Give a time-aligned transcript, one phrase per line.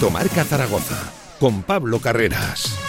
[0.00, 2.79] Directo Marca Zaragoza con Pablo Carreras.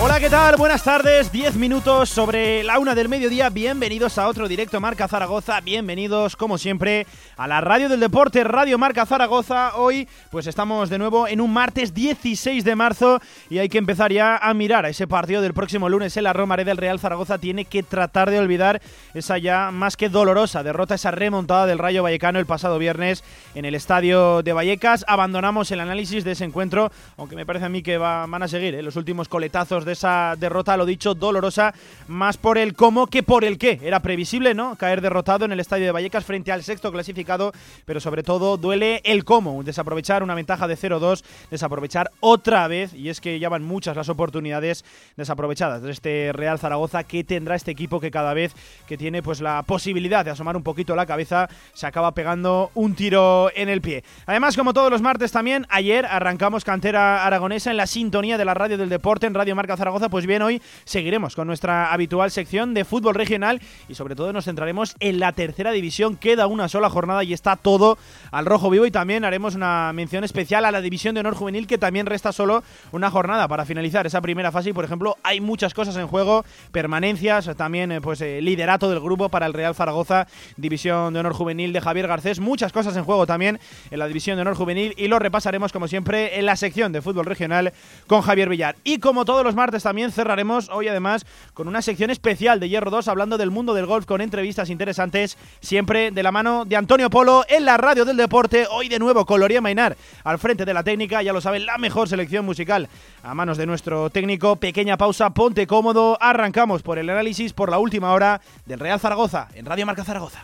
[0.00, 0.54] Hola, ¿qué tal?
[0.56, 1.32] Buenas tardes.
[1.32, 3.50] 10 minutos sobre la una del mediodía.
[3.50, 5.60] Bienvenidos a otro directo Marca Zaragoza.
[5.60, 7.04] Bienvenidos, como siempre,
[7.36, 9.74] a la radio del deporte, Radio Marca Zaragoza.
[9.74, 14.12] Hoy, pues estamos de nuevo en un martes 16 de marzo y hay que empezar
[14.12, 17.38] ya a mirar a ese partido del próximo lunes en la Romaré del Real Zaragoza.
[17.38, 18.80] Tiene que tratar de olvidar
[19.14, 23.24] esa ya más que dolorosa derrota, esa remontada del Rayo Vallecano el pasado viernes
[23.56, 25.04] en el estadio de Vallecas.
[25.08, 28.76] Abandonamos el análisis de ese encuentro, aunque me parece a mí que van a seguir
[28.76, 28.82] ¿eh?
[28.82, 31.74] los últimos coletazos esa derrota, lo dicho, dolorosa,
[32.06, 33.80] más por el cómo que por el qué.
[33.82, 34.76] Era previsible, ¿no?
[34.76, 37.52] Caer derrotado en el estadio de Vallecas frente al sexto clasificado,
[37.84, 39.62] pero sobre todo duele el cómo.
[39.62, 44.08] Desaprovechar una ventaja de 0-2, desaprovechar otra vez, y es que ya van muchas las
[44.08, 44.84] oportunidades
[45.16, 48.54] desaprovechadas de este Real Zaragoza que tendrá este equipo que cada vez
[48.86, 52.94] que tiene pues la posibilidad de asomar un poquito la cabeza, se acaba pegando un
[52.94, 54.04] tiro en el pie.
[54.26, 58.54] Además, como todos los martes también, ayer arrancamos cantera aragonesa en la sintonía de la
[58.54, 62.74] radio del deporte en Radio Marca Zaragoza, pues bien, hoy seguiremos con nuestra habitual sección
[62.74, 66.16] de fútbol regional y sobre todo nos centraremos en la tercera división.
[66.16, 67.96] Queda una sola jornada y está todo
[68.30, 71.66] al rojo vivo y también haremos una mención especial a la división de honor juvenil
[71.66, 72.62] que también resta solo
[72.92, 76.44] una jornada para finalizar esa primera fase y por ejemplo hay muchas cosas en juego,
[76.72, 81.32] permanencias, también eh, pues eh, liderato del grupo para el Real Zaragoza, división de honor
[81.32, 84.94] juvenil de Javier Garcés, muchas cosas en juego también en la división de honor juvenil
[84.96, 87.72] y lo repasaremos como siempre en la sección de fútbol regional
[88.06, 88.76] con Javier Villar.
[88.84, 92.90] Y como todos los martes también cerraremos hoy además con una sección especial de Hierro
[92.90, 97.10] 2 hablando del mundo del golf con entrevistas interesantes, siempre de la mano de Antonio
[97.10, 98.66] Polo en la radio del deporte.
[98.70, 101.78] Hoy de nuevo con Loría Mainar al frente de la técnica, ya lo saben, la
[101.78, 102.88] mejor selección musical
[103.22, 104.56] a manos de nuestro técnico.
[104.56, 109.48] Pequeña pausa, ponte cómodo, arrancamos por el análisis por la última hora del Real Zaragoza
[109.54, 110.42] en Radio Marca Zaragoza.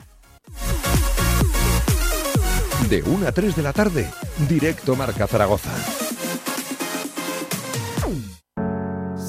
[2.89, 4.11] De 1 a 3 de la tarde,
[4.47, 5.71] directo Marca Zaragoza.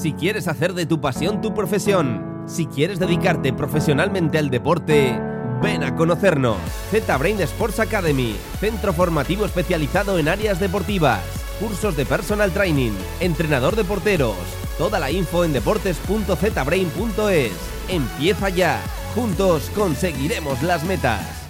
[0.05, 5.19] Si quieres hacer de tu pasión tu profesión, si quieres dedicarte profesionalmente al deporte,
[5.63, 6.59] ven a conocernos.
[6.91, 11.21] Z-Brain Sports Academy, centro formativo especializado en áreas deportivas,
[11.59, 14.35] cursos de personal training, entrenador de porteros.
[14.77, 17.53] Toda la info en deportes.zbrain.es.
[17.89, 18.79] Empieza ya.
[19.16, 21.49] Juntos conseguiremos las metas.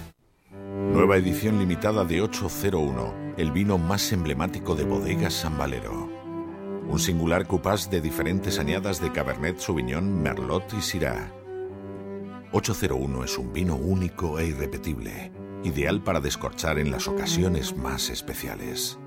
[0.94, 6.15] Nueva edición limitada de 801, el vino más emblemático de Bodegas San Valero.
[6.88, 11.32] Un singular cupás de diferentes añadas de Cabernet Sauvignon, Merlot y Syrah.
[12.52, 15.32] 801 es un vino único e irrepetible,
[15.64, 18.98] ideal para descorchar en las ocasiones más especiales.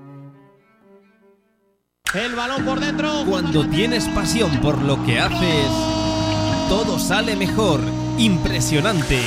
[2.14, 3.24] El balón por dentro.
[3.28, 5.70] Cuando tienes pasión por lo que haces,
[6.68, 7.80] todo sale mejor.
[8.18, 9.20] Impresionante.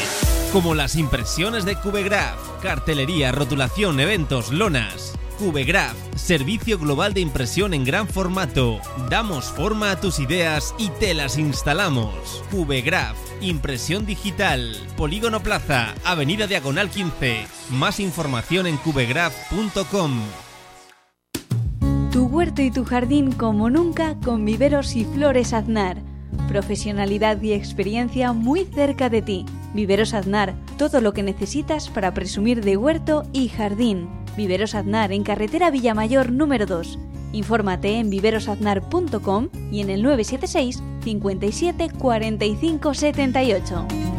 [0.51, 5.13] Como las impresiones de Cubegraph, cartelería, rotulación, eventos, lonas.
[5.37, 8.79] Cubegraph, servicio global de impresión en gran formato.
[9.09, 12.43] Damos forma a tus ideas y te las instalamos.
[12.51, 14.75] Cubegraph, impresión digital.
[14.95, 17.45] Polígono Plaza, Avenida Diagonal 15.
[17.71, 20.21] Más información en cubegraph.com.
[22.11, 25.97] Tu huerto y tu jardín como nunca con viveros y flores Aznar.
[26.47, 29.45] Profesionalidad y experiencia muy cerca de ti.
[29.73, 34.22] Viveros Aznar, todo lo que necesitas para presumir de huerto y jardín.
[34.35, 36.99] Viveros Aznar en carretera Villamayor número 2.
[37.33, 44.12] Infórmate en viverosaznar.com y en el 976 57 45 78.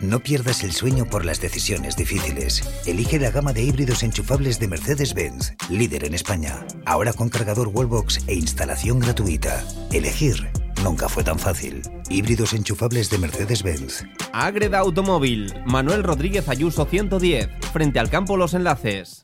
[0.00, 2.62] no pierdas el sueño por las decisiones difíciles.
[2.86, 6.66] Elige la gama de híbridos enchufables de Mercedes-Benz, líder en España.
[6.84, 9.64] Ahora con cargador Wallbox e instalación gratuita.
[9.92, 10.50] Elegir
[10.82, 11.82] nunca fue tan fácil.
[12.08, 14.04] Híbridos enchufables de Mercedes-Benz.
[14.32, 19.22] Agreda Automóvil, Manuel Rodríguez Ayuso 110, frente al campo Los Enlaces.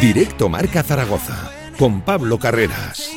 [0.00, 3.10] Directo Marca Zaragoza con Pablo Carreras.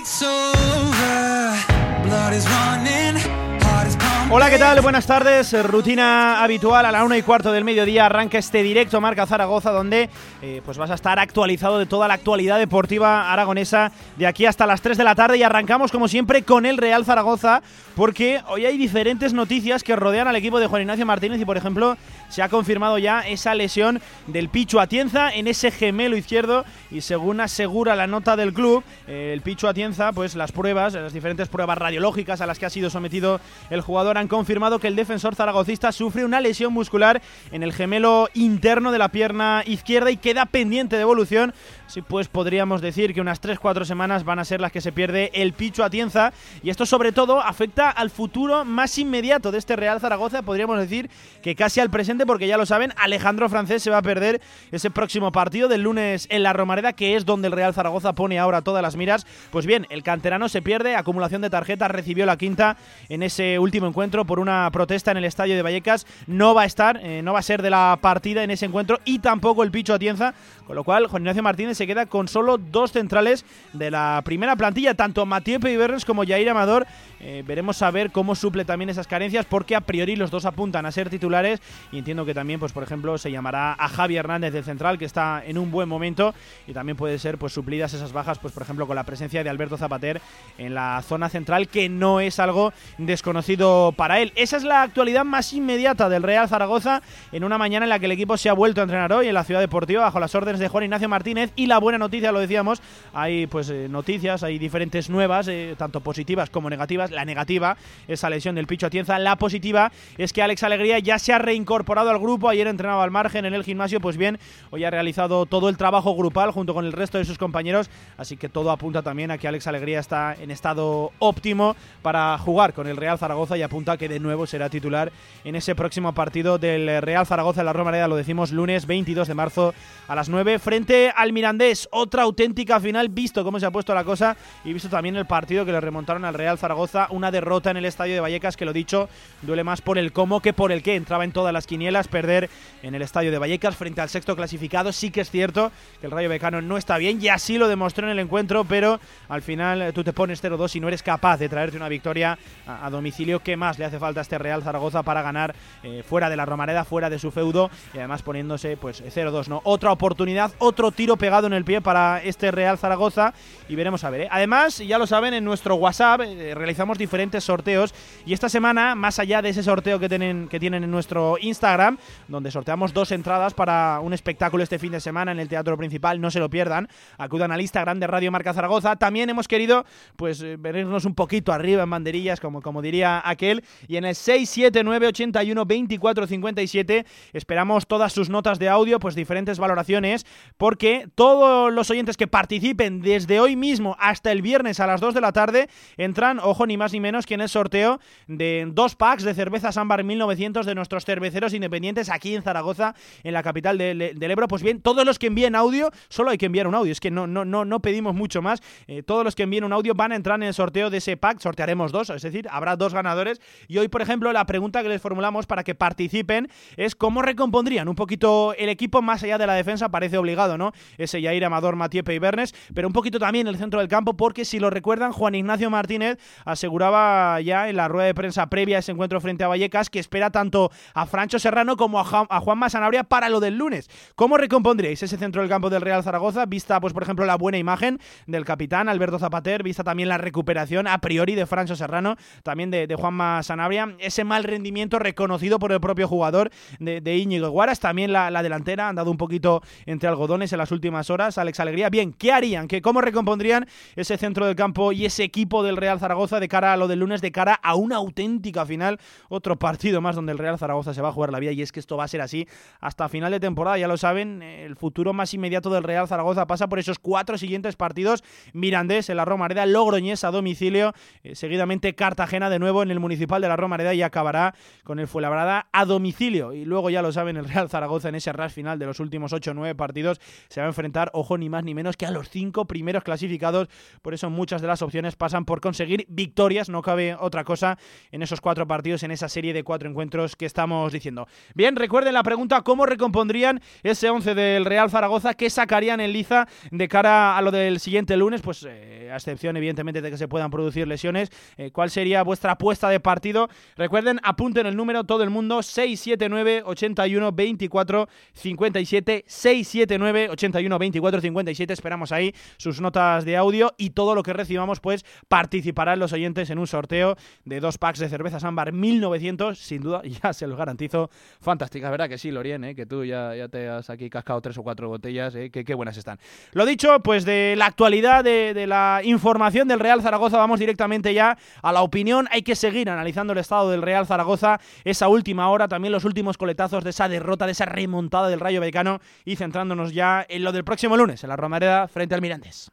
[4.29, 4.81] Hola, ¿qué tal?
[4.81, 5.53] Buenas tardes.
[5.63, 10.09] Rutina habitual a la una y cuarto del mediodía arranca este directo Marca Zaragoza donde
[10.41, 14.65] eh, pues vas a estar actualizado de toda la actualidad deportiva aragonesa de aquí hasta
[14.65, 17.62] las 3 de la tarde y arrancamos como siempre con el Real Zaragoza
[17.95, 21.56] porque hoy hay diferentes noticias que rodean al equipo de Juan Ignacio Martínez y por
[21.56, 21.95] ejemplo
[22.27, 27.39] se ha confirmado ya esa lesión del Pichu Atienza en ese gemelo izquierdo y según
[27.39, 31.77] asegura la nota del club, eh, el Pichu Atienza, pues las pruebas, las diferentes pruebas
[31.77, 33.39] radiológicas a las que ha sido sometido
[33.69, 37.21] el jugador han confirmado que el defensor zaragocista sufre una lesión muscular
[37.51, 41.53] en el gemelo interno de la pierna izquierda y queda pendiente de evolución.
[41.87, 45.31] Sí, pues podríamos decir que unas 3-4 semanas van a ser las que se pierde
[45.33, 50.01] el Pichu Atienza y esto sobre todo afecta al futuro más inmediato de este Real
[50.01, 51.09] Zaragoza, podríamos decir
[51.41, 54.41] que casi al presente porque ya lo saben, Alejandro Francés se va a perder
[54.73, 58.37] ese próximo partido del lunes en la Romareda, que es donde el Real Zaragoza pone
[58.37, 59.25] ahora todas las miras.
[59.49, 62.75] Pues bien, el canterano se pierde, acumulación de tarjetas, recibió la quinta
[63.07, 66.65] en ese último encuentro por una protesta en el estadio de Vallecas, no va a
[66.65, 69.71] estar, eh, no va a ser de la partida en ese encuentro y tampoco el
[69.71, 70.33] Picho Atienza,
[70.65, 74.56] con lo cual Juan Ignacio Martínez se queda con solo dos centrales de la primera
[74.56, 76.85] plantilla, tanto Matías Peibernes como Jair Amador.
[77.19, 80.85] Eh, veremos a ver cómo suple también esas carencias, porque a priori los dos apuntan
[80.85, 84.53] a ser titulares y entiendo que también, pues por ejemplo, se llamará a Javi Hernández
[84.53, 86.33] del central, que está en un buen momento
[86.68, 89.50] y también puede ser pues suplidas esas bajas, pues por ejemplo, con la presencia de
[89.50, 90.21] Alberto Zapater
[90.57, 94.33] en la zona central, que no es algo desconocido para él.
[94.35, 97.01] Esa es la actualidad más inmediata del Real Zaragoza
[97.31, 99.33] en una mañana en la que el equipo se ha vuelto a entrenar hoy en
[99.33, 102.39] la ciudad deportiva bajo las órdenes de Juan Ignacio Martínez y la buena noticia, lo
[102.39, 102.81] decíamos,
[103.13, 107.11] hay pues eh, noticias, hay diferentes nuevas, eh, tanto positivas como negativas.
[107.11, 107.77] La negativa,
[108.07, 109.19] esa lesión del Picho Atienza.
[109.19, 113.11] La positiva es que Alex Alegría ya se ha reincorporado al grupo, ayer entrenaba al
[113.11, 114.39] margen en el gimnasio, pues bien,
[114.71, 118.37] hoy ha realizado todo el trabajo grupal junto con el resto de sus compañeros, así
[118.37, 122.87] que todo apunta también a que Alex Alegría está en estado óptimo para jugar con
[122.87, 125.11] el Real Zaragoza y apunta que de nuevo será titular
[125.43, 129.33] en ese próximo partido del Real Zaragoza en la Romareda, lo decimos lunes 22 de
[129.33, 129.73] marzo
[130.07, 134.04] a las 9 frente al Mirandés, otra auténtica final, visto cómo se ha puesto la
[134.04, 137.77] cosa y visto también el partido que le remontaron al Real Zaragoza, una derrota en
[137.77, 139.09] el estadio de Vallecas que lo dicho,
[139.42, 142.51] duele más por el cómo que por el qué, entraba en todas las quinielas, perder
[142.83, 144.92] en el estadio de Vallecas frente al sexto clasificado.
[144.92, 148.06] Sí que es cierto que el Rayo Becano no está bien y así lo demostró
[148.06, 151.38] en el encuentro, pero al final eh, tú te pones 0-2 y no eres capaz
[151.38, 152.38] de traerte una victoria
[152.68, 153.39] a, domicilio.
[153.39, 156.45] ¿Qué más le hace falta a este Real Zaragoza para ganar eh, fuera de la
[156.45, 159.48] Romareda, fuera de su feudo y además poniéndose pues 0-2?
[159.48, 159.62] ¿no?
[159.63, 163.33] Otra oportunidad, otro tiro pegado en el pie para este Real Zaragoza
[163.67, 164.21] y veremos a ver.
[164.21, 164.27] ¿eh?
[164.31, 166.21] Además, ya lo saben, en nuestro WhatsApp
[166.53, 167.94] realizamos diferentes sorteos
[168.25, 171.97] y esta semana, más allá de ese sorteo que tienen, que tienen en nuestro Instagram,
[172.27, 176.19] donde sorteamos dos entradas para un espectáculo este fin de semana en el Teatro Principal,
[176.21, 176.88] no se lo pierdan.
[177.17, 178.95] Acudan al Instagram de Radio Marca Zaragoza.
[178.95, 179.85] También hemos querido,
[180.15, 183.63] pues, eh, venirnos un poquito arriba en banderillas, como, como diría aquel.
[183.88, 189.59] Y en el 679 81 24 57 esperamos todas sus notas de audio, pues diferentes
[189.59, 190.25] valoraciones,
[190.57, 195.13] porque todos los oyentes que participen desde hoy mismo hasta el viernes a las 2
[195.13, 198.95] de la tarde entran, ojo, ni más ni menos que en el sorteo de dos
[198.95, 203.77] packs de cerveza Sambar 1900 de nuestros cerveceros independientes aquí en Zaragoza, en la capital
[203.77, 204.47] del Ebro.
[204.47, 207.11] Pues bien, todos los que envíen audio, solo hay que enviar un audio, es que
[207.11, 208.63] no, no, no, no pedimos mucho más.
[208.87, 211.17] Eh, todos los que envíen un audio van a entrar en el sorteo de ese
[211.17, 213.41] pack, sortearemos dos, es decir, habrá dos ganadores.
[213.67, 217.87] Y hoy, por ejemplo, la pregunta que les formulamos para que participen es cómo recompondrían
[217.87, 220.71] un poquito el equipo más allá de la defensa, parece obligado, ¿no?
[220.97, 224.45] Ese Yair Amador, Matiepe y Bernes, pero un poquito también el centro del campo, porque
[224.45, 228.79] si lo recuerdan, Juan Ignacio Martínez aseguraba ya en la rueda de prensa previa a
[228.79, 233.03] ese encuentro frente a Vallecas que espera tanto a Francho Serrano como a, Juan Masanabria
[233.03, 233.89] para lo del lunes.
[234.15, 236.45] ¿Cómo recompondríais ese centro del campo del Real Zaragoza?
[236.45, 240.87] Vista, pues por ejemplo, la buena imagen del capitán Alberto Zapater, vista también la recuperación
[240.87, 245.71] a priori de Francho Serrano, también de, de Juan Sanabria, ese mal rendimiento reconocido por
[245.71, 250.09] el propio jugador de, de Íñigo Guaras, también la, delantera han dado un poquito entre
[250.09, 251.90] algodones en las últimas horas, Alex Alegría.
[251.90, 252.68] Bien, ¿qué harían?
[252.68, 256.73] ¿Qué, ¿Cómo recompondrían ese centro del campo y ese equipo del Real Zaragoza de cara
[256.73, 258.99] a lo del lunes, de cara a una auténtica final?
[259.30, 261.71] Otro partido más donde el Real Zaragoza se va a jugar la vida y es
[261.71, 262.47] que esto va a ser así
[262.80, 266.68] hasta final de temporada, ya lo saben, el futuro más inmediato del Real Zaragoza pasa
[266.68, 268.23] por esos cuatro siguientes partidos,
[268.54, 273.42] Mirandés en la Romareda, Logroñés a domicilio, eh, seguidamente Cartagena de nuevo en el Municipal
[273.42, 277.37] de la Romareda y acabará con el Fuenlabrada a domicilio y luego ya lo saben,
[277.37, 280.59] el Real Zaragoza en ese ras final de los últimos 8 o 9 partidos se
[280.59, 283.69] va a enfrentar, ojo, ni más ni menos que a los cinco primeros clasificados,
[284.01, 287.77] por eso muchas de las opciones pasan por conseguir victorias, no cabe otra cosa
[288.11, 291.27] en esos cuatro partidos, en esa serie de cuatro encuentros que estamos diciendo.
[291.54, 295.33] Bien, recuerden la pregunta, ¿cómo recompondrían ese 11 del Real Zaragoza?
[295.33, 298.42] ¿Qué sacarían en liza de cara a lo del siguiente lunes?
[298.42, 302.54] Pues eh, a excepción evidentemente de que se puedan producir lesiones, eh, ¿cuál sería vuestra
[302.54, 303.49] apuesta de partido?
[303.75, 311.73] Recuerden, apunten el número todo el mundo 679 81 24 57 679 81 24 57.
[311.73, 316.49] Esperamos ahí sus notas de audio y todo lo que recibamos pues participarán los oyentes
[316.49, 317.15] en un sorteo
[317.45, 322.09] de dos packs de cerveza Sambar 1900, sin duda, ya se los garantizo, fantástica, ¿verdad
[322.09, 322.63] que sí, Lorien?
[322.63, 322.75] Eh?
[322.75, 325.49] Que tú ya, ya te has aquí cascado tres o cuatro botellas, eh?
[325.49, 326.19] que buenas están.
[326.53, 331.13] Lo dicho, pues de la actualidad, de, de la información del Real Zaragoza, vamos directamente
[331.13, 332.27] ya a la opinión.
[332.31, 336.37] Hay que seguir analizando el estado del Real Zaragoza, esa última hora, también los últimos
[336.37, 340.51] coletazos de esa derrota, de esa remontada del Rayo Vallecano y centrándonos ya en lo
[340.51, 342.71] del próximo lunes, en la Romareda frente al Mirantes.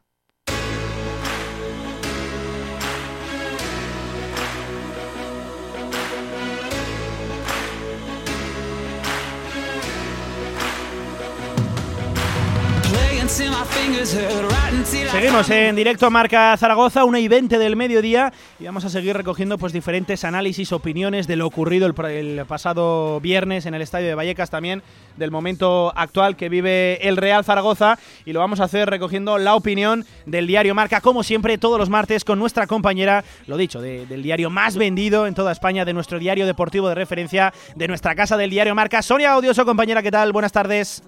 [15.11, 19.57] Seguimos en directo Marca Zaragoza, 1 y 20 del mediodía y vamos a seguir recogiendo
[19.57, 24.15] pues diferentes análisis, opiniones de lo ocurrido el, el, pasado viernes en el estadio de
[24.15, 24.83] Vallecas también,
[25.17, 29.55] del momento actual que vive el Real Zaragoza y lo vamos a hacer recogiendo la
[29.55, 34.05] opinión del diario Marca, como siempre todos los martes con nuestra compañera, lo dicho, de,
[34.05, 38.13] del diario más vendido en toda España, de nuestro diario deportivo de referencia, de nuestra
[38.13, 40.31] casa del diario Marca, Sonia Odioso, compañera, ¿qué tal?
[40.31, 41.01] Buenas tardes.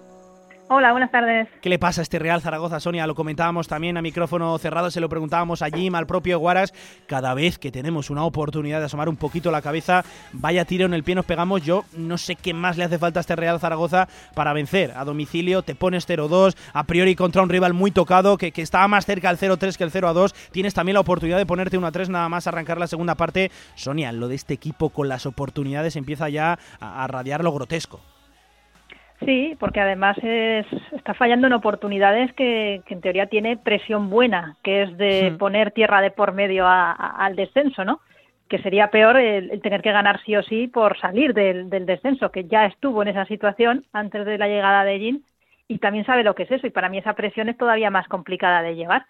[0.70, 1.48] Hola, buenas tardes.
[1.62, 3.06] ¿Qué le pasa a este Real Zaragoza, Sonia?
[3.06, 6.74] Lo comentábamos también a micrófono cerrado, se lo preguntábamos a Jim, al propio Guaras.
[7.06, 10.92] Cada vez que tenemos una oportunidad de asomar un poquito la cabeza, vaya tiro en
[10.92, 11.62] el pie nos pegamos.
[11.62, 14.92] Yo no sé qué más le hace falta a este Real Zaragoza para vencer.
[14.94, 18.86] A domicilio te pones 0-2, a priori contra un rival muy tocado, que, que estaba
[18.88, 20.34] más cerca del 0-3 que el 0-2.
[20.50, 23.50] Tienes también la oportunidad de ponerte 1-3 nada más arrancar la segunda parte.
[23.74, 28.00] Sonia, lo de este equipo con las oportunidades empieza ya a, a radiar lo grotesco.
[29.24, 34.56] Sí, porque además es, está fallando en oportunidades que, que, en teoría tiene presión buena,
[34.62, 35.36] que es de sí.
[35.36, 38.00] poner tierra de por medio a, a, al descenso, ¿no?
[38.48, 41.84] Que sería peor el, el, tener que ganar sí o sí por salir del, del,
[41.84, 45.24] descenso, que ya estuvo en esa situación antes de la llegada de Jin
[45.66, 48.06] y también sabe lo que es eso y para mí esa presión es todavía más
[48.06, 49.04] complicada de llevar.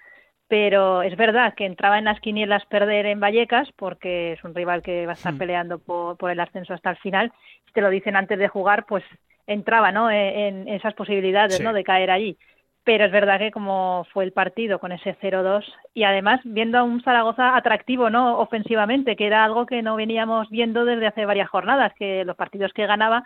[0.48, 4.80] Pero es verdad que entraba en las quinielas perder en Vallecas porque es un rival
[4.82, 5.38] que va a estar sí.
[5.38, 7.30] peleando por, por el ascenso hasta el final.
[7.66, 9.04] Si te lo dicen antes de jugar, pues
[9.48, 10.10] entraba ¿no?
[10.10, 11.62] en, esas posibilidades sí.
[11.64, 11.72] ¿no?
[11.72, 12.38] de caer allí.
[12.84, 16.84] Pero es verdad que como fue el partido con ese 0-2 y además viendo a
[16.84, 21.50] un Zaragoza atractivo no ofensivamente, que era algo que no veníamos viendo desde hace varias
[21.50, 23.24] jornadas, que los partidos que ganaba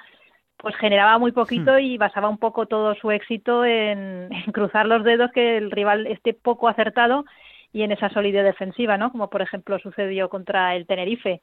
[0.57, 1.81] pues generaba muy poquito hmm.
[1.81, 6.07] y basaba un poco todo su éxito en, en cruzar los dedos que el rival
[6.07, 7.25] esté poco acertado
[7.73, 9.11] y en esa solidez defensiva, ¿no?
[9.11, 11.41] Como por ejemplo sucedió contra el Tenerife.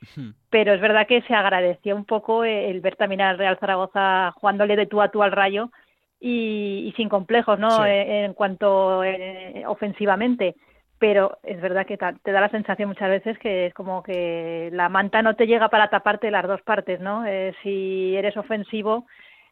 [0.49, 4.75] Pero es verdad que se agradeció un poco el ver también al Real Zaragoza jugándole
[4.75, 5.71] de tú a tú al Rayo
[6.19, 7.71] y, y sin complejos, ¿no?
[7.71, 7.89] Sí.
[7.89, 10.55] En, en, cuanto eh, ofensivamente.
[10.99, 14.89] Pero es verdad que te da la sensación muchas veces que es como que la
[14.89, 17.25] manta no te llega para taparte las dos partes, ¿no?
[17.25, 19.05] Eh, si eres ofensivo,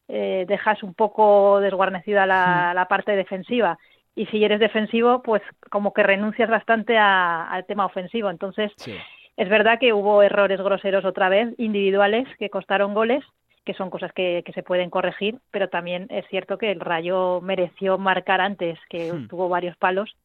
[0.10, 3.79] eh, dejas un poco desguarnecida la, la parte defensiva
[4.17, 8.31] y si eres defensivo, pues como que renuncias bastante a, al tema ofensivo.
[8.31, 8.95] Entonces, sí.
[9.38, 13.24] es verdad que hubo errores groseros otra vez, individuales, que costaron goles,
[13.63, 17.41] que son cosas que, que se pueden corregir, pero también es cierto que el Rayo
[17.41, 19.27] mereció marcar antes, que hmm.
[19.27, 20.15] tuvo varios palos,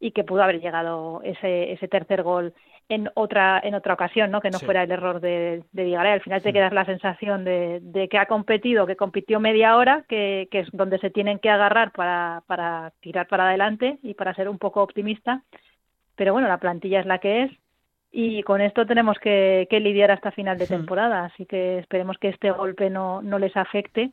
[0.00, 2.54] y que pudo haber llegado ese, ese tercer gol
[2.88, 4.40] en otra en otra ocasión, ¿no?
[4.40, 4.64] Que no sí.
[4.64, 6.12] fuera el error de, de Vigaray.
[6.12, 10.04] Al final te quedas la sensación de, de, que ha competido, que compitió media hora,
[10.08, 14.34] que, que, es donde se tienen que agarrar para, para tirar para adelante y para
[14.34, 15.42] ser un poco optimista.
[16.16, 17.52] Pero bueno, la plantilla es la que es
[18.12, 21.24] y con esto tenemos que, que lidiar hasta final de temporada.
[21.24, 24.12] Así que esperemos que este golpe no, no les afecte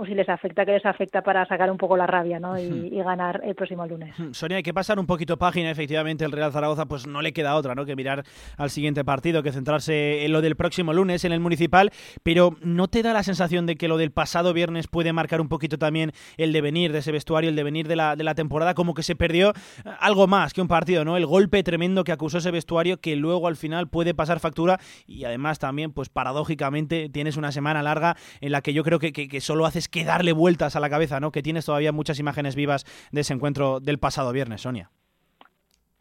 [0.00, 2.58] o si les afecta, que les afecta para sacar un poco la rabia ¿no?
[2.58, 4.14] y, y, ganar el próximo lunes.
[4.32, 7.54] Sonia, hay que pasar un poquito página, efectivamente, el Real Zaragoza pues no le queda
[7.54, 7.84] otra ¿no?
[7.84, 8.24] que mirar
[8.56, 11.90] al siguiente partido, que centrarse en lo del próximo lunes en el Municipal,
[12.22, 15.48] pero ¿no te da la sensación de que lo del pasado viernes puede marcar un
[15.48, 18.94] poquito también el devenir de ese vestuario, el devenir de la, de la temporada, como
[18.94, 19.52] que se perdió
[19.98, 21.18] algo más que un partido, ¿no?
[21.18, 25.24] El golpe tremendo que acusó ese vestuario que luego al final puede pasar factura y
[25.24, 29.28] además también, pues paradójicamente, tienes una semana larga en la que yo creo que, que,
[29.28, 31.32] que solo haces que darle vueltas a la cabeza, ¿no?
[31.32, 34.90] Que tienes todavía muchas imágenes vivas de ese encuentro del pasado viernes, Sonia.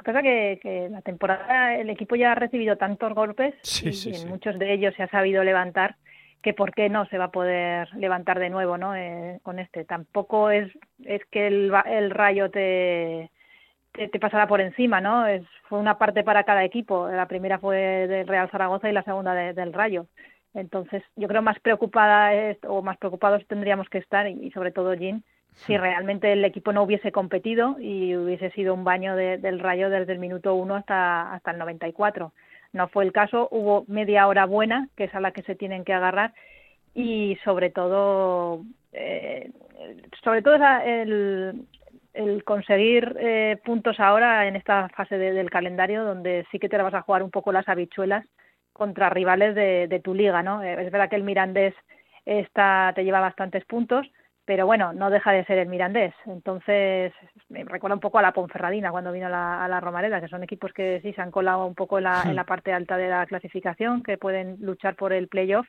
[0.03, 4.13] Pasa que, que la temporada el equipo ya ha recibido tantos golpes sí, y, sí,
[4.13, 4.25] sí.
[4.27, 5.97] muchos de ellos se ha sabido levantar
[6.41, 9.83] que por qué no se va a poder levantar de nuevo no eh, con este
[9.83, 10.71] tampoco es
[11.03, 13.29] es que el, el rayo te,
[13.91, 17.59] te, te pasará por encima no es fue una parte para cada equipo la primera
[17.59, 20.07] fue del Real Zaragoza y la segunda de, del Rayo
[20.53, 24.93] entonces, yo creo más preocupada es, o más preocupados tendríamos que estar, y, sobre todo
[24.93, 29.59] Jean, si realmente el equipo no hubiese competido y hubiese sido un baño de, del
[29.59, 32.31] rayo desde el minuto uno hasta, hasta el 94.
[32.73, 35.83] no fue el caso, hubo media hora buena, que es a la que se tienen
[35.83, 36.33] que agarrar,
[36.95, 38.63] y sobre todo,
[38.93, 39.51] eh,
[40.23, 41.65] sobre todo el,
[42.13, 46.93] el conseguir eh, puntos ahora en esta fase del calendario, donde sí que te vas
[46.93, 48.25] a jugar un poco las habichuelas
[48.79, 50.63] contra rivales de, de tu liga, ¿no?
[50.63, 51.75] Eh, es verdad que el Mirandés
[52.25, 54.07] está, te lleva bastantes puntos,
[54.45, 56.13] pero bueno, no deja de ser el Mirandés.
[56.25, 57.13] Entonces,
[57.49, 60.27] me recuerda un poco a la Ponferradina cuando vino a la, a la Romareda, que
[60.27, 62.97] son equipos que sí se han colado un poco en la, en la parte alta
[62.97, 65.67] de la clasificación, que pueden luchar por el playoff,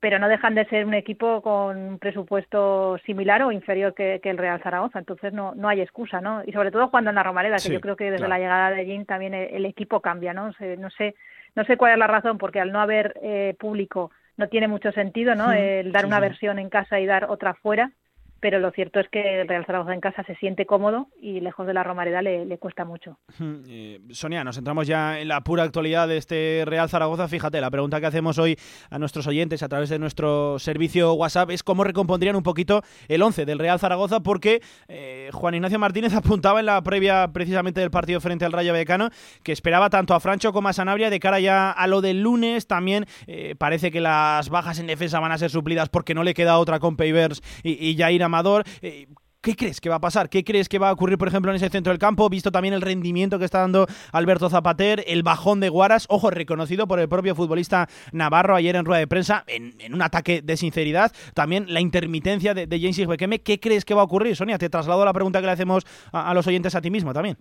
[0.00, 4.38] pero no dejan de ser un equipo con un presupuesto similar o inferior que, el
[4.38, 4.98] Real Zaragoza.
[4.98, 6.42] Entonces, no, no hay excusa, ¿no?
[6.44, 8.86] Y sobre todo cuando en la Romareda, que yo creo que desde la llegada de
[8.86, 10.50] Jim también el, equipo cambia, ¿no?
[10.78, 11.14] no sé
[11.54, 14.92] no sé cuál es la razón, porque al no haber eh, público no tiene mucho
[14.92, 15.52] sentido, ¿no?
[15.52, 17.92] El dar una versión en casa y dar otra fuera
[18.40, 21.66] pero lo cierto es que el Real Zaragoza en casa se siente cómodo y lejos
[21.66, 23.18] de la Romareda le, le cuesta mucho.
[23.72, 27.28] Eh, Sonia, nos centramos ya en la pura actualidad de este Real Zaragoza.
[27.28, 28.56] Fíjate, la pregunta que hacemos hoy
[28.90, 33.22] a nuestros oyentes a través de nuestro servicio WhatsApp es cómo recompondrían un poquito el
[33.22, 37.90] 11 del Real Zaragoza, porque eh, Juan Ignacio Martínez apuntaba en la previa precisamente del
[37.90, 39.10] partido frente al Rayo Vallecano
[39.42, 42.66] que esperaba tanto a Francho como a Sanabria de cara ya a lo del lunes.
[42.66, 46.34] También eh, parece que las bajas en defensa van a ser suplidas porque no le
[46.34, 48.22] queda otra con Pavers y, y Jair
[48.82, 49.06] Eh,
[49.42, 50.28] ¿Qué crees que va a pasar?
[50.28, 52.28] ¿Qué crees que va a ocurrir, por ejemplo, en ese centro del campo?
[52.28, 56.86] Visto también el rendimiento que está dando Alberto Zapater, el bajón de Guaras, ojo, reconocido
[56.86, 61.10] por el propio futbolista Navarro ayer en rueda de prensa, en, un ataque de sinceridad.
[61.34, 63.40] También la intermitencia de, de James Bekeme.
[63.40, 64.36] ¿Qué crees que va a ocurrir?
[64.36, 67.38] Sonia, te traslado la pregunta que le hacemos a, los oyentes a ti mismo también.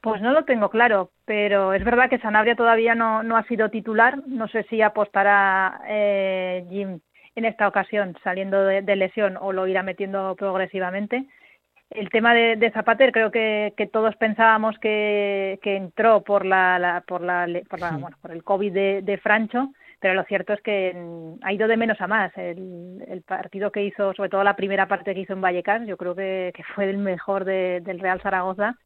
[0.00, 3.68] Pues no lo tengo claro, pero es verdad que Sanabria todavía no, no ha sido
[3.68, 4.22] titular.
[4.28, 7.00] No sé si apostará eh, Jim
[7.40, 11.26] en esta ocasión saliendo de, lesión o lo irá metiendo progresivamente.
[11.90, 17.80] El tema de, Zapater creo que, todos pensábamos que, entró por la, por la, por,
[17.80, 20.96] bueno, por el COVID de, Francho, pero lo cierto es que
[21.42, 22.32] ha ido de menos a más.
[22.36, 26.14] El, partido que hizo, sobre todo la primera parte que hizo en Vallecas, yo creo
[26.14, 28.76] que, fue el mejor del Real Zaragoza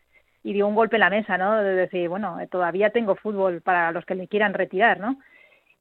[0.42, 1.56] y dio un golpe en la mesa, ¿no?
[1.62, 5.18] De decir, bueno, todavía tengo fútbol para los que le quieran retirar, ¿no?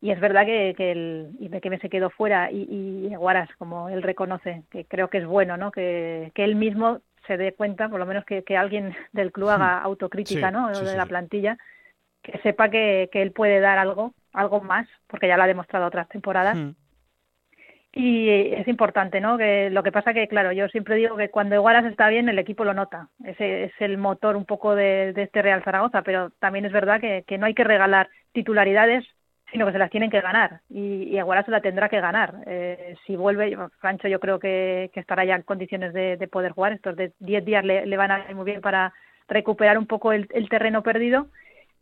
[0.03, 4.03] Y es verdad que, que el me se quedó fuera y, y Guaras, como él
[4.03, 5.71] reconoce, que creo que es bueno, ¿no?
[5.71, 9.47] Que, que él mismo se dé cuenta, por lo menos que, que alguien del club
[9.47, 9.85] haga hmm.
[9.85, 10.67] autocrítica, ¿no?
[10.77, 11.57] de la plantilla,
[12.21, 15.85] que sepa que, que él puede dar algo, algo más, porque ya lo ha demostrado
[15.85, 16.57] otras temporadas.
[16.57, 16.71] Hmm.
[17.93, 19.37] Y es importante, ¿no?
[19.37, 22.39] Que lo que pasa que, claro, yo siempre digo que cuando Guaras está bien, el
[22.39, 23.07] equipo lo nota.
[23.23, 26.99] Ese es el motor un poco de, de este Real Zaragoza, pero también es verdad
[26.99, 29.05] que, que no hay que regalar titularidades
[29.53, 32.33] sino que se las tienen que ganar y, y Aguara se la tendrá que ganar.
[32.47, 36.95] Eh, si vuelve, Francho yo creo que, estará ya en condiciones de, poder jugar, estos
[36.95, 38.93] de 10 días le, van a ir muy bien para
[39.27, 41.27] recuperar un poco el, terreno perdido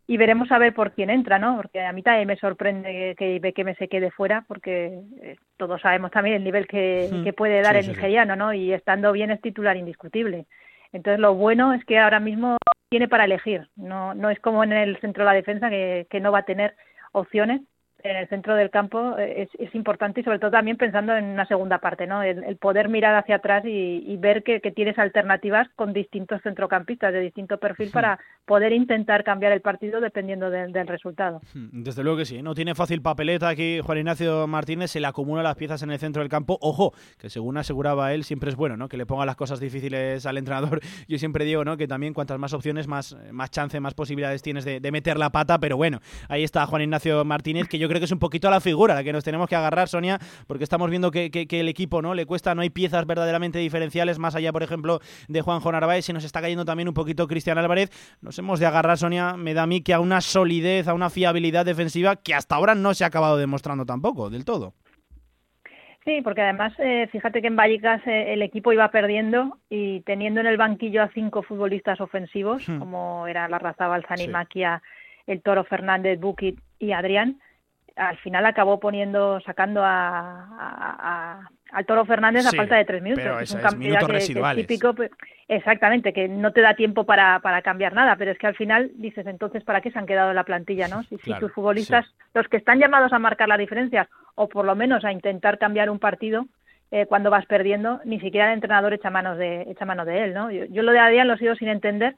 [0.06, 1.56] y veremos a ver por quién entra, ¿no?
[1.56, 5.80] Porque a mí también me sorprende que, que me se quede fuera porque eh, todos
[5.80, 7.30] sabemos también el nivel que, hmm.
[7.36, 8.54] puede dar el nigeriano, ¿no?
[8.54, 10.46] Y estando bien es titular indiscutible.
[10.92, 12.58] Entonces lo bueno es que ahora mismo
[12.90, 16.20] tiene para elegir, no, no es como en el centro de la defensa que, que
[16.20, 16.76] no va a tener
[17.12, 17.62] opciones
[18.04, 21.46] en el centro del campo eh, es, importante y sobre todo también pensando en una
[21.46, 22.24] segunda parte, ¿no?
[22.24, 27.58] El, poder mirar hacia atrás y, ver que, tienes alternativas con distintos centrocampistas de distinto
[27.58, 31.42] perfil para poder intentar cambiar el partido dependiendo del resultado.
[31.54, 35.44] Desde luego que sí, no tiene fácil papeleta aquí Juan Ignacio Martínez, se le acumulan
[35.44, 36.58] las piezas en el centro del campo.
[36.62, 38.90] Ojo, que según aseguraba él, siempre es bueno, ¿no?
[38.90, 40.82] Que le ponga las cosas difíciles al entrenador.
[41.08, 41.78] Yo siempre digo, ¿no?
[41.78, 45.32] Que también cuantas más opciones, más, más chance, más posibilidades tienes de, de meter la
[45.32, 48.48] pata, pero bueno, ahí está Juan Ignacio Martínez, que yo creo que es un poquito
[48.48, 51.30] a la figura a la que nos tenemos que agarrar, Sonia, porque estamos viendo que,
[51.52, 55.42] el equipo no le cuesta, no hay piezas verdaderamente diferenciales, más allá, por ejemplo, de
[55.42, 57.90] Juanjo Narváez, se nos está cayendo también un poquito Cristian Álvarez.
[58.22, 61.10] Nos hemos de agarrar, Sonia, me da a mí que a una solidez, a una
[61.10, 64.74] fiabilidad defensiva que hasta ahora no se ha acabado demostrando tampoco, del todo.
[66.06, 70.40] Sí, porque además, eh, fíjate que en Vallecas eh, el equipo iba perdiendo y teniendo
[70.40, 72.80] en el banquillo a cinco futbolistas ofensivos, hmm.
[72.80, 74.82] como era la raza Balsani, Maquia,
[75.28, 77.40] el Toro Fernández, Bukit y Adrián,
[78.02, 83.42] al final acabó poniendo, sacando a, al Toro Fernández a falta de tres minutos.
[83.42, 84.66] es un minutos residuales.
[84.66, 84.96] típico,
[85.48, 88.92] exactamente, que no te da tiempo para, para cambiar nada, pero es que al final
[88.96, 90.88] dices, entonces, ¿para qué se han quedado en la plantilla?
[90.88, 94.66] no Si, si tus futbolistas, los que están llamados a marcar la diferencia, o por
[94.66, 96.48] lo menos a intentar cambiar un partido,
[96.94, 100.34] eh, cuando vas perdiendo, ni siquiera el entrenador echa, manos de, echa mano de él.
[100.34, 100.52] ¿no?
[100.52, 102.18] Yo, lo de Adrián lo sigo sin entender,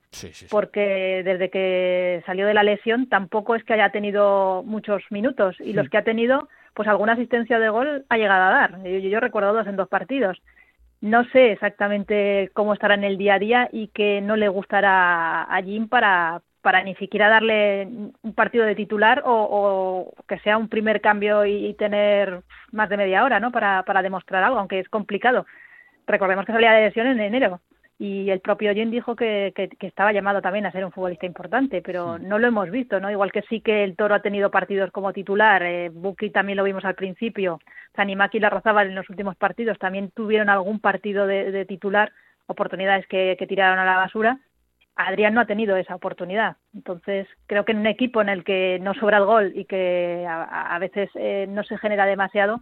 [0.50, 5.74] porque desde que salió de la lesión tampoco es que haya tenido muchos minutos y
[5.74, 8.84] los que ha tenido, pues alguna asistencia de gol ha llegado a dar.
[8.84, 10.42] Yo, yo recuerdo dos en dos partidos.
[11.02, 15.44] No sé exactamente cómo estará en el día a día y que no le gustará
[15.44, 17.88] a Jim para, para ni siquiera darle
[18.24, 23.24] un partido de titular o, que sea un primer cambio y, tener más de media
[23.24, 23.52] hora, ¿no?
[23.52, 25.46] Para, para demostrar algo, aunque es complicado.
[26.08, 27.62] Recordemos que salía de lesión en enero
[28.00, 31.82] y el propio Jim dijo que, que, estaba llamado también a ser un futbolista importante,
[31.82, 33.10] pero no lo hemos visto, ¿no?
[33.12, 36.64] Igual que sí que el Toro ha tenido partidos como titular, eh, Buki también lo
[36.64, 37.60] vimos al principio,
[37.96, 42.12] Zanimaki y Larrazábal en los últimos partidos también tuvieron algún partido de, titular,
[42.48, 44.40] oportunidades que, tiraron a la basura.
[44.96, 46.58] Adrián no ha tenido esa oportunidad.
[46.74, 50.26] Entonces, creo que en un equipo en el que no sobra el gol y que
[50.28, 52.60] a, veces eh, no se genera demasiado,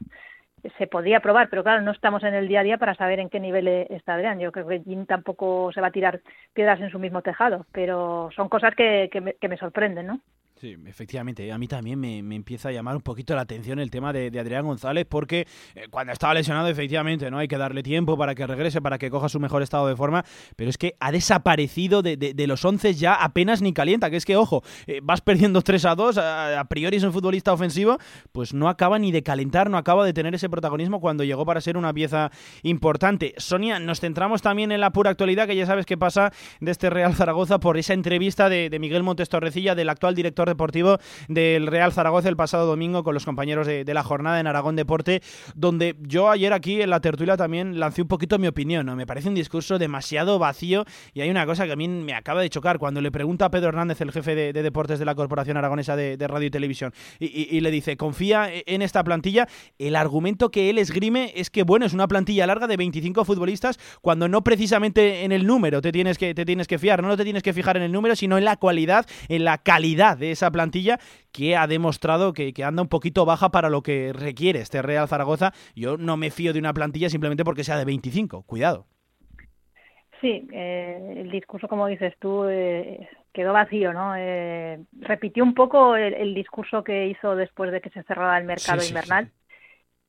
[0.77, 3.29] se podría probar, pero claro, no estamos en el día a día para saber en
[3.29, 4.39] qué nivel e-, está Adrián.
[4.39, 6.21] Yo creo que Jim tampoco se va a tirar
[6.53, 10.19] piedras en su mismo tejado, pero son cosas que, que, me, que me sorprenden, ¿no?
[10.61, 11.51] Sí, efectivamente.
[11.51, 14.63] A mí también me, empieza a llamar un poquito la atención el tema de, Adrián
[14.63, 18.79] González, porque eh, cuando estaba lesionado, efectivamente, no hay que darle tiempo para que regrese,
[18.79, 20.23] para que coja su mejor estado de forma,
[20.55, 24.11] pero es que ha desaparecido de, los once ya apenas ni calienta.
[24.11, 27.51] Que es que, ojo, eh, vas perdiendo 3 a 2, a, priori es un futbolista
[27.51, 27.97] ofensivo,
[28.31, 31.59] pues no acaba ni de calentar, no acaba de tener ese protagonismo cuando llegó para
[31.61, 32.29] ser una pieza
[32.61, 33.33] importante.
[33.37, 36.91] Sonia, nos centramos también en la pura actualidad, que ya sabes qué pasa de este
[36.91, 41.67] Real Zaragoza por esa entrevista de, de Miguel Montes Torrecilla, del actual director deportivo del
[41.67, 45.21] Real Zaragoza el pasado domingo con los compañeros de, la jornada en Aragón Deporte,
[45.53, 48.85] donde yo ayer aquí en la tertulia también lancé un poquito mi opinión.
[48.85, 48.95] ¿no?
[48.95, 52.41] Me parece un discurso demasiado vacío y hay una cosa que a mí me acaba
[52.41, 52.79] de chocar.
[52.79, 56.27] Cuando le pregunta a Pedro Hernández, el jefe de, deportes de la Corporación Aragonesa de,
[56.27, 61.33] Radio y Televisión, y, le dice, confía en esta plantilla, el argumento que él esgrime
[61.35, 65.45] es que, bueno, es una plantilla larga de 25 futbolistas cuando no precisamente en el
[65.45, 67.91] número te tienes que, te tienes que fiar, no te tienes que fijar en el
[67.91, 70.97] número, sino en la cualidad, en la calidad de esa esa plantilla
[71.31, 75.51] que ha demostrado que, anda un poquito baja para lo que requiere este Real Zaragoza.
[75.75, 78.43] Yo no me fío de una plantilla simplemente porque sea de 25.
[78.43, 78.87] Cuidado.
[80.19, 84.13] Sí, eh, el discurso, como dices tú, eh, quedó vacío, ¿no?
[84.15, 88.83] Eh, repitió un poco el, discurso que hizo después de que se cerrara el mercado
[88.83, 89.31] invernal.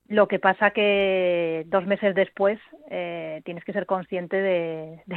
[0.08, 2.58] Lo que pasa que dos meses después
[3.44, 5.16] tienes que ser consciente de, de,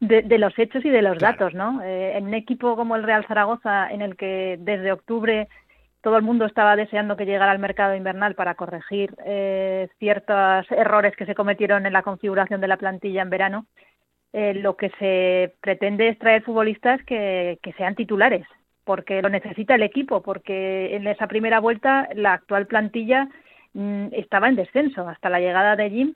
[0.00, 1.82] los hechos y de los datos, ¿no?
[1.82, 5.48] Eh, en un equipo como el Real Zaragoza, en el que desde octubre
[6.00, 11.14] todo el mundo estaba deseando que llegara al mercado invernal para corregir eh, ciertos errores
[11.14, 13.66] que se cometieron en la configuración de la plantilla en verano,
[14.32, 18.46] eh, lo que se pretende es traer futbolistas que, que sean titulares,
[18.84, 23.28] porque lo necesita el equipo, porque en esa primera vuelta la actual plantilla
[23.74, 26.14] mm, estaba en descenso hasta la llegada de Jim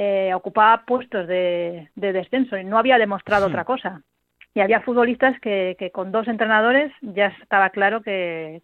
[0.00, 3.50] eh, ocupaba puestos de, descenso y no había demostrado hmm.
[3.50, 4.02] otra cosa.
[4.54, 8.62] Y había futbolistas que, con dos entrenadores ya estaba claro que,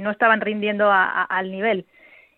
[0.00, 1.86] no estaban rindiendo al nivel.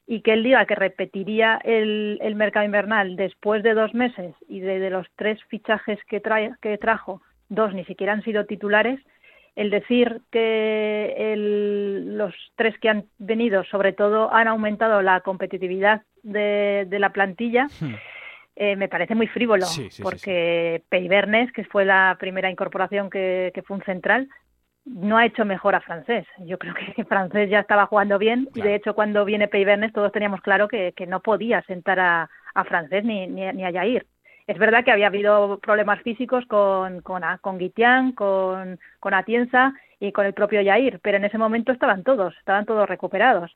[0.07, 4.89] Y que él diga que repetiría el, mercado invernal después de dos meses y de,
[4.89, 8.99] los tres fichajes que, trae, que trajo, dos ni siquiera han sido titulares,
[9.57, 11.35] el decir que
[12.17, 17.95] los tres que han venido, sobre todo, han aumentado la competitividad de, la plantilla, hmm.
[18.61, 19.67] Eh, me parece muy frívolo,
[20.03, 24.29] porque sí, que fue la primera incorporación que, fue un central,
[24.85, 26.27] no ha hecho mejor a Francés.
[26.39, 30.11] Yo creo que Francés ya estaba jugando bien y de hecho cuando viene Peibernes todos
[30.11, 32.29] teníamos claro que, no podía sentar a,
[32.65, 34.07] Francés ni, ni, a Jair.
[34.49, 40.11] Es verdad que había habido problemas físicos con, con, con Guitián, con, con Atienza y
[40.11, 43.55] con el propio Jair, pero en ese momento estaban todos, estaban todos recuperados.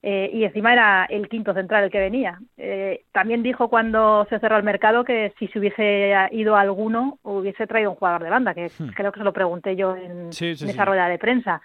[0.00, 2.38] Eh, y encima era el quinto central el que venía.
[2.56, 7.66] Eh, también dijo cuando se cerró el mercado que si se hubiese ido alguno hubiese
[7.66, 8.90] traído un jugador de banda, que hmm.
[8.94, 11.60] creo que se lo pregunté yo en, esa rueda de prensa.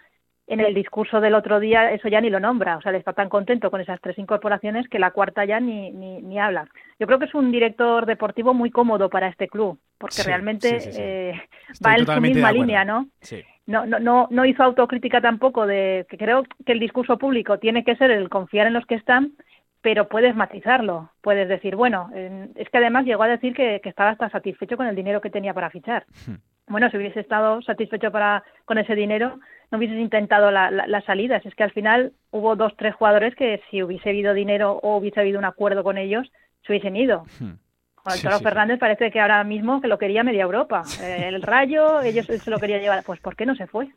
[0.46, 3.14] En el discurso del otro día eso ya ni lo nombra, o sea, le está
[3.14, 6.68] tan contento con esas tres incorporaciones que la cuarta ya ni, ni, ni habla.
[7.00, 11.42] Yo creo que es un director deportivo muy cómodo para este club, porque realmente eh,
[11.86, 13.08] va en su misma línea, ¿no?
[13.22, 17.60] Sí no, no, no, no hizo autocrítica tampoco de que creo que el discurso público
[17.60, 19.34] tiene que ser el confiar en los que están,
[19.82, 21.12] pero puedes matizarlo.
[21.22, 22.10] Puedes decir, bueno,
[22.56, 25.54] es que además llegó a decir que, estaba hasta satisfecho con el dinero que tenía
[25.54, 26.06] para fichar.
[26.26, 26.36] Hmm.
[26.68, 29.40] Bueno, si hubiese estado satisfecho para, con ese dinero,
[29.72, 31.46] no hubieses intentado la, las salidas.
[31.46, 35.20] Es que al final hubo dos, tres jugadores que si hubiese habido dinero o hubiese
[35.20, 36.32] habido un acuerdo con ellos,
[36.66, 37.26] se hubiesen ido.
[37.40, 37.56] Hmm.
[38.04, 40.84] Juan Fernández parece que ahora mismo que lo quería media Europa.
[41.02, 43.04] Eh, el Rayo, ellos se lo quería llevar.
[43.04, 43.90] Pues ¿por qué no se fue?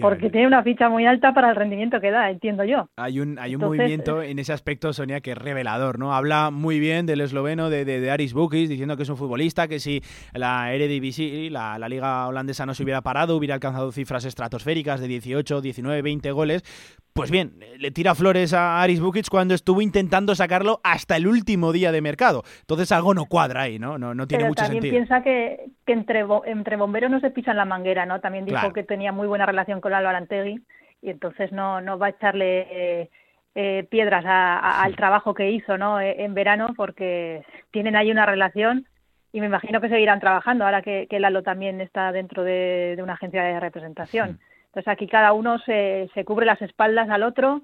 [0.00, 2.88] Porque tiene una ficha muy alta para el rendimiento que da, entiendo yo.
[2.96, 6.14] Hay un, hay un movimiento en ese aspecto, Sonia, que es revelador, ¿no?
[6.14, 9.80] Habla muy bien del esloveno de, de, Aris Bukis, diciendo que es un futbolista, que
[9.80, 15.00] si la Eredivisie, la, la liga holandesa no se hubiera parado, hubiera alcanzado cifras estratosféricas
[15.00, 16.62] de 18, 19, 20 goles,
[17.16, 21.72] pues bien, le tira flores a Aris Bukic cuando estuvo intentando sacarlo hasta el último
[21.72, 22.42] día de mercado.
[22.60, 23.96] Entonces algo no cuadra ahí, ¿no?
[23.96, 27.56] No, no tiene Pero mucho también piensa que, que entre, entre bomberos no se pisan
[27.56, 28.20] la manguera, ¿no?
[28.20, 30.60] También dijo que tenía muy buena relación con Álvaro Antegui
[31.02, 33.10] y entonces no, no va a echarle eh,
[33.54, 36.00] eh, piedras al trabajo que hizo ¿no?
[36.00, 38.86] E, en verano porque tienen ahí una relación
[39.32, 43.14] y me imagino que seguirán trabajando ahora que, que Lalo también está dentro de, una
[43.14, 44.40] agencia de representación.
[44.66, 47.62] Entonces aquí cada uno se, se cubre las espaldas al otro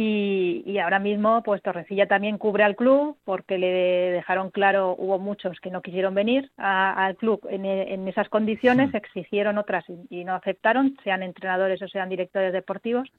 [0.00, 3.66] y, ahora mismo, pues Torrecilla también cubre al club porque le
[4.12, 9.84] dejaron claro, hubo muchos que no quisieron venir al club en, esas condiciones, exigieron otras
[10.08, 13.10] y, no aceptaron, sean entrenadores o sean directores deportivos.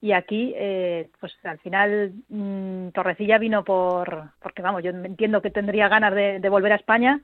[0.00, 5.50] Y aquí, eh, pues al final, mm, Torrecilla vino por, porque vamos, yo entiendo que
[5.50, 7.20] tendría ganas de volver a España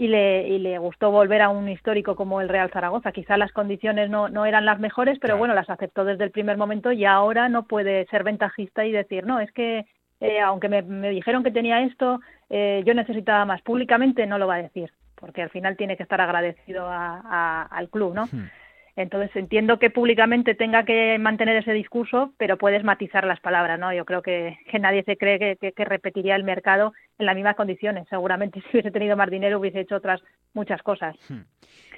[0.00, 3.12] y le, y le gustó volver a un histórico como el Real Zaragoza.
[3.12, 6.56] Quizá las condiciones no, no eran las mejores, pero bueno, las aceptó desde el primer
[6.56, 9.84] momento y ahora no puede ser ventajista y decir, no, es que
[10.20, 13.60] eh, aunque me, me, dijeron que tenía esto, eh, yo necesitaba más.
[13.60, 17.90] Públicamente no lo va a decir, porque al final tiene que estar agradecido a, al
[17.90, 18.24] club, ¿no?
[18.24, 18.48] Hmm.
[18.96, 23.92] Entonces entiendo que públicamente tenga que mantener ese discurso, pero puedes matizar las palabras, ¿no?
[23.92, 27.56] Yo creo que, que nadie se cree que, que, repetiría el mercado en las mismas
[27.56, 28.06] condiciones.
[28.08, 30.22] Seguramente si hubiese tenido más dinero hubiese hecho otras
[30.54, 31.16] muchas cosas.
[31.28, 31.42] Hmm.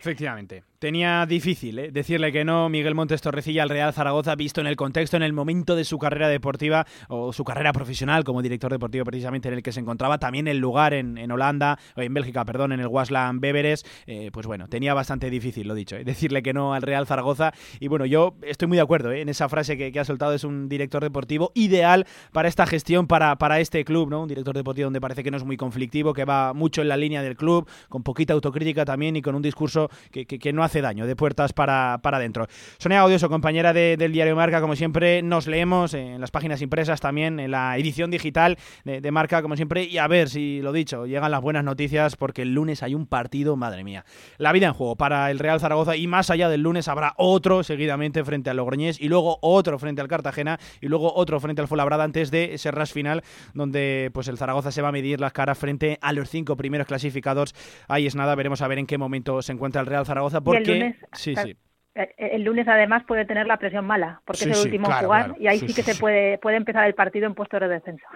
[0.03, 0.65] Efectivamente.
[0.81, 1.93] Tenía difícil ¿eh?
[1.93, 5.33] decirle que no Miguel Montes Torrecilla al Real Zaragoza, visto en el contexto, en el
[5.33, 9.62] momento de su carrera deportiva o su carrera profesional como director deportivo precisamente en el
[9.62, 12.88] que se encontraba, también el lugar en, en Holanda, o en Bélgica, perdón, en el
[12.88, 16.03] Wasland Beveres, eh, pues bueno, tenía bastante difícil, lo dicho, ¿eh?
[16.03, 17.53] decirle que no al Real Zaragoza.
[17.79, 20.69] Y bueno, yo estoy muy de acuerdo en esa frase que, ha soltado, es un
[20.69, 24.23] director deportivo ideal para esta gestión, para, para este club, ¿no?
[24.23, 26.97] Un director deportivo donde parece que no es muy conflictivo, que va mucho en la
[26.97, 31.07] línea del club, con poquita autocrítica también y con un discurso que, no hace daño,
[31.07, 32.46] de puertas para, para adentro.
[32.78, 37.40] Sonia Audioso, compañera del diario Marca, como siempre, nos leemos en las páginas impresas también,
[37.40, 41.31] en la edición digital de, Marca, como siempre, y a ver si, lo dicho, llegan
[41.31, 44.05] las buenas noticias, porque el lunes hay un partido, madre mía.
[44.38, 47.62] La vida en juego para el Real Zaragoza, y más allá del lunes habrá otro
[47.62, 51.68] seguidamente frente al Logroñés, y luego otro frente al Cartagena, y luego otro frente al
[51.68, 53.22] Fuenlabrada antes de ese ras final,
[53.55, 56.87] donde pues el Zaragoza se va a medir las caras frente a los cinco primeros
[56.87, 57.55] clasificados.
[57.88, 60.97] Ahí es nada, veremos a ver en qué momento se encuentra el Real Zaragoza porque...
[61.12, 61.57] sí, sí.
[61.94, 65.46] Eh, el lunes además puede tener la presión mala, porque es el último jugar y
[65.46, 68.07] ahí sí, que se puede, puede empezar el partido en puesto de descenso.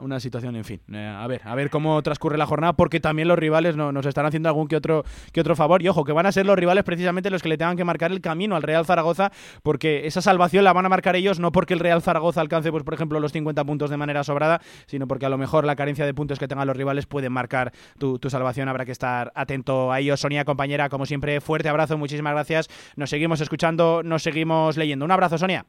[0.00, 0.80] Una, situación, en fin.
[0.92, 4.06] Eh, a ver, a ver cómo transcurre la jornada, porque también los rivales no, nos
[4.06, 5.82] están haciendo algún que otro, que otro favor.
[5.82, 8.12] Y ojo, que van a ser los rivales precisamente los que le tengan que marcar
[8.12, 9.32] el camino al Real Zaragoza,
[9.64, 12.84] porque esa salvación la van a marcar ellos, no porque el Real Zaragoza alcance, pues
[12.84, 16.06] por ejemplo, los 50 puntos de manera sobrada, sino porque a lo mejor la carencia
[16.06, 18.68] de puntos que tengan los rivales puede marcar tu, tu salvación.
[18.68, 20.20] Habrá que estar atento a ellos.
[20.20, 22.68] Sonia, compañera, como siempre, fuerte abrazo, muchísimas gracias.
[22.94, 25.04] Nos seguimos escuchando nos seguimos leyendo.
[25.04, 25.66] Un abrazo, Sonia.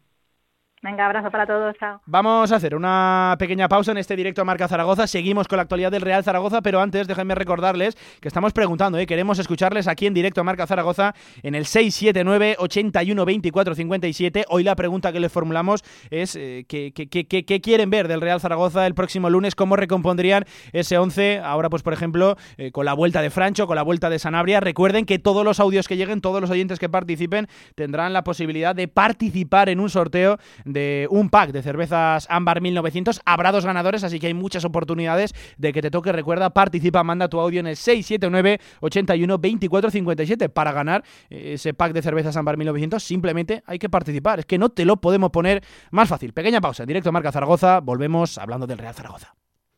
[0.81, 1.99] Venga, abrazo para todos, chao.
[2.05, 5.07] Vamos a hacer una pequeña pausa en este directo a Marca Zaragoza.
[5.07, 9.07] Seguimos con la actualidad del Real Zaragoza, pero antes déjenme recordarles que estamos preguntando, ¿eh?
[9.07, 14.45] queremos escucharles aquí en directo a Marca Zaragoza en el 679 81 24 57.
[14.49, 18.85] Hoy la pregunta que les formulamos es eh, ¿qué, qué, quieren ver del Real Zaragoza
[18.85, 19.55] el próximo lunes?
[19.55, 21.39] ¿Cómo recompondrían ese 11?
[21.39, 24.59] Ahora, pues por ejemplo, eh, con la vuelta de Francho, con la vuelta de Sanabria.
[24.59, 28.75] Recuerden que todos los audios que lleguen, todos los oyentes que participen, tendrán la posibilidad
[28.75, 33.21] de participar en un sorteo de un pack de cervezas Ámbar 1900.
[33.25, 36.11] Habrá dos ganadores, así que hay muchas oportunidades de que te toque.
[36.11, 41.73] Recuerda, participa, manda tu audio en el 679 81 24 57 para ganar eh, ese
[41.73, 43.01] pack de cervezas Ámbar 1900.
[43.01, 44.39] Simplemente hay que participar.
[44.39, 46.33] Es que no te lo podemos poner más fácil.
[46.33, 47.79] Pequeña pausa en directo Marca Zaragoza.
[47.79, 49.35] Volvemos hablando del Real Zaragoza.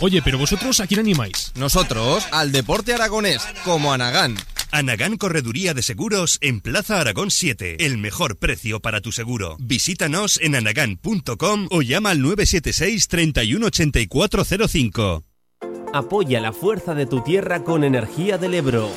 [0.00, 1.52] Oye, pero vosotros a quién animáis?
[1.56, 4.36] Nosotros al deporte aragonés, como Anagán.
[4.70, 7.84] Anagán Correduría de Seguros en Plaza Aragón 7.
[7.84, 9.56] El mejor precio para tu seguro.
[9.60, 15.22] Visítanos en anagán.com o llama al 976 318405.
[15.92, 18.90] Apoya la fuerza de tu tierra con Energía del Ebro.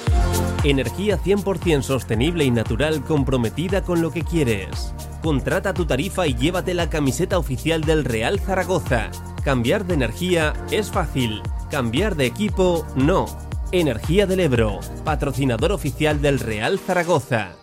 [0.70, 4.94] Energía 100% sostenible y natural comprometida con lo que quieres.
[5.24, 9.10] Contrata tu tarifa y llévate la camiseta oficial del Real Zaragoza.
[9.46, 13.28] Cambiar de energía es fácil, cambiar de equipo no.
[13.72, 17.56] Energía del Ebro, patrocinador oficial del Real Zaragoza.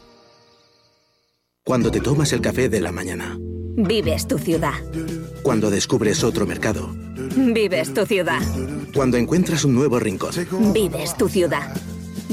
[1.62, 3.36] Cuando te tomas el café de la mañana.
[3.76, 4.80] Vives tu ciudad.
[5.42, 6.88] Cuando descubres otro mercado.
[7.36, 8.40] Vives tu ciudad.
[8.94, 10.32] Cuando encuentras un nuevo rincón.
[10.72, 11.70] Vives tu ciudad.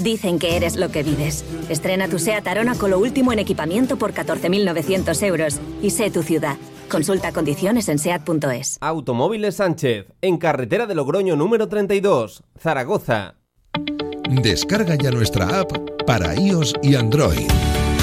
[0.01, 1.45] Dicen que eres lo que vives.
[1.69, 6.23] Estrena tu SEAT Arona con lo último en equipamiento por 14.900 euros y sé tu
[6.23, 6.57] ciudad.
[6.89, 8.77] Consulta condiciones en SEAT.es.
[8.81, 13.35] Automóviles Sánchez, en carretera de Logroño número 32, Zaragoza.
[14.29, 15.71] Descarga ya nuestra app
[16.07, 17.47] para iOS y Android.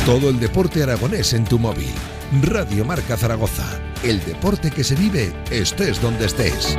[0.06, 1.92] Todo el deporte aragonés en tu móvil.
[2.42, 3.66] Radio Marca Zaragoza.
[4.04, 6.78] El deporte que se vive estés donde estés.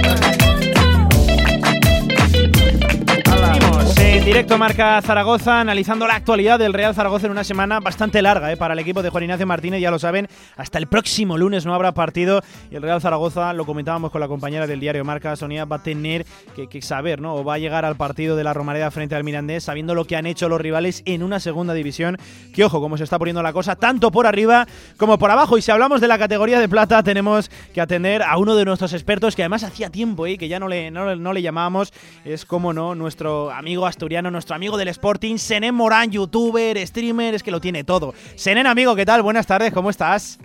[4.31, 8.55] Directo Marca Zaragoza, analizando la actualidad del Real Zaragoza en una semana bastante larga ¿eh?
[8.55, 11.73] para el equipo de Juan Ignacio Martínez, ya lo saben, hasta el próximo lunes no
[11.73, 15.65] habrá partido y el Real Zaragoza, lo comentábamos con la compañera del diario Marca, Sonia,
[15.65, 17.35] va a tener que, saber, ¿no?
[17.35, 20.15] O va a llegar al partido de la Romareda frente al Mirandés sabiendo lo que
[20.15, 22.17] han hecho los rivales en una segunda división,
[22.53, 24.65] que ojo, cómo se está poniendo la cosa, tanto por arriba
[24.95, 25.57] como por abajo.
[25.57, 28.93] Y si hablamos de la categoría de plata, tenemos que atender a uno de nuestros
[28.93, 30.37] expertos, que además hacía tiempo ¿eh?
[30.37, 31.91] que ya no le, no, no le llamábamos,
[32.23, 37.41] es como no, nuestro amigo asturiano, nuestro amigo del Sporting, Senen Morán, youtuber, streamer, es
[37.41, 38.13] que lo tiene todo.
[38.35, 39.23] Senen, amigo, ¿qué tal?
[39.23, 40.37] Buenas tardes, ¿cómo estás?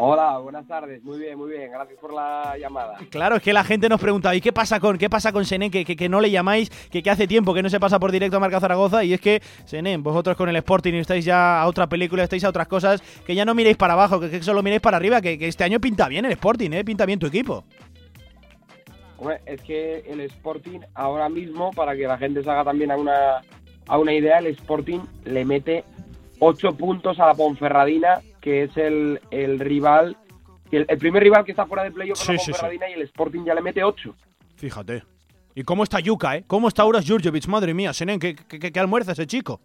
[0.00, 1.02] Hola, buenas tardes.
[1.02, 1.72] Muy bien, muy bien.
[1.72, 2.98] Gracias por la llamada.
[3.10, 5.72] Claro, es que la gente nos pregunta, ¿y qué pasa con qué pasa con Senen?
[5.72, 8.12] Que, que, que no le llamáis, que, que, hace tiempo que no se pasa por
[8.12, 9.02] directo a Marca Zaragoza.
[9.02, 12.48] Y es que, Senen, vosotros con el Sporting estáis ya a otra película, estáis a
[12.48, 15.48] otras cosas, que ya no miréis para abajo, que, solo miréis para arriba, que, que
[15.48, 16.84] este año pinta bien el Sporting, ¿eh?
[16.84, 17.64] Pinta bien tu equipo.
[19.18, 22.96] Hombre, es que el Sporting ahora mismo, para que la gente se haga también a
[22.96, 23.42] una,
[23.86, 25.84] a una idea, el Sporting le mete
[26.38, 30.16] 8 puntos a la Ponferradina, que es el, el rival,
[30.70, 32.98] el, el, primer rival que está fuera de playoff sí, la Ponferradina sí, sí.
[32.98, 34.14] y el Sporting ya le mete 8.
[34.56, 35.02] Fíjate.
[35.54, 36.44] ¿Y cómo está Yuka, eh?
[36.46, 37.48] ¿Cómo está Uras Jurjevic?
[37.48, 39.60] Madre mía, Senen, ¿qué, qué, qué almuerza ese chico?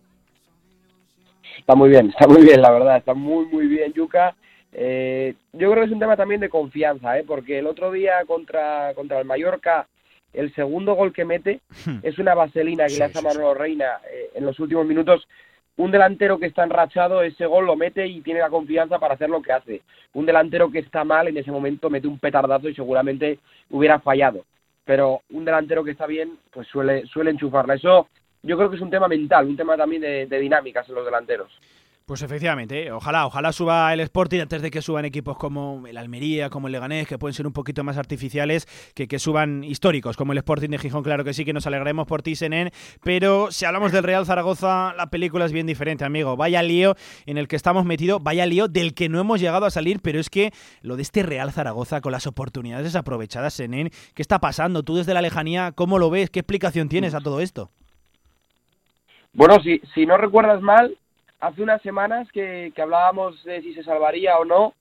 [1.60, 2.98] Está muy bien, está muy bien, la verdad.
[2.98, 4.36] Está muy, muy bien Yuka.
[4.74, 7.24] Eh, yo creo que es un tema también de confianza, ¿eh?
[7.26, 9.88] porque el otro día contra, contra el Mallorca,
[10.34, 11.62] el segundo gol que mete
[12.02, 15.28] es una vaselina que sí, le hace a Manolo Reina eh, en los últimos minutos.
[15.76, 19.30] Un delantero que está enrachado, ese gol lo mete y tiene la confianza para hacer
[19.30, 19.82] lo que hace.
[20.14, 24.46] Un delantero que está mal, en ese momento mete un petardazo y seguramente hubiera fallado.
[24.86, 27.76] Pero un delantero que está bien, pues suele, suele enchufarla.
[27.76, 28.08] Eso
[28.44, 31.06] yo creo que es un tema mental, un tema también de, de dinámicas en los
[31.06, 31.52] delanteros.
[32.06, 32.92] Pues efectivamente, ¿eh?
[32.92, 36.74] ojalá, ojalá suba el Sporting antes de que suban equipos como el Almería, como el
[36.74, 40.68] Leganés, que pueden ser un poquito más artificiales, que, que suban históricos, como el Sporting
[40.70, 42.72] de Gijón, claro que sí, que nos alegremos por ti, Senen,
[43.04, 46.36] pero si hablamos del Real Zaragoza, la película es bien diferente, amigo.
[46.36, 49.72] Vaya lío en el que estamos metidos, vaya lío del que no hemos llegado a
[49.72, 54.22] salir, pero es que lo de este Real Zaragoza con las oportunidades desaprovechadas, Senen, ¿qué
[54.22, 54.84] está pasando?
[54.84, 56.30] Tú desde la lejanía, ¿cómo lo ves?
[56.30, 57.72] ¿Qué explicación tienes a todo esto?
[59.32, 60.98] Bueno, si, si no recuerdas mal,
[61.44, 64.74] hace unas semanas que, que, hablábamos de si se salvaría o no,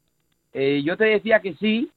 [0.53, 1.91] eh, yo te decía que sí,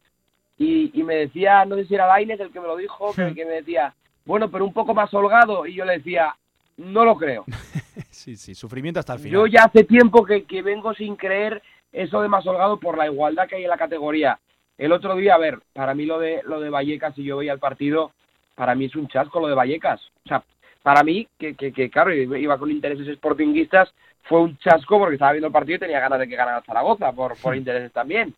[0.57, 3.21] y, y, me decía, no sé si era Lainez el que me lo dijo, sí.
[3.21, 3.93] que, que, me decía,
[4.25, 6.35] bueno, pero un poco más holgado, y yo le decía,
[6.77, 7.45] no lo creo.
[8.09, 9.33] sí, sí, sufrimiento hasta el final.
[9.33, 13.05] Yo ya hace tiempo que, que vengo sin creer eso de más holgado por la
[13.05, 14.39] igualdad que hay en la categoría.
[14.77, 17.53] El otro día, a ver, para mí lo de, lo de Vallecas, si yo veía
[17.53, 18.11] el partido,
[18.55, 20.01] para mí es un chasco lo de Vallecas.
[20.25, 20.43] O sea,
[20.85, 25.31] para mí, que, que, que claro, iba con intereses sportinguistas, fue un chasco porque estaba
[25.31, 28.35] viendo el partido y tenía ganas de que ganara Zaragoza por, por intereses también.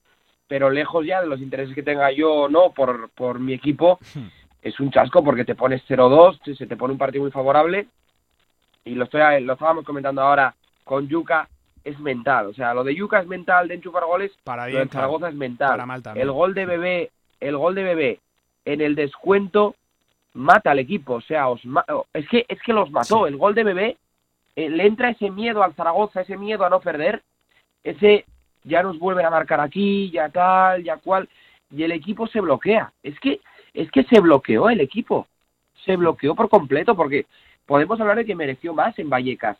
[0.47, 3.99] Pero lejos ya de los intereses que tenga yo o no por, por mi equipo,
[4.61, 7.87] es un chasco porque te pones 0-2, se te pone un partido muy favorable.
[8.85, 10.55] Y lo, estoy, lo estábamos comentando ahora
[10.85, 11.49] con Yuca,
[11.83, 12.45] es mental.
[12.45, 15.19] O sea, lo de Yuca es mental de enchufar goles, para bien, lo de Zaragoza
[15.19, 15.33] claro.
[15.33, 15.67] es mental.
[15.67, 18.19] Para mal el gol de bebé, el gol de bebé
[18.63, 19.75] en el descuento
[20.37, 21.83] mata al equipo, o sea, os ma
[22.13, 23.33] es que es que los mató, sí.
[23.33, 23.97] el gol de bebé
[24.55, 27.23] eh, le entra ese miedo al Zaragoza, ese miedo a no perder,
[27.83, 28.25] ese
[28.63, 31.27] ya nos vuelven a marcar aquí, ya tal, ya cual,
[31.71, 32.91] y el equipo se bloquea.
[33.03, 33.39] Es que
[33.73, 35.27] es que se bloqueó el equipo,
[35.85, 37.25] se bloqueó por completo porque
[37.65, 39.57] podemos hablar de que mereció más en Vallecas.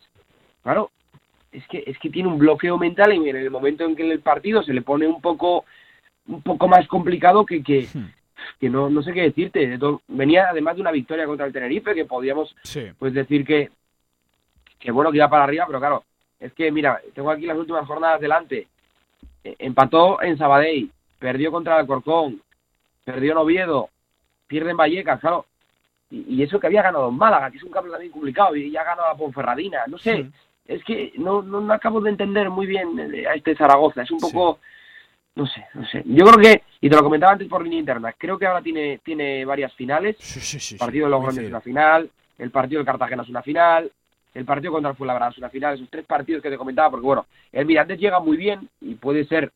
[0.62, 0.90] Claro,
[1.52, 4.20] es que es que tiene un bloqueo mental y en el momento en que el
[4.20, 5.64] partido se le pone un poco
[6.28, 8.17] un poco más complicado que que hmm
[8.60, 9.78] que no, no sé qué decirte.
[10.08, 12.86] Venía además de una victoria contra el Tenerife, que podíamos sí.
[12.98, 13.70] pues decir que,
[14.78, 16.04] que bueno, que iba para arriba, pero claro,
[16.40, 18.68] Es que, mira, tengo aquí las últimas jornadas delante.
[19.44, 22.40] Eh, empató en Sabadell, perdió contra el Alcorcón,
[23.04, 23.88] perdió en Oviedo,
[24.46, 25.46] pierde en Vallecas, claro.
[26.10, 28.70] Y, y eso que había ganado en Málaga, que es un campo también complicado, y
[28.70, 29.80] ya ganó a Ponferradina.
[29.88, 30.30] No sé, Sí.
[30.66, 34.02] es que no, no, no acabo de entender muy bien eh, a este Zaragoza.
[34.02, 34.58] Es un poco,
[35.34, 36.02] no sé, no sé.
[36.06, 38.98] Yo creo que, y te lo comentaba antes por línea interna, creo que ahora tiene,
[39.04, 40.16] tiene varias finales.
[40.72, 43.90] el partido de Logroño es una final, el partido de Cartagena es una final,
[44.34, 47.06] el partido contra el Fuenlabrada es una final, esos tres partidos que te comentaba, porque
[47.06, 49.52] bueno, el Mirandés llega muy bien y puede ser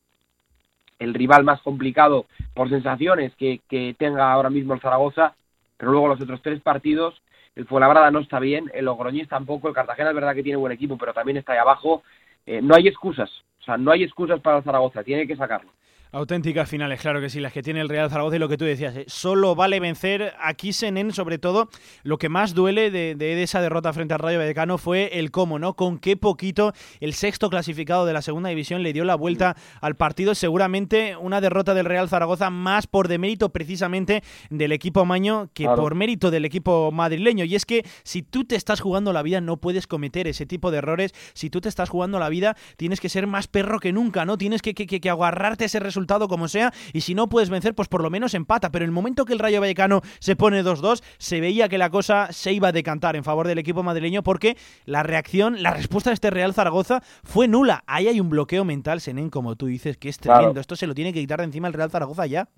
[0.99, 5.35] el rival más complicado por sensaciones que, que tenga ahora mismo el Zaragoza,
[5.77, 7.21] pero luego los otros tres partidos,
[7.57, 10.73] el Fuenlabrada no está bien, el Logroñés tampoco, el Cartagena es verdad que tiene buen
[10.73, 12.03] equipo, pero también está ahí abajo,
[12.45, 13.31] Eh, no hay excusas,
[13.63, 15.71] o sea, no hay excusas para Zaragoza, tiene que sacarlo.
[16.15, 18.67] Auténticas finales, claro que sí, las que tiene el Real Zaragoza y lo que tú
[18.67, 19.05] decías, ¿eh?
[19.09, 21.71] solo vale vencer aquí Senen, sobre todo
[22.03, 25.59] lo que más duele de, de esa derrota frente al Rayo Vallecano fue el cómo,
[25.59, 25.73] ¿no?
[25.73, 29.97] Con qué poquito el sexto clasificado de la segunda división le dio la vuelta al
[29.97, 35.63] partido, seguramente una derrota del Real Zaragoza más por demérito precisamente del equipo maño que
[35.63, 35.81] Claro.
[35.81, 37.47] por mérito del equipo madrileño.
[37.47, 40.71] Y es que si tú te estás jugando la vida no puedes cometer ese tipo
[40.71, 43.95] de errores, si tú te estás jugando la vida tienes que ser más perro que
[43.95, 44.37] nunca, ¿no?
[44.37, 47.51] Tienes que, que, que, que agarrarte a ese resultado como sea y si no puedes
[47.51, 48.71] vencer, pues por lo menos empata.
[48.71, 52.29] Pero el momento que el Rayo Vallecano se pone 2-2, se veía que la cosa
[52.33, 56.15] se iba a decantar en favor del equipo madrileño porque la reacción, la respuesta de
[56.15, 57.83] este Real Zaragoza fue nula.
[57.87, 60.39] Ahí hay un bloqueo mental, Senen, como tú dices, que es Claro.
[60.41, 60.61] tremendo.
[60.61, 62.49] Esto se lo tiene que quitar de encima el Real Zaragoza ya.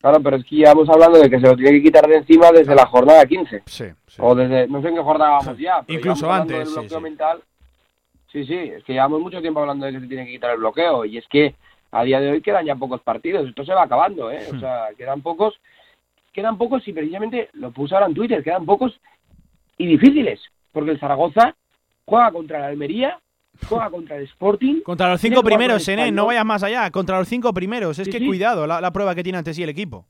[0.00, 2.16] Claro, pero es que ya vamos hablando de que se lo tiene que quitar de
[2.16, 3.62] encima desde la jornada 15.
[3.64, 3.84] Sí,
[4.18, 5.82] O desde, no sé en qué jornada vamos ya.
[5.86, 7.02] pero Incluso antes, del sí, bloqueo sí.
[7.04, 7.42] mental.
[8.30, 10.58] Sí, sí, es que llevamos mucho tiempo hablando de que se tiene que quitar el
[10.58, 11.04] bloqueo.
[11.06, 11.54] Y es que
[11.94, 13.48] a día de hoy quedan ya pocos partidos.
[13.48, 14.46] Esto se va acabando, ¿eh?
[14.50, 14.56] Hmm.
[14.56, 15.54] O sea, quedan pocos.
[16.32, 18.42] Quedan pocos y precisamente lo puse ahora en Twitter.
[18.42, 19.00] Quedan pocos
[19.78, 20.40] y difíciles.
[20.72, 21.54] Porque el Zaragoza
[22.04, 23.20] juega contra el Almería,
[23.68, 24.80] juega contra el Sporting.
[24.82, 26.90] Contra los cinco primeros, Senen, no vayas más allá.
[26.90, 27.98] Contra los cinco primeros.
[28.00, 28.26] Es Sí, que sí.
[28.26, 30.04] cuidado la, la prueba que tiene ante sí el equipo.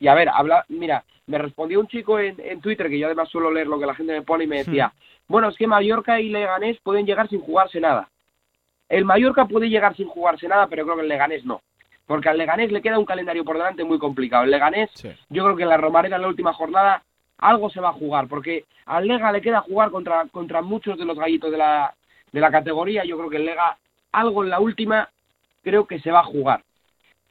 [0.00, 3.28] Y a ver, habla, mira, me respondió un chico en, en Twitter, que yo además
[3.28, 4.92] suelo leer lo que la gente me pone, y me decía,
[5.26, 8.08] bueno, es que Mallorca y Leganés pueden llegar sin jugarse nada.
[8.88, 11.60] El Mallorca puede llegar sin jugarse nada, pero creo que el Leganés no.
[12.06, 14.44] Porque al Leganés le queda un calendario por delante muy complicado.
[14.44, 14.90] El Leganés,
[15.28, 17.02] yo creo que en la Romareda en la última jornada
[17.38, 21.04] algo se va a jugar, porque al Lega le queda jugar contra, contra muchos de
[21.04, 21.94] los gallitos de la,
[22.32, 23.04] de la categoría.
[23.04, 23.76] Yo creo que el Lega
[24.12, 25.08] algo en la última
[25.62, 26.62] creo que se va a jugar.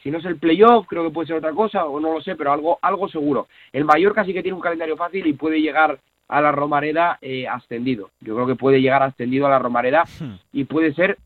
[0.03, 2.35] Si no es el playoff, creo que puede ser otra cosa, o no lo sé,
[2.35, 3.47] pero algo, algo seguro.
[3.73, 7.47] El Mallorca sí que tiene un calendario fácil y puede llegar a la Romareda eh,
[7.47, 8.11] ascendido.
[8.21, 10.03] Yo creo que puede llegar ascendido a la Romareda
[10.53, 11.17] y puede ser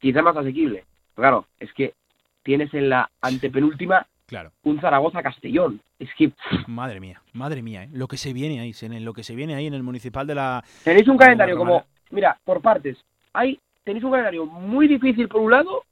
[0.00, 0.84] quizá más asequible.
[1.14, 1.94] Claro, es que
[2.42, 4.50] tienes en la antepenúltima Claro.
[4.64, 5.80] un Zaragoza-Castellón.
[5.98, 6.32] Es que
[6.66, 7.88] Madre mía, madre mía, ¿eh?
[7.92, 10.64] lo que se viene ahí, lo que se viene ahí en el municipal de la.
[10.84, 12.98] tenéis un calendario como, mira, por partes.
[13.32, 15.84] Hay, tenéis un calendario muy difícil por un lado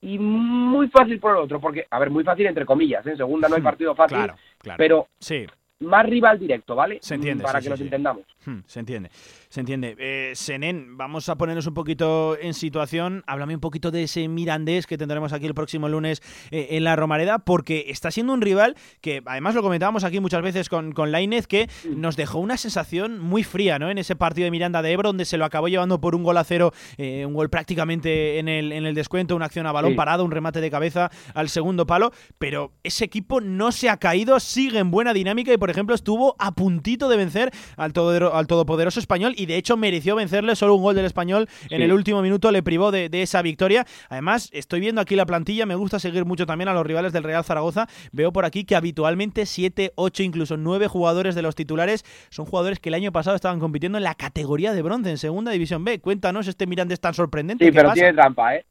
[0.00, 1.60] y muy fácil por el otro.
[1.60, 3.10] Porque, a ver, muy fácil entre comillas, ¿eh?
[3.10, 4.78] en segunda no hay partido fácil, Claro, claro.
[4.78, 5.44] pero Sí.
[5.80, 6.98] más rival directo, ¿vale?
[7.02, 7.84] Se entiende, Para sí, que sí, nos sí.
[7.84, 8.22] entendamos.
[8.46, 9.10] Hmm, se entiende,
[9.52, 9.94] se entiende.
[9.98, 13.22] Eh, Senen, vamos a ponernos un poquito en situación.
[13.26, 16.96] Háblame un poquito de ese Mirandés que tendremos aquí el próximo lunes eh, en la
[16.96, 21.12] Romareda, porque está siendo un rival que, además lo comentábamos aquí muchas veces con, con
[21.12, 23.90] Lainez, que nos dejó una sensación muy fría, ¿no?
[23.90, 26.38] En ese partido de Miranda de Ebro, donde se lo acabó llevando por un gol
[26.38, 29.90] a cero, eh, un gol prácticamente en el, en el descuento, una acción a balón
[29.92, 29.96] Sí.
[29.98, 34.40] parado, un remate de cabeza al segundo palo, pero ese equipo no se ha caído,
[34.40, 38.46] sigue en buena dinámica y, por ejemplo, estuvo a puntito de vencer al, todero- al
[38.46, 41.82] todopoderoso español y, de hecho, mereció vencerle solo un gol del español en Sí.
[41.82, 43.86] el último minuto, le privó de, de esa victoria.
[44.08, 47.22] Además, estoy viendo aquí la plantilla, me gusta seguir mucho también a los rivales del
[47.24, 47.86] Real Zaragoza.
[48.12, 52.78] Veo por aquí que habitualmente 7, 8, incluso 9 jugadores de los titulares son jugadores
[52.80, 55.98] que el año pasado estaban compitiendo en la categoría de bronce, en Segunda División B.
[56.00, 57.64] Cuéntanos este Mirandés tan sorprendente.
[57.64, 57.94] Sí, ¿qué pero pasa?
[57.94, 58.64] tiene trampa, ¿eh?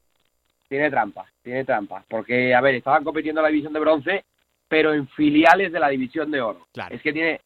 [0.68, 2.04] Tiene trampa, tiene trampa.
[2.08, 4.24] Porque, a ver, estaban compitiendo en la división de bronce,
[4.68, 6.66] pero en filiales de la división de oro.
[6.72, 6.94] Claro.
[6.94, 7.40] Es que tiene,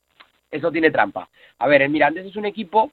[0.51, 1.29] eso tiene trampa.
[1.59, 2.93] A ver, el Mirandés es un equipo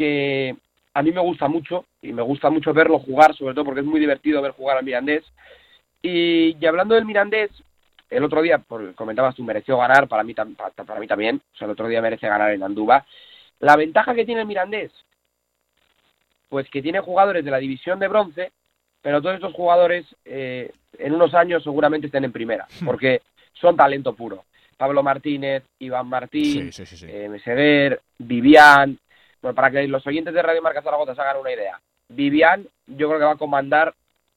[0.00, 0.56] que
[0.94, 3.86] a mí me gusta mucho, y me gusta mucho verlo jugar, sobre todo porque es
[3.86, 5.24] muy divertido ver jugar al Mirandés.
[6.00, 7.50] Y, y hablando del Mirandés,
[8.08, 11.56] el otro día, por, comentabas tú, mereció ganar, para mí, para, para mí también, o
[11.56, 13.04] sea, el otro día merece ganar en Andúba.
[13.58, 14.90] La ventaja que tiene el Mirandés,
[16.48, 18.52] pues que tiene jugadores de la división de bronce,
[19.02, 23.20] pero todos estos jugadores eh, en unos años seguramente estén en primera, porque
[23.52, 24.44] son talento puro.
[24.78, 26.70] Pablo Martínez, Iván Martín,
[27.02, 28.98] eh, Meseguer, Vivian.
[29.42, 31.80] Bueno, para que los oyentes de Radio Marca Zaragoza se hagan una idea.
[32.08, 33.94] Vivian, yo creo que va a comandar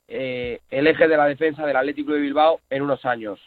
[0.08, 3.40] eh, el eje de la defensa del Atlético de Bilbao en unos años.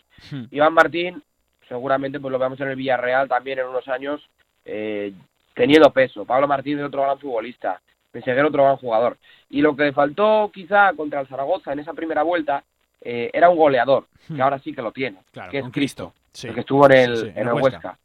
[0.51, 1.23] Iván Martín,
[1.69, 4.29] seguramente pues lo veamos en el Villarreal también en unos años,
[4.65, 5.13] eh,
[5.55, 6.25] teniendo peso.
[6.25, 7.81] Pablo Martín es otro gran futbolista.
[8.13, 9.17] Meseguer otro gran jugador.
[9.51, 12.65] Y lo que le faltó quizá contra el Zaragoza en esa primera vuelta
[13.03, 14.41] eh, era un goleador, que Hmm.
[14.41, 16.49] ahora sí que lo tiene, Claro, que es Cristo, Sí.
[16.49, 17.97] el que estuvo en el, Sí, en el Huesca.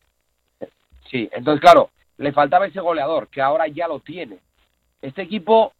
[1.09, 1.89] Sí, entonces claro,
[2.21, 4.37] le faltaba ese goleador, que ahora ya lo tiene.
[5.01, 5.73] Este equipo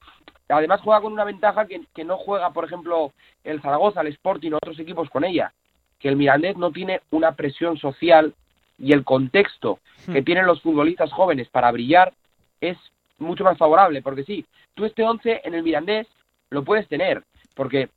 [0.49, 3.13] además juega con una ventaja que, que no juega, por ejemplo,
[3.43, 5.53] el Zaragoza, el Sporting o otros equipos con ella,
[5.99, 8.33] que el Mirandés no tiene una presión social
[8.77, 9.79] y el contexto
[10.11, 12.11] que tienen los futbolistas jóvenes para brillar
[12.59, 12.75] es
[13.19, 16.07] mucho más favorable, porque sí, tú este 11 en el Mirandés
[16.49, 17.23] lo puedes tener,
[17.53, 17.89] porque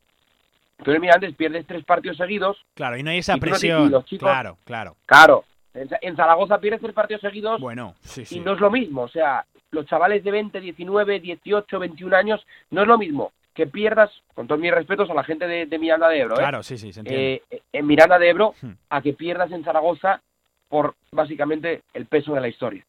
[0.84, 3.90] tú en el Mirandés pierdes tres partidos seguidos, Claro, y no hay esa no presión.
[3.90, 4.97] los chicos- Claro, claro.
[5.07, 8.38] claro, en Za- en Zaragoza pierdes tres partidos seguidos Bueno, sí, sí.
[8.38, 12.46] y no es lo mismo, o sea, los chavales de 20, 19, 18, 21 años,
[12.70, 15.78] no es lo mismo que pierdas, con todos mis respetos a la gente de, de
[15.78, 16.38] Miranda de Ebro, ¿eh?
[16.38, 17.42] Claro, sí, sí, se entiende.
[17.50, 18.72] Eh, en Miranda de Ebro, Hmm.
[18.90, 20.20] a que pierdas en Zaragoza
[20.68, 22.84] por básicamente el peso de la historia.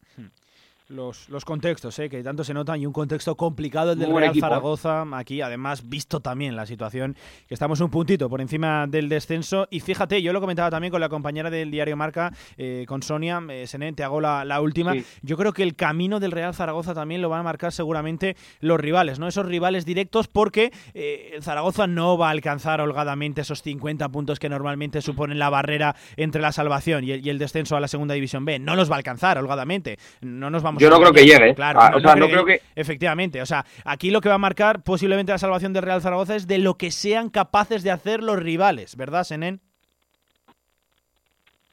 [0.88, 2.10] Los, los contextos, ¿eh?
[2.10, 4.50] que tanto se notan, y un contexto complicado el del Real equipo, ¿eh?
[4.50, 5.04] Zaragoza.
[5.14, 7.16] Aquí, además, visto también la situación,
[7.48, 9.68] que estamos un puntito por encima del descenso.
[9.72, 13.42] Y fíjate, yo lo comentaba también con la compañera del diario Marca, eh, con Sonia,
[13.50, 14.94] eh, Senén, te hago la, la última.
[14.94, 15.04] Sí.
[15.24, 18.80] Yo creo que el camino del Real Zaragoza también lo van a marcar seguramente los
[18.80, 19.28] rivales, ¿no?
[19.28, 24.38] Esos rivales directos, porque eh, el Zaragoza no va a alcanzar holgadamente esos 50 puntos
[24.38, 27.88] que normalmente suponen la barrera entre la salvación y el, y el descenso a la
[27.88, 28.60] segunda división B.
[28.60, 29.98] No los va a alcanzar holgadamente.
[30.22, 31.56] No nos vamos Yo a no creo que llegue.
[31.56, 34.40] Claro, Ah, o sea, no creo que- Efectivamente, o sea, aquí lo que va a
[34.40, 38.24] marcar posiblemente la salvación del Real Zaragoza es de lo que sean capaces de hacer
[38.24, 39.62] los rivales, ¿verdad, Senen?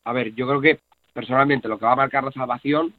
[0.04, 0.80] A ver, yo creo que
[1.12, 2.92] personalmente lo que va a marcar la salvación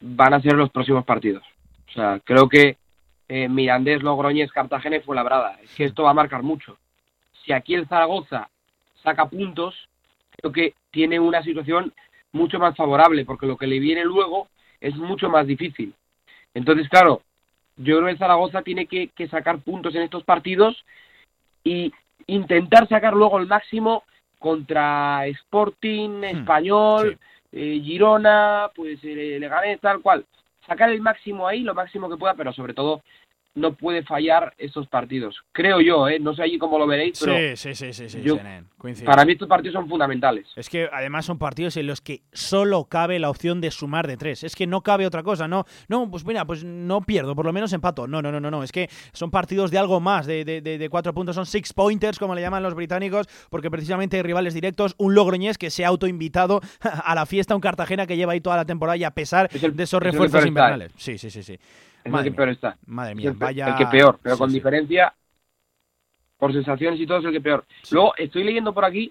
[0.00, 1.42] van a ser los próximos partidos.
[1.88, 2.76] O sea, creo que
[3.28, 5.58] eh, Mirandés, Logroñés, Cartagena y Fuenlabrada.
[5.62, 6.76] Es que esto va a marcar mucho.
[7.44, 8.48] Si aquí el Zaragoza
[9.02, 9.74] saca puntos,
[10.36, 11.92] creo que tiene una situación
[12.32, 14.48] mucho más favorable, porque lo que le viene luego
[14.84, 15.94] es mucho más difícil.
[16.52, 17.22] Entonces, claro,
[17.76, 20.84] yo creo que el Zaragoza tiene que, que sacar puntos en estos partidos
[21.64, 21.92] y
[22.26, 24.04] intentar sacar luego el máximo
[24.38, 27.18] contra Sporting, Español,
[27.50, 30.26] eh, Girona, pues eh, Leganés, tal cual.
[30.66, 33.02] Sacar el máximo ahí, lo máximo que pueda, pero sobre todo
[33.54, 35.36] no puede fallar estos partidos.
[35.52, 36.18] Creo yo, ¿eh?
[36.18, 38.34] No sé allí cómo lo veréis, pero sí, sí, sí, sí, yo-
[39.04, 40.48] para mí estos partidos son fundamentales.
[40.56, 44.16] Es que además son partidos en los que solo cabe la opción de sumar de
[44.16, 44.44] tres.
[44.44, 45.46] Es que no cabe otra cosa.
[45.48, 48.06] No, no, pues mira, pues no pierdo, por lo menos empato.
[48.08, 48.62] No, no, no, no, no.
[48.62, 51.36] Es que son partidos de algo más, de, de, de- de cuatro puntos.
[51.36, 54.94] Son six pointers, como le llaman los británicos, porque precisamente hay rivales directos.
[54.98, 58.56] Un Logroñés que se ha autoinvitado a la fiesta, un Cartagena que lleva ahí toda
[58.56, 60.92] la temporada y a pesar de esos refuerzos invernales.
[60.96, 61.58] Sí, sí, sí, sí.
[62.04, 62.36] Es Madre el que mía.
[62.36, 62.76] peor está.
[62.86, 63.66] Madre Es mía, el, vaya.
[63.68, 64.54] el que peor, pero Sí, con sí.
[64.56, 65.14] diferencia,
[66.38, 67.64] por sensaciones y todo es el que peor.
[67.90, 69.10] Luego, estoy leyendo por aquí,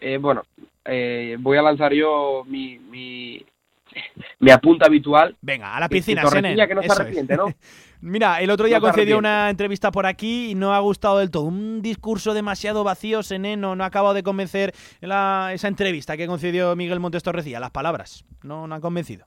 [0.00, 0.42] eh, bueno,
[0.84, 3.44] eh, voy a lanzar yo mi, mi,
[4.40, 5.36] mi apunta habitual.
[5.40, 6.56] Venga, a la piscina, Senen.
[6.66, 7.46] que no se arrepiente, ¿no?
[8.04, 11.30] Mira, el otro día No concedió una entrevista por aquí y no ha gustado del
[11.30, 11.44] todo.
[11.44, 16.26] Un discurso demasiado vacío, Senen, no, no ha acabado de convencer la- esa entrevista que
[16.26, 17.60] concedió Miguel Montes Torrecilla.
[17.60, 19.26] Las palabras no, no han convencido.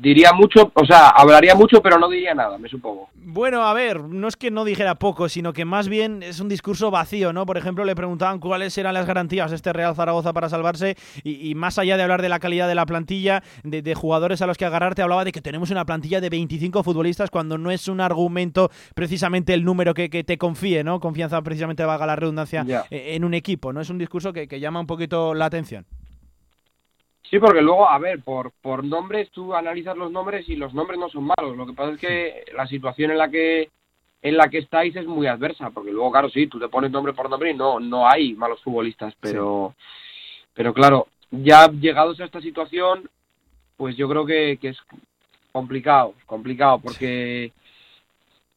[0.00, 3.10] Diría mucho, o sea, hablaría mucho, pero no diría nada, me supongo.
[3.14, 6.48] Bueno, a ver, no es que no dijera poco, sino que más bien es un
[6.48, 7.46] discurso vacío, ¿no?
[7.46, 11.48] Por ejemplo, le preguntaban cuáles eran las garantías de este Real Zaragoza para salvarse y,
[11.48, 14.46] y más allá de hablar de la calidad de la plantilla, de, de jugadores a
[14.46, 17.86] los que agarrarte, hablaba de que tenemos una plantilla de 25 futbolistas cuando no es
[17.86, 21.00] un argumento precisamente el número que, que te confíe, ¿no?
[21.00, 23.80] Confianza precisamente valga la redundancia eh, en un equipo, ¿no?
[23.80, 25.86] Es un discurso que, que llama un poquito la atención.
[27.32, 31.00] Sí, porque luego, a ver, por, por nombres, tú analizas los nombres y los nombres
[31.00, 31.56] no son malos.
[31.56, 33.70] Lo que pasa es que la situación en la que
[34.20, 37.14] en la que estáis es muy adversa, porque luego, claro, sí, tú te pones nombre
[37.14, 39.74] por nombre y no, no hay malos futbolistas, pero,
[40.52, 43.08] pero claro, ya llegados a esta situación,
[43.78, 44.78] pues yo creo que, que es
[45.52, 47.46] complicado, complicado, porque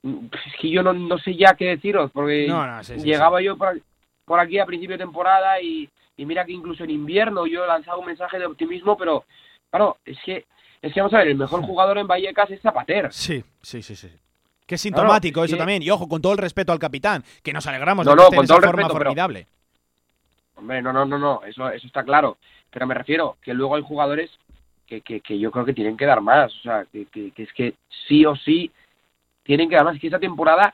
[0.03, 3.41] es que yo no, no sé ya qué deciros, porque No, no, sí, sí, llegaba
[3.41, 3.81] yo por,
[4.25, 7.67] por aquí a principio de temporada y, y mira que incluso en invierno yo he
[7.67, 9.25] lanzado un mensaje de optimismo, pero
[9.69, 10.45] claro, es que,
[10.81, 13.11] es que vamos a ver, el mejor jugador en Vallecas es Zapater.
[13.13, 14.09] Sí, sí, sí, sí.
[14.65, 15.83] Que es sintomático Claro, eso que- también.
[15.83, 18.23] Y ojo, con todo el respeto al capitán, que nos alegramos No, de que no,
[18.23, 19.47] esté en con esa todo el forma respeto, pero- formidable.
[20.55, 22.37] Hombre, no, no, no, no, eso, eso está claro.
[22.71, 24.31] Pero me refiero que luego hay jugadores
[24.87, 26.53] que, que, que yo creo que tienen que dar más.
[26.55, 27.73] O sea, que, que, que es que
[28.07, 28.71] sí o sí
[29.43, 29.95] tienen que dar más.
[29.95, 30.73] Es que esta temporada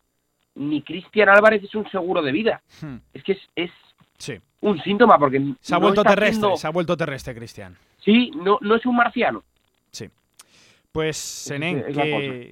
[0.55, 2.61] ni Cristian Álvarez es un seguro de vida.
[2.81, 2.97] Hmm.
[3.13, 3.71] Es que es, es
[4.17, 4.39] Sí.
[4.61, 7.75] Un síntoma porque Se ha no vuelto terrestre, se ha vuelto terrestre, Cristian.
[8.03, 9.43] Sí, no, no es un marciano.
[9.91, 10.09] Sí.
[10.91, 11.85] Pues, Senén,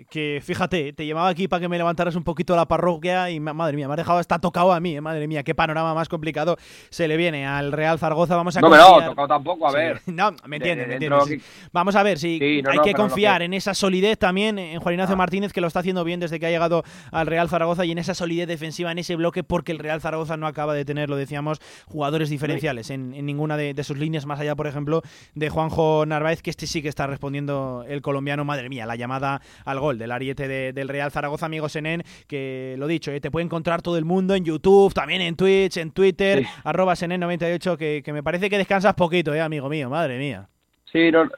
[0.09, 3.75] que, fíjate, te llevaba aquí para que me levantaras un poquito la parroquia y madre
[3.75, 6.55] mía, me has dejado, está tocado a mí, eh, madre mía, qué panorama más complicado
[6.89, 8.37] se le viene al Real Zaragoza.
[8.37, 10.01] Vamos a No, pero no, tocado tampoco, a ver.
[10.07, 11.43] No, me entiendes, me entiendes.
[11.73, 15.17] Vamos a ver, si hay que confiar en esa solidez también en Juan Ignacio ah.
[15.17, 17.97] Martínez, que lo está haciendo bien desde que ha llegado al Real Zaragoza y en
[17.97, 21.17] esa solidez defensiva, en ese bloque, porque el Real Zaragoza no acaba de tener, lo
[21.17, 25.01] decíamos, jugadores diferenciales en, ninguna de, de, sus líneas, más allá, por ejemplo,
[25.35, 29.41] de Juanjo Narváez, que este sí que está respondiendo el colombiano, madre mía, la llamada
[29.65, 33.45] al gol del ariete del Real Zaragoza, amigos Senen, que lo dicho, eh, te puede
[33.45, 38.13] encontrar todo el mundo en YouTube, también en Twitch, en Twitter, arroba Senen98, que, que,
[38.13, 40.47] me parece que descansas poquito, eh, amigo mío, madre mía.
[40.91, 41.29] Sí, no,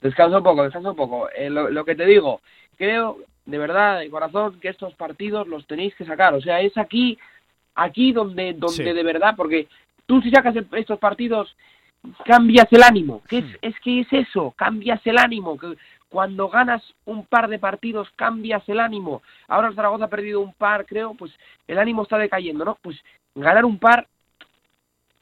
[0.00, 1.28] descanso un poco, descanso un poco.
[1.30, 2.40] Eh, lo, que te digo,
[2.76, 6.34] creo de verdad, de corazón, que estos partidos los tenéis que sacar.
[6.34, 7.18] O sea, es aquí,
[7.74, 9.66] aquí donde, donde de verdad, porque
[10.06, 11.56] tú si sacas estos partidos
[12.24, 13.22] cambias el ánimo.
[13.28, 13.56] ¿Qué es, hmm.
[13.62, 15.58] es que es eso, cambias el ánimo.
[15.58, 15.76] Que
[16.10, 19.22] cuando ganas un par de partidos cambias el ánimo.
[19.48, 21.32] Ahora Zaragoza ha perdido un par, creo, pues
[21.66, 22.76] el ánimo está decayendo, ¿no?
[22.82, 22.96] Pues
[23.34, 24.06] ganar un par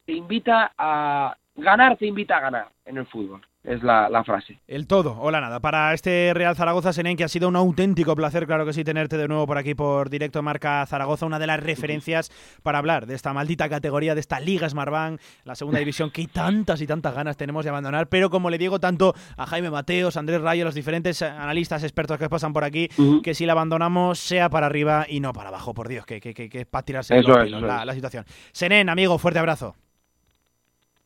[0.07, 4.59] te invita a ganar, te invita a ganar en el fútbol es la, frase.
[4.67, 5.61] El todo o la nada.
[5.61, 9.17] Para este Real Zaragoza, Senen, que ha sido un auténtico placer, claro que sí, tenerte
[9.17, 12.31] de nuevo por aquí por directo Marca Zaragoza, una de las referencias
[12.63, 16.81] para hablar de esta maldita categoría, de esta Liga Smartbank, la segunda división que tantas
[16.81, 20.41] y tantas ganas tenemos de abandonar, pero como le digo tanto a Jaime Mateos, Andrés
[20.41, 22.89] Rayo, los diferentes analistas, expertos que pasan por aquí,
[23.23, 26.33] que si la abandonamos sea para arriba y no para abajo, por Dios, que, que,
[26.35, 28.25] que, es para tirarse la, la situación.
[28.53, 29.75] Senen, amigo, fuerte abrazo.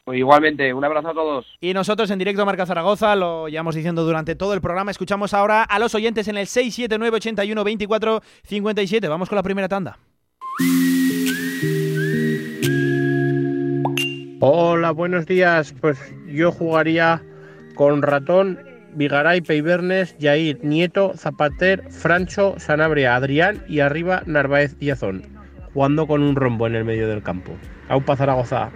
[0.05, 1.47] Pues igualmente, un abrazo a todos.
[1.61, 5.63] Y nosotros en directo Marca Zaragoza, lo llevamos diciendo durante todo el programa, escuchamos ahora
[5.63, 9.07] a los oyentes en el 679 81 24 57.
[9.07, 9.99] Vamos con la primera tanda.
[14.41, 15.73] Hola, buenos días.
[15.81, 17.23] Pues yo jugaría
[17.77, 18.59] con Ratón,
[18.95, 25.23] Vigaray, Peibernes, Yair, Nieto, Zapater, Francho, Sanabria, Adrián y arriba Narváez y Azón,
[25.73, 27.53] jugando con un rombo en el medio del campo.
[27.89, 28.73] Aupa Zaragoza.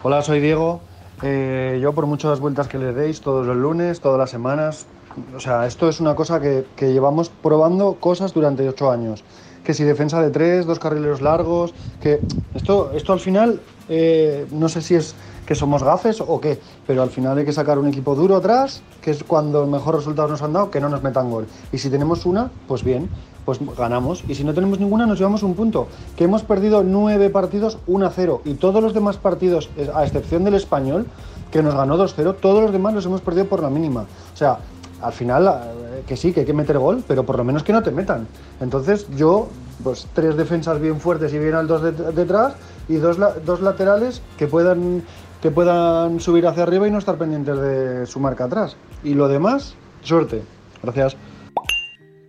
[0.00, 0.80] Hola, soy Diego.
[1.22, 4.86] Eh, yo por muchas vueltas que le deis todos los lunes, todas las semanas,
[5.34, 9.24] o sea, esto es una cosa que, llevamos probando cosas durante ocho años.
[9.64, 12.22] Que si defensa de tres, dos carrileros largos, que
[12.54, 15.16] esto, esto al final, eh, no sé si es
[15.48, 18.82] que somos gafes o qué, pero al final hay que sacar un equipo duro atrás,
[19.00, 21.46] que es cuando el mejor resultado nos han dado, que no nos metan gol.
[21.72, 23.08] Y si tenemos una, pues bien,
[23.46, 24.24] pues ganamos.
[24.28, 25.88] Y si no tenemos ninguna, nos llevamos un punto.
[26.18, 31.06] Que hemos perdido nueve partidos 1-0 y todos los demás partidos, a excepción del español,
[31.50, 34.02] que nos ganó 2-0, todos los demás los hemos perdido por la mínima.
[34.02, 34.58] O sea,
[35.00, 37.72] al final, eh, que sí, que hay que meter gol, pero por lo menos que
[37.72, 38.26] no te metan.
[38.60, 39.48] Entonces yo,
[39.82, 41.82] pues tres defensas bien fuertes y bien altos
[42.14, 42.52] detrás
[42.88, 45.02] y dos, dos laterales que puedan,
[45.40, 48.76] que puedan subir hacia arriba y no estar pendientes de su marca atrás.
[49.04, 50.42] Y lo demás, suerte.
[50.82, 51.16] Gracias.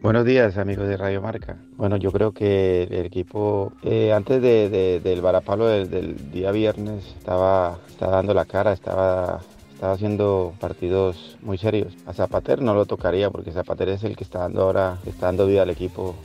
[0.01, 1.57] Buenos días, amigos de Radio Marca.
[1.76, 8.16] Bueno, yo creo que el equipo, eh, antes del varapalo del, día viernes, estaba, estaba
[8.16, 9.41] dando la cara, estaba,
[9.74, 11.97] estaba haciendo partidos muy serios.
[12.05, 15.47] A Zapater no lo tocaría porque Zapater es el que está dando ahora, está dando
[15.47, 16.16] vida al equipo.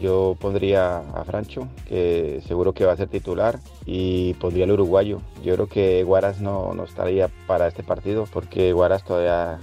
[0.00, 5.20] Yo pondría a Francho, que seguro que va a ser titular, y pondría al uruguayo.
[5.44, 9.58] Yo creo que Guaras no, no estaría para este partido porque Guaras todavía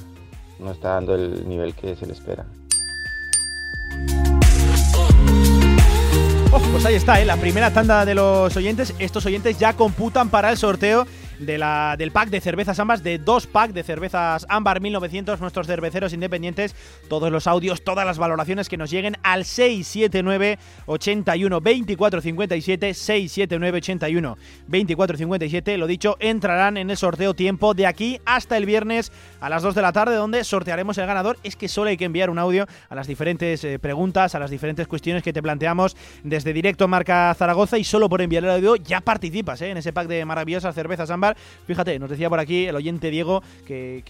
[0.60, 2.46] no está dando el nivel que se le espera.
[6.72, 7.26] pues ahí está, ¿eh?
[7.26, 8.94] la primera tanda de los oyentes.
[9.00, 11.08] Estos oyentes ya computan para el sorteo
[11.40, 15.68] de la, del pack de cervezas ambas, de dos packs de cervezas ámbar 1900, nuestros
[15.68, 16.76] cerveceros independientes,
[17.08, 23.78] todos los audios, todas las valoraciones que nos lleguen al 679 81 24 57 679
[23.78, 24.38] 81
[24.68, 29.50] 24 57, lo dicho, entrarán en el sorteo tiempo de aquí hasta el viernes a
[29.50, 31.38] las 2 de la tarde, donde sortearemos el ganador.
[31.44, 34.52] Es que solo hay que enviar un audio a las diferentes eh, preguntas, a las
[34.52, 38.76] diferentes cuestiones que te planteamos desde directo Marca Zaragoza y solo por enviar el audio
[38.76, 41.29] ya participas eh, en ese pack de maravillosas cervezas ámbar
[41.68, 44.04] Fíjate, nos decía por aquí el oyente Diego que,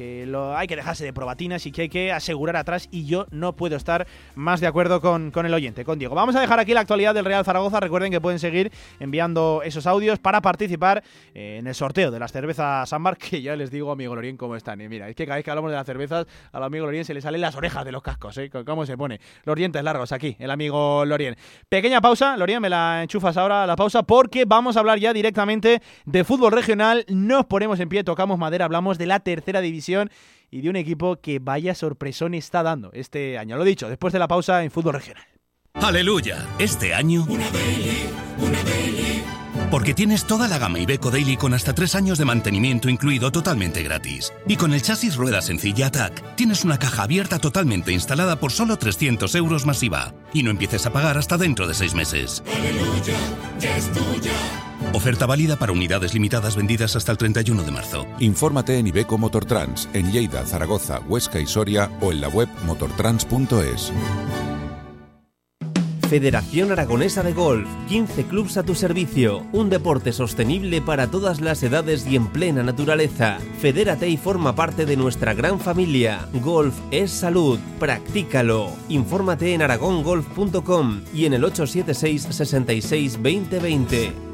[0.55, 3.76] hay que dejarse de probatinas y que hay que asegurar atrás y yo no puedo
[3.76, 6.15] estar más de acuerdo con, el oyente, con Diego.
[6.15, 7.80] Vamos a dejar aquí la actualidad del Real Zaragoza.
[7.80, 11.03] Recuerden que pueden seguir enviando esos audios para participar
[11.34, 14.82] en el sorteo de las cervezas Ámbar, que ya les digo, amigo Lorien, cómo están.
[14.82, 17.13] Y mira, es que cada vez que hablamos de las cervezas, al amigo Lorien se
[17.13, 18.49] le salen las orejas de los cascos, ¿eh?
[18.65, 19.20] ¿Cómo se pone?
[19.43, 21.36] Los dientes largos aquí, el amigo Lorien.
[21.67, 25.82] Pequeña pausa, Lorien, me la enchufas ahora la pausa porque vamos a hablar ya directamente
[26.05, 30.10] de fútbol regional nos ponemos en pie, tocamos madera, hablamos de la tercera división
[30.51, 33.57] y de un equipo que vaya sorpresón está dando este año.
[33.57, 35.24] Lo dicho, después de la pausa en fútbol regional.
[35.74, 37.26] Aleluya, este año...
[37.28, 37.45] Una
[38.38, 39.38] una
[39.71, 43.83] Porque tienes toda la gama Iveco Daily con hasta 3 años de mantenimiento incluido totalmente
[43.83, 44.33] gratis.
[44.47, 48.77] Y con el chasis rueda sencilla ATAC, tienes una caja abierta totalmente instalada por solo
[48.77, 50.13] 300 euros masiva.
[50.33, 52.43] Y no empieces a pagar hasta dentro de 6 meses.
[54.93, 58.07] Oferta válida para unidades limitadas vendidas hasta el 31 de marzo.
[58.19, 63.91] Infórmate en Ibeco Motortrans, en Lleida, Zaragoza, Huesca y Soria o en la web motortrans.es.
[66.10, 71.62] Federación Aragonesa de Golf, 15 clubs a tu servicio, un deporte sostenible para todas las
[71.62, 73.38] edades y en plena naturaleza.
[73.60, 76.28] Fedérate y forma parte de nuestra gran familia.
[76.34, 78.72] Golf es salud, practícalo.
[78.89, 84.30] Infórmate en aragongolf.com y en el 876 66 2020.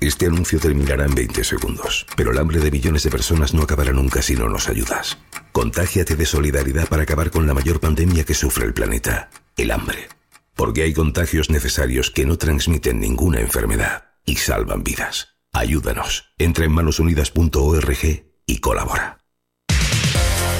[0.00, 3.92] Este anuncio terminará en 20 segundos, pero el hambre de millones de personas no acabará
[3.92, 5.18] nunca si no nos ayudas.
[5.52, 9.28] Contágiate de solidaridad para acabar con la mayor pandemia que sufre el planeta,
[9.62, 10.08] el hambre.
[10.54, 15.36] Porque hay contagios necesarios que no transmiten ninguna enfermedad y salvan vidas.
[15.52, 16.32] Ayúdanos.
[16.38, 19.20] Entra en manosunidas.org y colabora.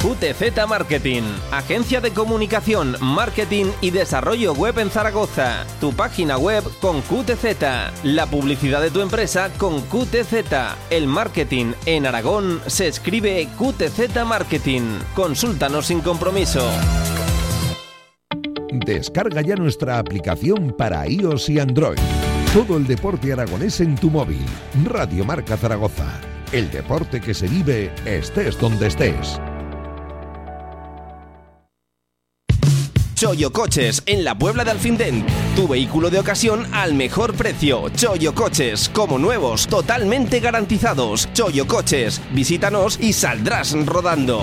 [0.01, 1.23] QTZ Marketing,
[1.53, 5.67] agencia de comunicación, marketing y desarrollo web en Zaragoza.
[5.79, 10.53] Tu página web con QTZ, la publicidad de tu empresa con QTZ.
[10.89, 15.01] El marketing en Aragón se escribe QTZ Marketing.
[15.15, 16.67] Consúltanos sin compromiso.
[18.73, 21.99] Descarga ya nuestra aplicación para iOS y Android.
[22.53, 24.45] Todo el deporte aragonés en tu móvil.
[24.85, 26.21] Radio Marca Zaragoza.
[26.53, 29.41] El deporte que se vive estés donde estés.
[33.21, 35.27] Choyo Coches en la Puebla de Alfindén.
[35.55, 37.91] Tu vehículo de ocasión al mejor precio.
[37.91, 41.29] Choyo Coches, como nuevos, totalmente garantizados.
[41.35, 44.41] Choyo Coches, visítanos y saldrás rodando.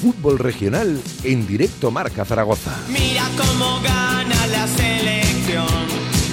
[0.00, 2.74] Fútbol regional en directo Marca Zaragoza.
[2.88, 5.66] Mira cómo gana la selección.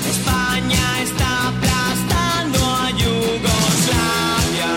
[0.10, 4.72] España está aplastando a Yugoslavia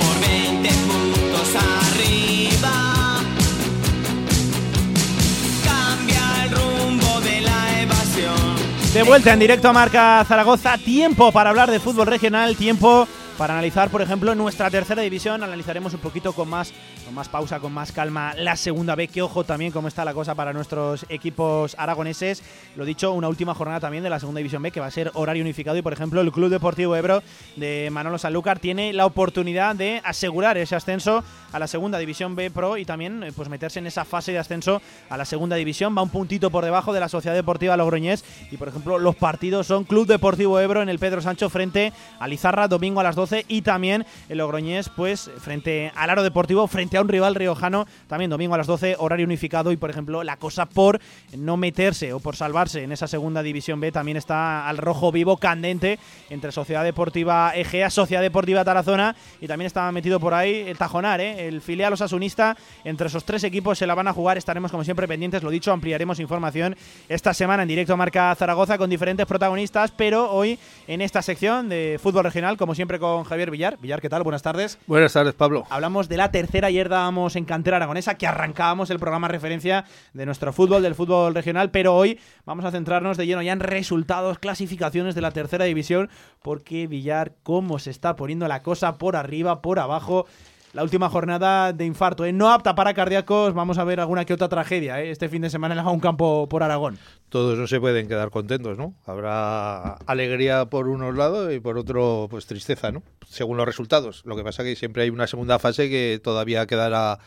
[0.00, 1.48] por 20 puntos
[1.88, 2.76] arriba.
[5.64, 8.92] Cambia el rumbo de la evasión.
[8.92, 13.08] De vuelta en directo a Marca Zaragoza, tiempo para hablar de fútbol regional, tiempo
[13.38, 15.42] para analizar, por ejemplo, nuestra tercera división.
[15.42, 16.74] Analizaremos un poquito con más,
[17.12, 19.08] más pausa, con más calma la segunda B.
[19.08, 22.42] Que ojo también cómo está la cosa para nuestros equipos aragoneses.
[22.76, 25.10] Lo dicho, una última jornada también de la segunda división B que va a ser
[25.14, 25.76] horario unificado.
[25.76, 27.22] Y por ejemplo, el Club Deportivo Ebro
[27.56, 32.50] de Manolo Sanlúcar tiene la oportunidad de asegurar ese ascenso a la segunda división B
[32.50, 35.96] Pro y también eh, pues meterse en esa fase de ascenso a la segunda división.
[35.96, 38.24] Va un puntito por debajo de la Sociedad Deportiva Logroñés.
[38.50, 42.28] Y por ejemplo, los partidos son Club Deportivo Ebro en el Pedro Sancho frente a
[42.28, 46.96] Lizarra, domingo a las 12 y también el Logroñés pues frente al Aro Deportivo, frente
[46.96, 50.36] a un rival riojano, también domingo a las 12, horario unificado y por ejemplo la
[50.36, 51.00] cosa por
[51.36, 55.36] no meterse o por salvarse en esa segunda división B también está al rojo vivo
[55.36, 55.98] candente
[56.28, 61.20] entre Sociedad Deportiva Egea, Sociedad Deportiva Tarazona y también está metido por ahí el Tajonar,
[61.20, 61.48] ¿eh?
[61.48, 65.08] el filial osasunista, entre esos tres equipos se la van a jugar, estaremos como siempre
[65.08, 66.76] pendientes, lo dicho, ampliaremos información
[67.08, 71.68] esta semana en directo a Marca Zaragoza con diferentes protagonistas, pero hoy en esta sección
[71.68, 73.78] de fútbol regional, como siempre con Javier Villar.
[73.78, 74.22] Villar, ¿qué tal?
[74.22, 74.78] Buenas tardes.
[74.86, 75.64] Buenas tardes, Pablo.
[75.70, 80.26] Hablamos de la tercera, ayer dábamos en cantera aragonesa, que arrancábamos el programa referencia de
[80.26, 84.38] nuestro fútbol, del fútbol regional, pero hoy vamos a centrarnos de lleno ya en resultados,
[84.38, 86.10] clasificaciones de la tercera división,
[86.42, 90.26] porque Villar, cómo se está poniendo la cosa por arriba, por abajo
[90.72, 92.24] la última jornada de infarto.
[92.24, 92.32] ¿eh?
[92.32, 95.10] No apta para cardíacos, vamos a ver alguna que otra tragedia ¿eh?
[95.10, 96.98] este fin de semana en un campo por Aragón.
[97.28, 98.94] Todos no se pueden quedar contentos, ¿no?
[99.06, 103.02] Habrá alegría por unos lados y por otro, pues tristeza, ¿no?
[103.28, 104.22] Según los resultados.
[104.24, 107.18] Lo que pasa que siempre hay una segunda fase que todavía quedará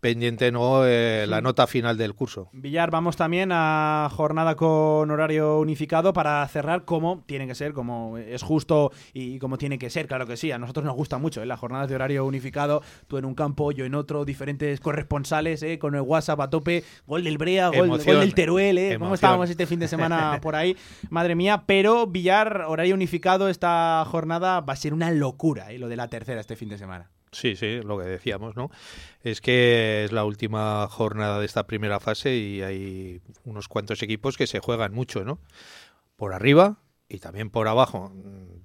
[0.00, 0.86] pendiente, ¿no?
[0.86, 2.48] Eh, la nota final del curso.
[2.52, 8.18] Villar, vamos también a jornada con horario unificado para cerrar como tiene que ser, como
[8.18, 10.52] es justo y como tiene que ser, claro que sí.
[10.52, 11.46] A nosotros nos gusta mucho ¿eh?
[11.46, 15.78] las jornadas de horario unificado tú en un campo, yo en otro, diferentes corresponsales, ¿eh?
[15.78, 18.96] con el WhatsApp a tope, gol del Brea, gol, gol del Teruel, ¿eh?
[18.98, 20.76] ¿cómo estábamos este fin de semana por ahí?
[21.10, 25.78] Madre mía, pero Villar, horario unificado, esta jornada va a ser una locura, ¿eh?
[25.78, 27.10] lo de la tercera este fin de semana.
[27.32, 28.70] Sí, sí, lo que decíamos, ¿no?
[29.22, 34.36] Es que es la última jornada de esta primera fase y hay unos cuantos equipos
[34.36, 35.40] que se juegan mucho, ¿no?
[36.16, 38.12] Por arriba y también por abajo.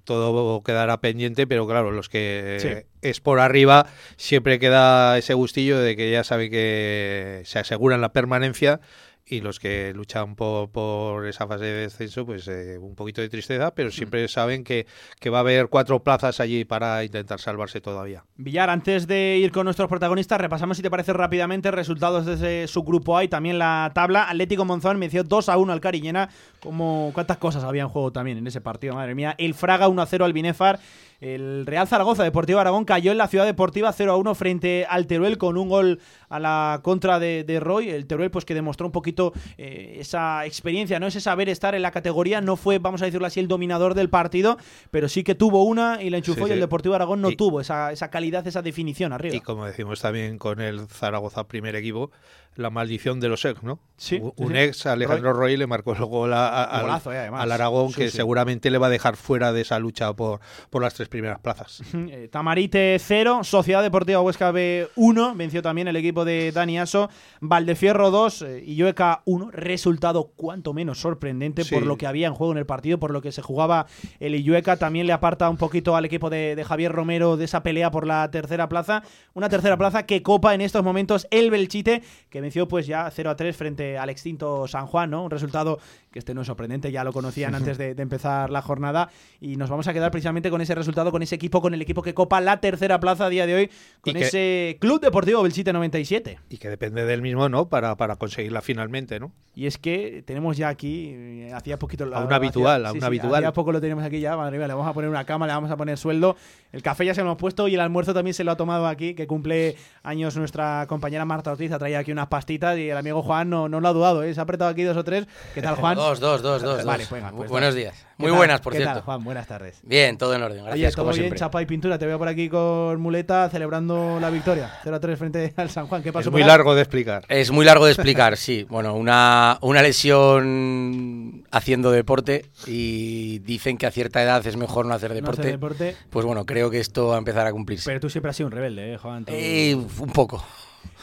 [0.04, 2.88] Todo quedará pendiente, pero claro, los que sí.
[3.02, 3.86] es por arriba
[4.16, 8.80] siempre queda ese gustillo de que ya sabe que se aseguran la permanencia
[9.28, 13.28] y los que luchan por, por esa fase de descenso, pues eh, un poquito de
[13.28, 14.86] tristeza, pero siempre saben que,
[15.18, 18.24] que va a haber cuatro plazas allí para intentar salvarse todavía.
[18.36, 22.82] Villar, antes de ir con nuestros protagonistas, repasamos si te parece rápidamente resultados desde su
[22.82, 24.28] grupo A y también la tabla.
[24.28, 26.28] Atlético Monzón venció 2 a 1 al Cariñena.
[26.60, 28.94] Como, ¿Cuántas cosas había en juego también en ese partido?
[28.94, 29.34] Madre mía.
[29.38, 30.78] El Fraga 1 a 0 al Binefar.
[31.20, 35.06] El Real Zaragoza Deportivo Aragón cayó en la Ciudad Deportiva 0 a 1 frente al
[35.06, 37.88] Teruel con un gol a la contra de, de Roy.
[37.90, 41.06] El Teruel, pues que demostró un poquito eh, esa experiencia, ¿no?
[41.06, 42.40] Ese saber estar en la categoría.
[42.40, 44.58] No fue, vamos a decirlo así, el dominador del partido,
[44.90, 46.60] pero sí que tuvo una y la enchufó Sí, y el.
[46.60, 49.34] Deportivo Aragón no Y- tuvo esa, esa calidad, esa definición arriba.
[49.36, 52.10] Y como decimos también con el Zaragoza primer equipo,
[52.54, 53.78] la maldición de los ex, ¿no?
[53.98, 57.42] Sí, Un- sí, ex, Alejandro Roy, le marcó el gol a- al, golazo, eh, además.
[57.42, 60.40] al Aragón, Sí, que seguramente le va a dejar fuera de esa lucha por,
[60.70, 61.82] por las tres primeras plazas.
[62.08, 67.08] Eh, Tamarite 0, Sociedad Deportiva Huesca B 1, venció también el equipo de Dani Aso,
[67.40, 72.34] Valdefierro 2 eh, y Llueca 1, resultado cuanto menos sorprendente por lo que había en
[72.34, 73.86] juego en el partido, por lo que se jugaba
[74.20, 77.62] el Illueca, también le aparta un poquito al equipo de, de Javier Romero de esa
[77.62, 79.02] pelea por la tercera plaza,
[79.34, 83.30] una tercera plaza que copa en estos momentos el Belchite, que venció pues ya 0
[83.30, 85.24] a 3 frente al extinto San Juan, ¿no?
[85.24, 85.78] Un resultado
[86.12, 89.56] que este no es sorprendente, ya lo conocían antes de, de empezar la jornada y
[89.56, 92.14] nos vamos a quedar precisamente con ese resultado, con ese equipo, con el equipo que
[92.14, 93.70] copa la tercera plaza a día de hoy,
[94.00, 96.38] con que- ese Club Deportivo Belchite 97.
[96.48, 97.68] Y que depende del mismo, ¿no?
[97.68, 99.32] Para, para conseguirla finalmente, ¿no?
[99.54, 102.04] Y es que tenemos ya aquí, eh, hacía poquito...
[102.14, 103.36] A un habitual, a un habitual.
[103.36, 105.52] Hacía poco lo tenemos aquí ya, madre mía, le vamos a poner una cama, le
[105.54, 106.36] vamos a poner sueldo.
[106.72, 108.86] El café ya se lo hemos puesto y el almuerzo también se lo ha tomado
[108.86, 112.96] aquí, que cumple años nuestra compañera Marta Ortiz, ha traído aquí unas pastitas y el
[112.96, 114.34] amigo Juan no, no lo ha dudado, ¿eh?
[114.34, 115.26] se ha apretado aquí dos o tres.
[115.54, 115.94] ¿Qué tal, Juan?
[115.96, 116.84] Dos, dos, dos, dos.
[116.84, 117.08] Vale, dos.
[117.08, 117.94] pues venga, pues Buenos días.
[118.16, 118.38] ¿Qué Muy tal?
[118.38, 118.94] buenas, por ¿Qué cierto.
[118.94, 119.24] tal, Juan?
[119.24, 119.78] Buenas tardes.
[119.82, 120.64] Bien, todo en orden.
[120.64, 121.38] Gracias, Oye, todo como bien, siempre.
[121.38, 121.98] chapa y pintura.
[121.98, 124.72] Te veo por aquí con muleta celebrando la victoria.
[124.82, 126.02] 0 a 3 frente al San Juan.
[126.02, 126.28] ¿Qué pasó?
[126.30, 127.24] Es muy largo de explicar.
[127.28, 128.64] Es muy largo de explicar, sí.
[128.68, 134.94] Bueno, una, una lesión haciendo deporte y dicen que a cierta edad es mejor no
[134.94, 135.40] hacer No deporte.
[135.42, 135.96] hacer deporte.
[136.10, 137.84] Pues bueno, creo que esto va a empezar a cumplirse.
[137.88, 139.24] Pero tú siempre has sido un rebelde, ¿eh, Juan?
[139.26, 140.42] Tú- Eh, un poco.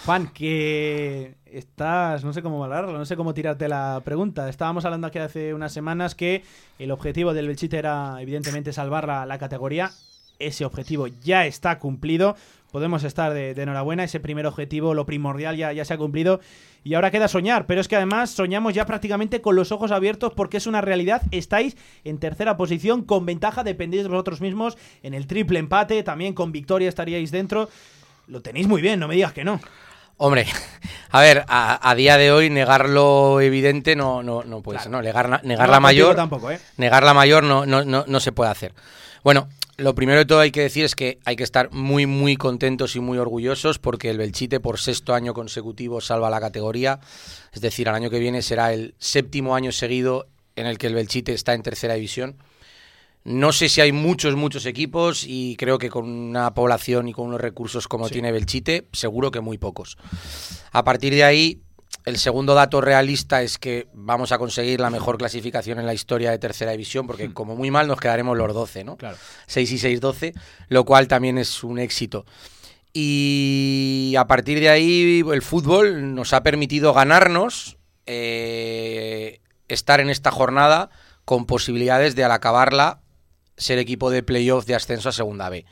[0.05, 4.49] Juan, que estás, no sé cómo valorarlo, no sé cómo tirarte la pregunta.
[4.49, 6.43] Estábamos hablando aquí hace unas semanas que
[6.79, 9.91] el objetivo del Belchite era, evidentemente, salvar la, categoría.
[10.39, 12.35] Ese objetivo ya está cumplido.
[12.71, 14.03] Podemos estar de, de enhorabuena.
[14.03, 16.39] Ese primer objetivo, lo primordial, ya, ya se ha cumplido.
[16.83, 17.65] Y ahora queda soñar.
[17.67, 21.21] Pero es que además soñamos ya prácticamente con los ojos abiertos porque es una realidad.
[21.31, 23.63] Estáis en tercera posición con ventaja.
[23.63, 26.01] Dependéis de vosotros mismos en el triple empate.
[26.03, 27.69] También con victoria estaríais dentro.
[28.27, 29.59] Lo tenéis muy bien, no me digas que no.
[30.17, 30.45] Hombre,
[31.09, 34.91] a ver, a, a día de hoy negar lo evidente no, no, no puede ser,
[34.91, 35.01] ¿no?
[35.01, 36.15] Negar, la- negar No, la contigo mayor.
[36.15, 36.59] tampoco, ¿eh?
[36.77, 38.73] Negar la mayor no, no, no, no se puede hacer.
[39.23, 42.35] Bueno, lo primero de todo hay que decir es que hay que estar muy, muy
[42.37, 46.99] contentos y muy orgullosos porque el Belchite por sexto año consecutivo salva la categoría.
[47.51, 50.93] Es decir, al año que viene será el séptimo año seguido en el que el
[50.93, 52.35] Belchite está en tercera división.
[53.25, 57.27] No sé si hay muchos, muchos equipos y creo que con una población y con
[57.27, 58.13] unos recursos como Sí.
[58.13, 59.97] tiene Belchite, seguro que muy pocos.
[60.73, 61.61] A partir de ahí,
[62.05, 66.31] el segundo dato realista es que vamos a conseguir la mejor clasificación en la historia
[66.31, 68.97] de tercera división, porque como muy mal nos quedaremos los 12, ¿no?
[68.97, 69.15] Claro.
[69.47, 70.33] 6 y 6, 12,
[70.67, 72.25] lo cual también es un éxito.
[72.91, 80.29] Y a partir de ahí, el fútbol nos ha permitido ganarnos, eh, estar en esta
[80.29, 80.89] jornada
[81.23, 83.02] con posibilidades de al acabarla
[83.57, 85.65] ser equipo de playoff de ascenso a segunda B.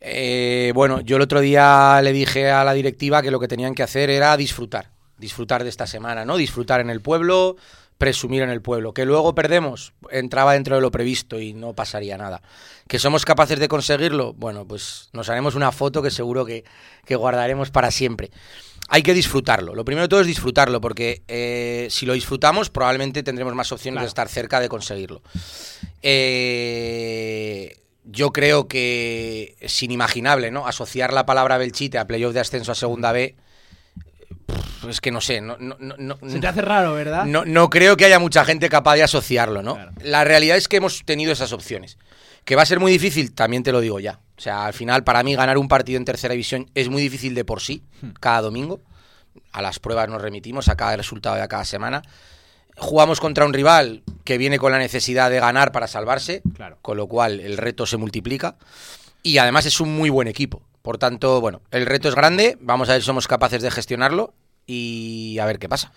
[0.00, 3.74] Eh, bueno, yo el otro día le dije a la directiva que lo que tenían
[3.74, 6.36] que hacer era disfrutar, disfrutar de esta semana, ¿no?
[6.36, 7.56] Disfrutar en el pueblo,
[7.98, 8.94] presumir en el pueblo.
[8.94, 12.42] Que luego perdemos, entraba dentro de lo previsto y no pasaría nada.
[12.86, 16.64] Que somos capaces de conseguirlo, bueno, pues nos haremos una foto que seguro que,
[17.04, 18.30] que guardaremos para siempre.
[18.90, 19.74] Hay que disfrutarlo.
[19.74, 24.00] Lo primero de todo es disfrutarlo, porque eh, si lo disfrutamos, probablemente tendremos más opciones
[24.00, 25.20] de estar cerca de conseguirlo.
[26.02, 30.66] Eh, yo creo que es inimaginable, ¿no?
[30.66, 33.36] Asociar la palabra Belchite a playoff de ascenso a segunda B.
[34.88, 37.24] Es que no sé, no, no, no, no- Se te hace raro, ¿verdad?
[37.26, 39.76] no, no creo que haya mucha gente capaz de asociarlo, ¿no?
[40.02, 41.98] La realidad es que hemos tenido esas opciones.
[42.44, 44.20] Que va a ser muy difícil, también te lo digo ya.
[44.38, 47.34] O sea, al final, para mí, ganar un partido en tercera división es muy difícil
[47.34, 47.82] de por sí,
[48.20, 48.80] cada domingo.
[49.52, 52.00] A las pruebas nos remitimos, a cada resultado de cada semana.
[52.78, 56.42] Jugamos contra un rival que viene con la necesidad de ganar para salvarse,
[56.82, 58.56] con lo cual el reto se multiplica.
[59.22, 60.62] Y además es un muy buen equipo.
[60.82, 64.32] Por tanto, bueno, el reto es grande, vamos a ver si somos capaces de gestionarlo
[64.66, 65.92] y a ver qué pasa.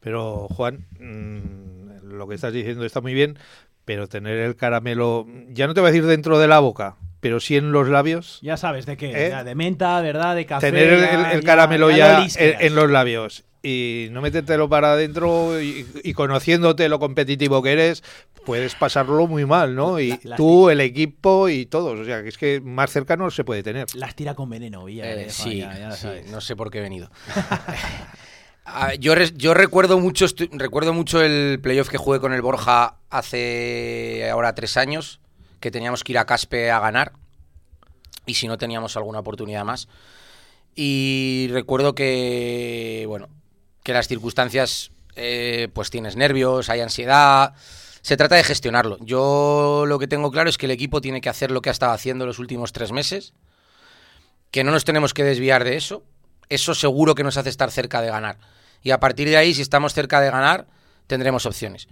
[0.00, 3.38] Pero, Juan, mm, lo que estás diciendo está muy bien,
[3.84, 7.40] pero tener el caramelo, ya no te voy a decir dentro de la boca, pero
[7.40, 8.38] sí en los labios.
[8.42, 9.28] Ya sabes de qué, ¿Eh?
[9.30, 10.34] ya, de menta, ¿verdad?
[10.36, 10.70] De café.
[10.70, 14.68] Tener el, ya- el ya- caramelo ya ya, lo en, los labios y no metértelo
[14.68, 18.04] para adentro y, y conociéndote lo competitivo que eres,
[18.44, 19.98] puedes pasarlo muy mal, ¿no?
[19.98, 21.98] Y la- tú, el equipo y todos.
[21.98, 23.86] O sea, que es que más cercano se puede tener.
[23.96, 25.04] Las tira con veneno, Villa.
[25.10, 26.30] Eh, eh, sí, ya- sí, sabes.
[26.30, 27.10] no sé por qué he venido.
[28.68, 34.28] Ah, yo, yo recuerdo mucho recuerdo mucho el playoff que jugué con el Borja hace
[34.28, 35.20] ahora tres años,
[35.60, 37.12] que teníamos que ir a Caspe a ganar,
[38.26, 39.88] y si no teníamos alguna oportunidad más.
[40.74, 43.28] Y recuerdo que, bueno,
[43.82, 47.54] que las circunstancias, eh, pues tienes nervios, hay ansiedad,
[48.02, 48.98] se trata de gestionarlo.
[49.00, 51.72] Yo lo que tengo claro es que el equipo tiene que hacer lo que ha
[51.72, 53.32] estado haciendo los últimos tres meses,
[54.50, 56.04] que no nos tenemos que desviar de eso.
[56.48, 58.38] Eso seguro que nos hace estar cerca de ganar.
[58.82, 60.66] Y a partir de ahí, si estamos cerca de ganar,
[61.06, 61.88] tendremos opciones.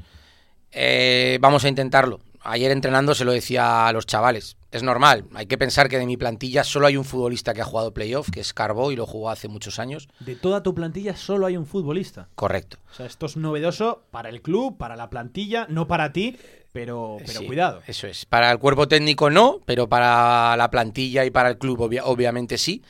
[0.70, 2.20] Eh, vamos a intentarlo.
[2.44, 4.56] Ayer entrenando se lo decía a los chavales.
[4.70, 7.64] Es normal, hay que pensar que de mi plantilla solo hay un futbolista que ha
[7.64, 10.08] jugado playoff, que es Carbo, y lo jugó hace muchos años.
[10.20, 12.28] De toda tu plantilla solo hay un futbolista.
[12.34, 12.76] Correcto.
[12.90, 16.36] O sea, esto es novedoso para el club, para la plantilla, no para ti,
[16.72, 17.82] pero, pero Sí, cuidado.
[17.86, 18.26] Eso es.
[18.26, 22.58] Para el cuerpo técnico no, pero para la plantilla y para el club obvia- obviamente
[22.58, 22.82] sí.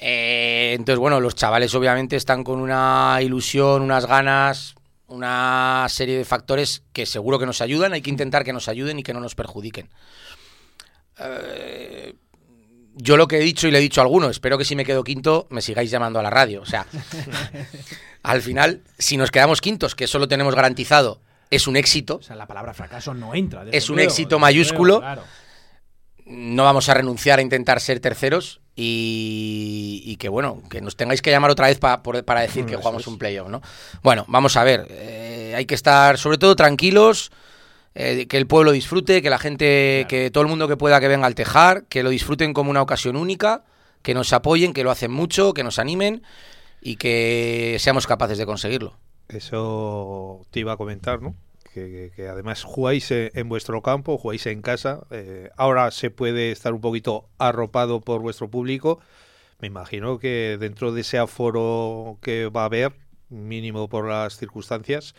[0.00, 4.74] Eh, entonces, bueno, los chavales obviamente están con una ilusión, unas ganas,
[5.08, 7.92] una serie de factores que seguro que nos ayudan.
[7.92, 9.88] Hay que intentar que nos ayuden y que no nos perjudiquen.
[11.18, 12.14] Eh,
[12.94, 14.84] yo lo que he dicho y le he dicho a alguno, espero que si me
[14.84, 16.62] quedo quinto me sigáis llamando a la radio.
[16.62, 16.86] O sea,
[18.22, 22.16] al final, si nos quedamos quintos, que eso lo tenemos garantizado, es un éxito.
[22.16, 23.64] O sea, la palabra fracaso no entra.
[23.72, 25.00] Es un éxito mayúsculo.
[25.00, 25.24] claro.
[26.30, 31.20] No vamos a renunciar a intentar ser terceros y, y que bueno, que nos tengáis
[31.22, 33.60] que llamar otra vez pa- por- para decir que jugamos un playoff, ¿no?
[34.02, 34.86] Bueno, vamos a ver.
[34.90, 37.30] eh, hay que estar sobre todo tranquilos,
[37.94, 41.08] eh, que el pueblo disfrute, que la gente, que todo el mundo que pueda que
[41.08, 43.64] venga al tejar, que lo disfruten como una ocasión única,
[44.02, 46.22] que nos apoyen, que lo hacen mucho, que nos animen
[46.80, 48.96] y que seamos capaces de conseguirlo.
[49.28, 51.34] Eso te iba a comentar, ¿no?
[52.14, 55.06] Que, además jugáis en, vuestro campo, jugáis en casa.
[55.10, 59.00] eh, ahora se puede estar un poquito arropado por vuestro público.
[59.60, 62.92] Me imagino que dentro de ese aforo que va a haber,
[63.28, 65.14] mínimo por las circunstancias,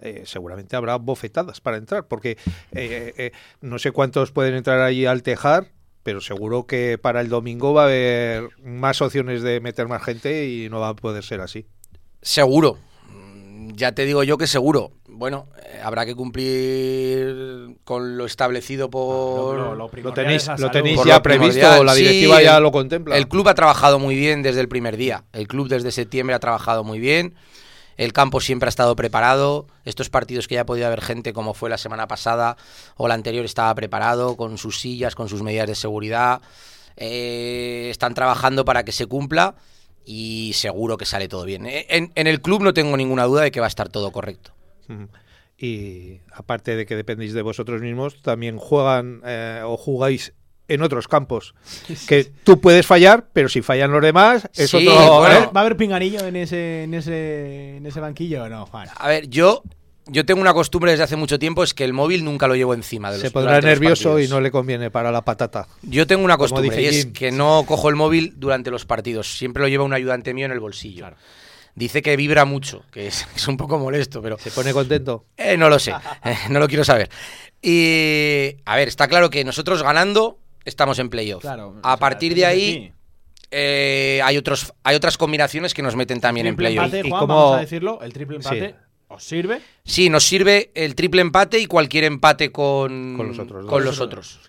[0.00, 2.36] eh, seguramente habrá bofetadas para entrar, porque
[2.72, 7.74] eh, no sé cuántos pueden entrar allí al tejar, pero seguro que para el domingo
[7.74, 11.40] va a haber más opciones de meter más gente y no va a poder ser
[11.40, 11.66] así.
[12.22, 12.78] Seguro.
[13.74, 14.92] Ya te digo yo que seguro.
[15.16, 19.56] Bueno, eh, habrá que cumplir con lo establecido por...
[19.56, 22.72] lo- lo Lo tenéis, lo tenéis ya lo previsto, la Sí, directiva ya el- lo
[22.72, 23.16] contempla.
[23.16, 25.24] El club ha trabajado muy bien desde el primer día.
[25.32, 27.34] El club desde septiembre ha trabajado muy bien.
[27.96, 29.66] El campo siempre ha estado preparado.
[29.86, 32.56] Estos partidos que ya ha podido haber gente, como fue la semana pasada
[32.96, 36.42] o la anterior, estaba preparado con sus sillas, con sus medidas de seguridad.
[36.98, 39.54] Eh, están trabajando para que se cumpla
[40.04, 41.64] y seguro que sale todo bien.
[41.66, 44.12] Eh, En, en el club no tengo ninguna duda de que va a estar todo
[44.12, 44.52] correcto.
[45.58, 50.34] Y aparte de que dependéis de vosotros mismos, también juegan eh, o jugáis
[50.68, 51.54] en otros campos.
[52.08, 55.18] Que tú puedes fallar, pero si fallan los demás, es Sí, otro.
[55.20, 55.34] bueno.
[55.44, 55.48] ¿eh?
[55.56, 58.88] ¿Va a haber pinganillo en ese, en ese, en ese banquillo o no, Juan?
[58.96, 59.62] A ver, yo,
[60.06, 62.74] yo tengo una costumbre desde hace mucho tiempo, es que el móvil nunca lo llevo
[62.74, 65.68] encima de los Se pondrá los nervioso y no le conviene para la patata.
[65.82, 69.38] Yo tengo una costumbre y es que no cojo el móvil durante los partidos.
[69.38, 71.06] Siempre lo lleva un ayudante mío en el bolsillo.
[71.76, 74.38] Dice que vibra mucho, que es, es un poco molesto, pero...
[74.38, 75.26] ¿Se pone contento?
[75.36, 75.92] Eh, no lo sé,
[76.24, 77.08] eh, no lo quiero saber.
[77.62, 81.42] Y, a ver, está claro que nosotros ganando estamos en playoff.
[81.42, 82.92] Claro, a partir de ahí
[83.50, 86.84] eh, hay, otros, hay otras combinaciones que nos meten también en Triple playoff.
[86.94, 88.00] empate, ¿Y cómo- vamos a decirlo.
[88.02, 88.48] El triple Sí.
[88.54, 88.74] empate
[89.08, 89.60] os sirve.
[89.84, 94.00] Sí, nos sirve el triple empate y cualquier empate con, Con los otros con los
[94.00, 94.40] otros.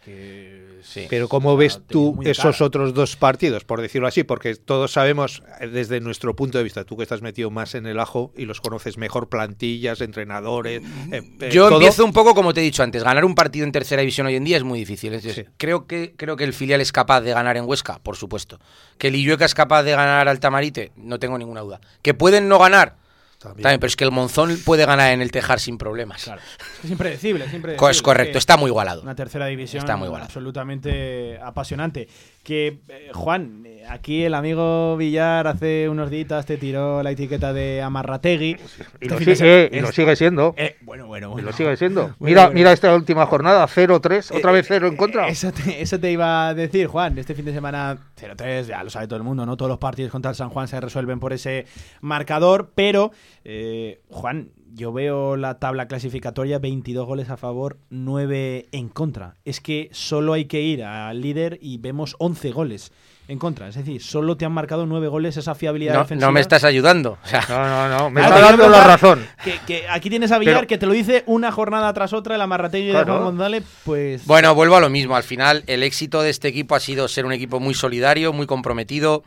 [0.87, 1.05] Sí.
[1.09, 2.65] Pero ¿cómo ves tú muy de esos cara.
[2.65, 4.23] otros dos partidos, por decirlo así?
[4.23, 7.85] Porque todos sabemos, eh, desde nuestro punto de vista, tú que estás metido más en
[7.87, 10.81] el ajo y los conoces mejor, plantillas, entrenadores.
[11.11, 11.75] eh, eh, Yo todo.
[11.79, 13.03] empiezo un poco como te he dicho antes.
[13.03, 15.13] Ganar un partido en tercera división hoy en día es muy difícil.
[15.13, 18.59] Entonces, creo, que, creo que el filial es capaz de ganar en Huesca, por supuesto.
[18.97, 21.81] Que el Illueca es capaz de ganar al Tamarite, no tengo ninguna duda.
[22.01, 22.95] Que pueden no ganar,
[23.37, 26.23] también, pero es que el Monzón puede ganar en el Tejar sin problemas.
[26.23, 26.41] Claro.
[26.41, 27.91] Es que es impredecible, es impredecible.
[27.91, 29.01] Es correcto, que está muy igualado.
[29.01, 30.25] Una tercera división Está muy igualado.
[30.27, 32.07] absolutamente apasionante.
[32.43, 37.53] Que, eh, Juan, eh, Aquí el amigo Villar hace unos días te tiró la etiqueta
[37.53, 38.57] de Amarrategui.
[38.99, 40.53] Y lo, sigue, y lo sigue siendo.
[40.57, 42.01] Eh, bueno, bueno, Y lo sigue siendo.
[42.01, 42.55] Bueno, mira, bueno.
[42.55, 45.27] mira esta última jornada, 0-3, otra vez 0 en contra.
[45.29, 47.17] Eso te, eso te iba a decir, Juan.
[47.17, 49.55] Este fin de semana 0-3, ya lo sabe todo el mundo, ¿no?
[49.55, 51.65] Todos los partidos contra el San Juan se resuelven por ese
[52.01, 53.11] marcador, pero,
[53.45, 59.35] eh, Juan, yo veo la tabla clasificatoria, 22 goles a favor, 9 en contra.
[59.45, 62.91] Es que solo hay que ir al líder y vemos 11 goles
[63.27, 63.67] en contra.
[63.67, 66.27] Es decir, solo te han marcado 9 goles esa fiabilidad No, defensiva.
[66.27, 67.17] no me estás ayudando.
[67.23, 67.57] O sea, no,
[67.89, 68.09] no, no.
[68.09, 69.25] Me Claro, está te dando la razón.
[69.43, 72.35] Que, que aquí tienes a Villar Pero- que te lo dice una jornada tras otra,
[72.35, 73.13] el Amarrategui de Claro.
[73.13, 74.25] Juan González, pues...
[74.25, 75.15] Bueno, vuelvo a lo mismo.
[75.15, 78.47] Al final, el éxito de este equipo ha sido ser un equipo muy solidario, muy
[78.47, 79.23] comprometido,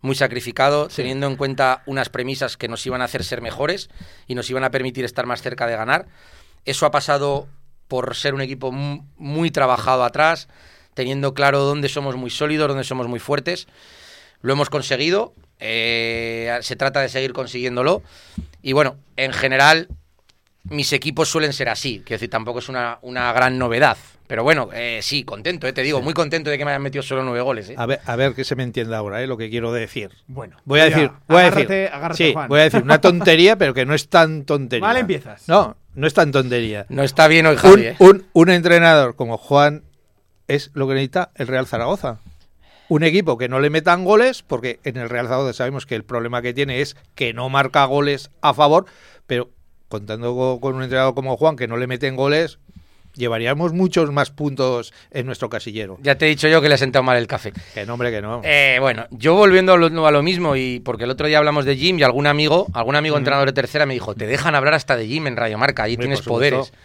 [0.00, 3.88] muy sacrificado, teniendo en cuenta unas premisas que nos iban a hacer ser mejores
[4.26, 6.06] y nos iban a permitir estar más cerca de ganar.
[6.64, 7.48] Eso ha pasado
[7.88, 10.48] por ser un equipo mu- muy trabajado atrás,
[10.98, 13.68] teniendo claro dónde somos muy sólidos, dónde somos muy fuertes.
[14.42, 18.02] Lo hemos conseguido, eh, se trata de seguir consiguiéndolo.
[18.62, 19.86] Y bueno, en general,
[20.64, 23.96] mis equipos suelen ser así, que decir, tampoco es una, una gran novedad.
[24.26, 27.02] Pero bueno, eh, sí, contento, eh, te digo, muy contento de que me hayan metido
[27.02, 27.70] solo nueve goles.
[27.70, 27.74] eh.
[27.78, 29.26] A ver, a ver que se me entienda ahora, ¿eh?
[29.28, 30.10] lo que quiero decir.
[30.26, 32.48] Bueno, voy a decir, voy a decir, agárrate, sí, Juan.
[32.48, 34.84] voy a decir una tontería, pero que no es tan tontería.
[34.86, 35.48] Mal empiezas.
[35.48, 36.84] No, no es tan tontería.
[36.90, 37.96] No está bien hoy, un, Javi, eh.
[38.00, 39.84] un, un entrenador como Juan
[40.48, 42.18] es lo que necesita el Real Zaragoza.
[42.88, 46.04] Un equipo que no le metan goles, porque en el Real Zaragoza sabemos que el
[46.04, 48.86] problema que tiene es que no marca goles a favor,
[49.26, 49.50] pero
[49.88, 52.58] contando co- con un entrenador como Juan que no le meten goles,
[53.14, 55.98] llevaríamos muchos más puntos en nuestro casillero.
[56.02, 57.52] Ya te he dicho yo que le ha sentado mal el café.
[57.74, 58.40] Que no, hombre, que no.
[58.44, 61.64] Eh, bueno, yo volviendo a lo, a lo mismo, y porque el otro día hablamos
[61.66, 64.74] de Jim y algún amigo, algún amigo entrenador de tercera me dijo, te dejan hablar
[64.74, 66.78] hasta de Jim en Radio Marca, ahí tienes supuesto.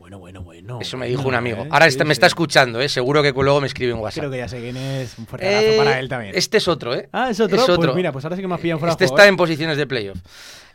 [0.00, 0.78] Bueno, bueno, bueno.
[0.80, 1.62] Eso me bueno, dijo un amigo.
[1.64, 2.88] eh, Ahora sí, está- me está escuchando, ¿eh?
[2.88, 4.22] seguro que luego me escribe en WhatsApp.
[4.22, 5.18] Creo que ya sé quién es.
[5.18, 6.32] Un fuerte abrazo Eh, para él también.
[6.34, 7.10] Este es otro, ¿eh?
[7.12, 7.58] Ah, es otro.
[7.76, 9.28] Pues mira, pues ahora sí que me has pillado fuera Este de está ¿eh?
[9.28, 10.16] en posiciones de playoff.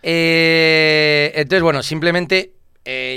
[0.03, 2.53] Entonces, bueno, simplemente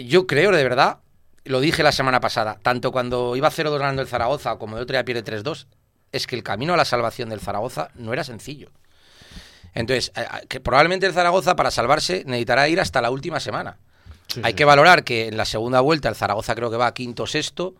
[0.06, 0.98] yo creo de verdad,
[1.44, 4.94] lo dije la semana pasada, tanto cuando iba 0-2 ganando el Zaragoza como el otro
[4.94, 5.66] día pierde 3-2,
[6.10, 8.70] es que el camino a la salvación del Zaragoza no era sencillo.
[9.74, 10.10] Entonces,
[10.48, 13.76] que probablemente el Zaragoza para salvarse necesitará ir hasta la última semana.
[14.42, 17.26] Hay que valorar que en la segunda vuelta el Zaragoza creo que va a quinto
[17.26, 17.74] sexto.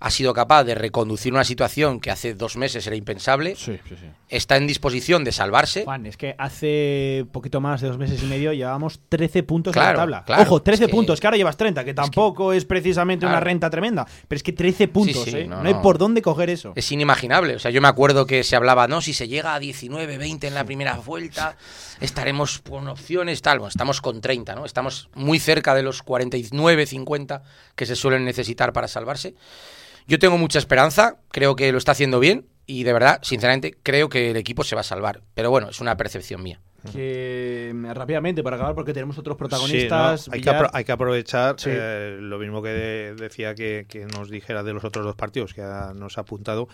[0.00, 3.56] Ha sido capaz de reconducir una situación que hace dos meses era impensable.
[4.28, 5.84] Está en disposición de salvarse.
[5.84, 9.80] Juan, es que hace poquito más de dos meses y medio llevábamos 13 puntos en
[9.80, 10.24] Claro, la tabla.
[10.26, 13.40] claro, Ojo, 13 es que- puntos, que ahora llevas 30, que tampoco es, precisamente una
[13.40, 14.04] renta tremenda.
[14.26, 15.46] Pero es que 13 puntos, sí, ¿eh?
[15.46, 15.80] no, No, hay no.
[15.82, 16.72] por dónde coger eso.
[16.74, 17.54] Es inimaginable.
[17.54, 20.48] O sea, yo me acuerdo que se hablaba, no, si se llega a 19, 20
[20.48, 21.56] en la primera vuelta,
[22.00, 23.58] estaremos con opciones, tal.
[23.58, 24.64] Bueno, estamos con 30, ¿no?
[24.64, 27.42] Estamos muy cerca de los 49, 50
[27.76, 29.34] que se suelen necesitar para salvarse.
[30.06, 34.08] Yo tengo mucha esperanza, creo que lo está haciendo bien y de verdad, sinceramente, creo
[34.08, 35.22] que el equipo se va a salvar.
[35.34, 36.60] Pero bueno, es una percepción mía.
[36.92, 40.28] Que mm, rápidamente, para acabar, porque tenemos otros Sí, protagonistas.
[40.28, 40.34] ¿no?
[40.34, 41.70] hay, que hay aprovechar Sí.
[41.72, 45.54] eh, lo mismo que de- decía que, que nos dijera de los otros dos partidos
[45.54, 46.68] que ha- nos ha apuntado,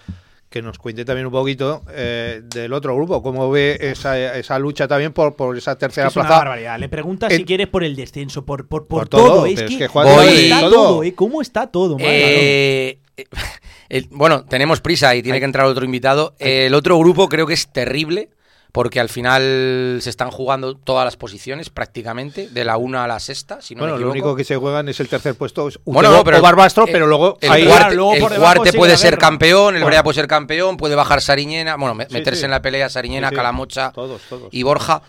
[0.51, 4.88] que nos cuente también un poquito eh, del otro grupo, cómo ve esa, esa lucha
[4.88, 6.38] también por, por esa Es que tercera es una plaza.
[6.40, 6.78] barbaridad.
[6.80, 9.46] Le preguntas En- si quieres por el descenso, por, por, por, Por todo, todo.
[9.46, 10.70] Es que, es que Juan ¿cómo tiene está todo.
[10.72, 11.03] todo?
[11.05, 11.14] eh?
[11.14, 11.96] ¿Cómo está todo?
[12.01, 12.98] Eh,
[13.90, 16.34] eh, bueno, tenemos prisa y tiene que entrar otro invitado.
[16.40, 18.30] El otro grupo creo que es terrible
[18.73, 23.18] porque al final se están jugando todas las posiciones prácticamente, de la una a la
[23.18, 25.79] sexta, si no bueno, me lo único que se juegan es el tercer puesto, es
[25.85, 28.55] Bueno, no, pero o Barbastro, el- pero luego el hay- cuarte, luego el por debajo
[28.55, 29.21] cuarte sigue puede ser guerra.
[29.21, 29.87] campeón, el Claro.
[29.87, 32.45] Brea puede ser campeón, puede bajar Sariñena, bueno, me- Sí, meterse sí.
[32.45, 33.37] en la pelea Sariñena, Sí, sí.
[33.37, 34.49] Calamocha Todos, todos.
[34.53, 35.03] y Borja.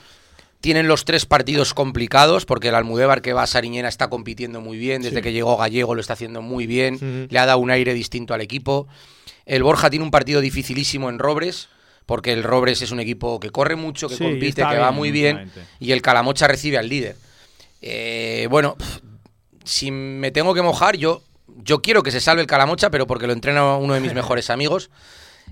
[0.60, 4.78] Tienen los tres partidos complicados porque el Almudévar que va a Sariñena está compitiendo muy
[4.78, 5.02] bien.
[5.02, 5.22] Desde Sí.
[5.24, 7.28] que llegó Gallego lo está haciendo muy bien.
[7.32, 8.88] Le ha dado un aire distinto al equipo.
[9.48, 11.68] El Borja tiene un partido dificilísimo en Robres
[12.06, 15.12] porque el Robres es un equipo que corre mucho, que Sí, compite, que va muy
[15.12, 15.52] bien.
[15.80, 17.16] Y el Calamocha recibe al líder.
[17.82, 18.76] Eh, bueno,
[19.64, 21.24] si me tengo que mojar, yo,
[21.64, 24.50] yo quiero que se salve el Calamocha, pero porque lo entrena uno de mis mejores
[24.50, 24.90] amigos.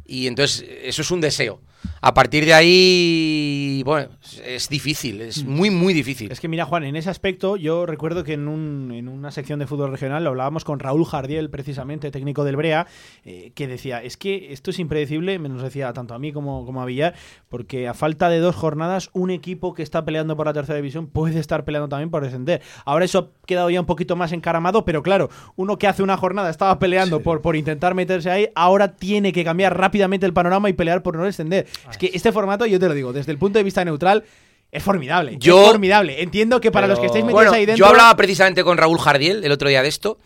[0.05, 1.61] Y entonces, eso es un deseo.
[2.01, 4.09] A partir de ahí, bueno,
[4.45, 6.31] es difícil, es muy, muy difícil.
[6.31, 9.59] Es que mira, Juan, en ese aspecto, yo recuerdo que en, un- en una sección
[9.59, 12.87] de fútbol regional lo hablábamos con Raúl Jardiel, precisamente, técnico del Brea,
[13.25, 16.65] eh, que decía, es que esto es impredecible, me nos decía tanto a mí como,
[16.65, 17.15] como a Villar,
[17.49, 21.07] porque a falta de dos jornadas, un equipo que está peleando por la tercera división
[21.07, 22.61] puede estar peleando también por descender.
[22.85, 26.17] Ahora eso ha quedado ya un poquito más encaramado, pero claro, uno que hace una
[26.17, 30.69] jornada estaba peleando por, por intentar meterse ahí, ahora tiene que cambiar rápidamente el panorama
[30.69, 31.67] y pelear por no descender.
[31.89, 34.23] Es que este formato, yo te lo digo, desde el punto de vista neutral,
[34.71, 35.35] es formidable.
[35.39, 36.21] Yo- es formidable.
[36.21, 37.85] Entiendo que para los que estáis metidos Bueno, ahí dentro.
[37.85, 40.17] yo hablaba precisamente con Raúl Jardiel el otro día de esto.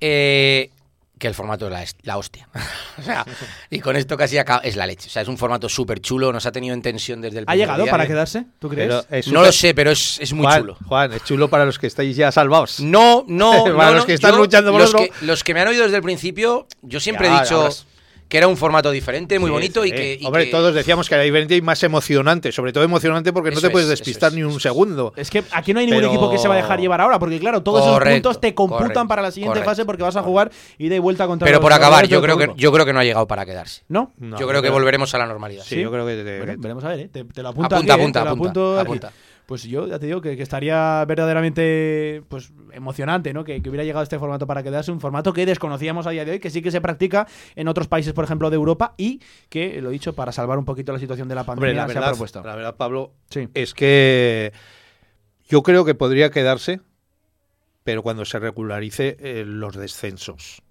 [0.00, 0.70] Eh,
[1.18, 2.48] que el formato es la, la hostia.
[2.98, 3.26] o sea,
[3.68, 5.06] y con esto casi acaba, es la leche.
[5.08, 7.56] O sea, es un formato súper chulo, nos ha tenido en tensión desde el ¿Ha
[7.56, 7.90] llegado día.
[7.90, 8.46] para quedarse?
[8.58, 9.28] ¿Tú crees?
[9.28, 10.78] No lo sé, pero es, es muy Juan, chulo.
[10.86, 12.80] Juan, es chulo para los que estáis ya salvados.
[12.80, 15.06] No, no, para no, los no, que están yo- luchando por los otro.
[15.06, 17.74] que, los que me han oído desde el principio, yo siempre Ya, he dicho ahora-
[18.30, 19.94] que era un formato diferente, muy Sí, bonito y sí.
[19.96, 20.18] que...
[20.20, 22.52] y Hombre, que- todos decíamos que era diferente y más emocionante.
[22.52, 25.12] Sobre todo emocionante porque no Eso te puedes es, eso despistar es, ni un segundo.
[25.16, 27.18] Es que aquí no hay ningún Pero- equipo que se va a dejar llevar ahora,
[27.18, 30.04] porque claro, todos esos Correcto, puntos te computan correcto, para la siguiente correcto, fase porque
[30.04, 32.86] vas a jugar ida y vuelta contra Pero por acabar, yo creo, que, yo creo
[32.86, 33.82] que no ha llegado para quedarse.
[33.88, 34.12] ¿No?
[34.18, 35.64] No, yo creo que volveremos a la normalidad.
[35.66, 36.14] Sí, yo creo que.
[36.22, 37.08] te- Bueno, veremos a ver, ¿eh?
[37.12, 38.04] te, te lo apunto Apunta, aquí, ¿eh?
[38.04, 38.86] apunta, Te apunta, apunto aquí.
[38.86, 39.12] apunta.
[39.50, 43.42] Pues yo ya te digo que, que estaría verdaderamente pues emocionante, ¿no?
[43.42, 46.30] Que, que hubiera llegado este formato para quedarse, un formato que desconocíamos a día de
[46.30, 49.82] hoy, que sí que se practica en otros países, por ejemplo, de Europa y que,
[49.82, 51.98] lo he dicho, para salvar un poquito la situación de la Hombre, pandemia la se
[51.98, 52.42] ha propuesto.
[52.44, 53.48] la verdad, Pablo, Sí.
[53.54, 54.52] es que
[55.48, 56.80] yo creo que podría quedarse,
[57.82, 60.62] pero cuando se regularice eh, los descensos.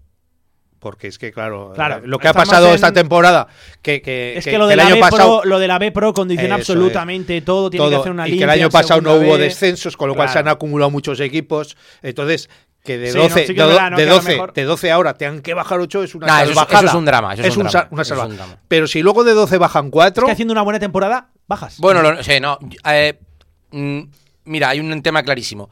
[0.80, 3.48] Porque es que, claro, Claro, eh, lo que ha pasado en- esta temporada,
[3.82, 5.42] que, que- Es que- que, lo, que de el año B pasado...
[5.42, 6.70] Pro, lo de la B Pro condiciona Eso es.
[6.70, 9.28] absolutamente todo, tiene que todo, hacer una y que limpia el año pasado no segunda
[9.30, 9.44] hubo B.
[9.44, 10.50] descensos, con lo cual se Claro.
[10.50, 11.76] han acumulado muchos equipos.
[12.02, 12.50] Entonces,
[12.82, 13.98] que de Sí, no, 12, sí que de, es verdad, ¿no?
[13.98, 16.28] de Que a lo 12, mejor- de 12 ahora tengan que bajar 8 es una
[16.28, 16.80] Nah, eso es- salvajada.
[16.80, 18.48] eso es un drama, eso es un un drama, una eso es un salvajada.
[18.48, 18.62] drama.
[18.70, 21.78] Pero si luego de 12 bajan 4, Es que haciendo una buena temporada, bajas.
[21.80, 22.58] Bueno, lo- sí, no.
[22.90, 23.20] eh,
[23.72, 24.00] mm,
[24.46, 25.70] mira, hay un tema clarísimo.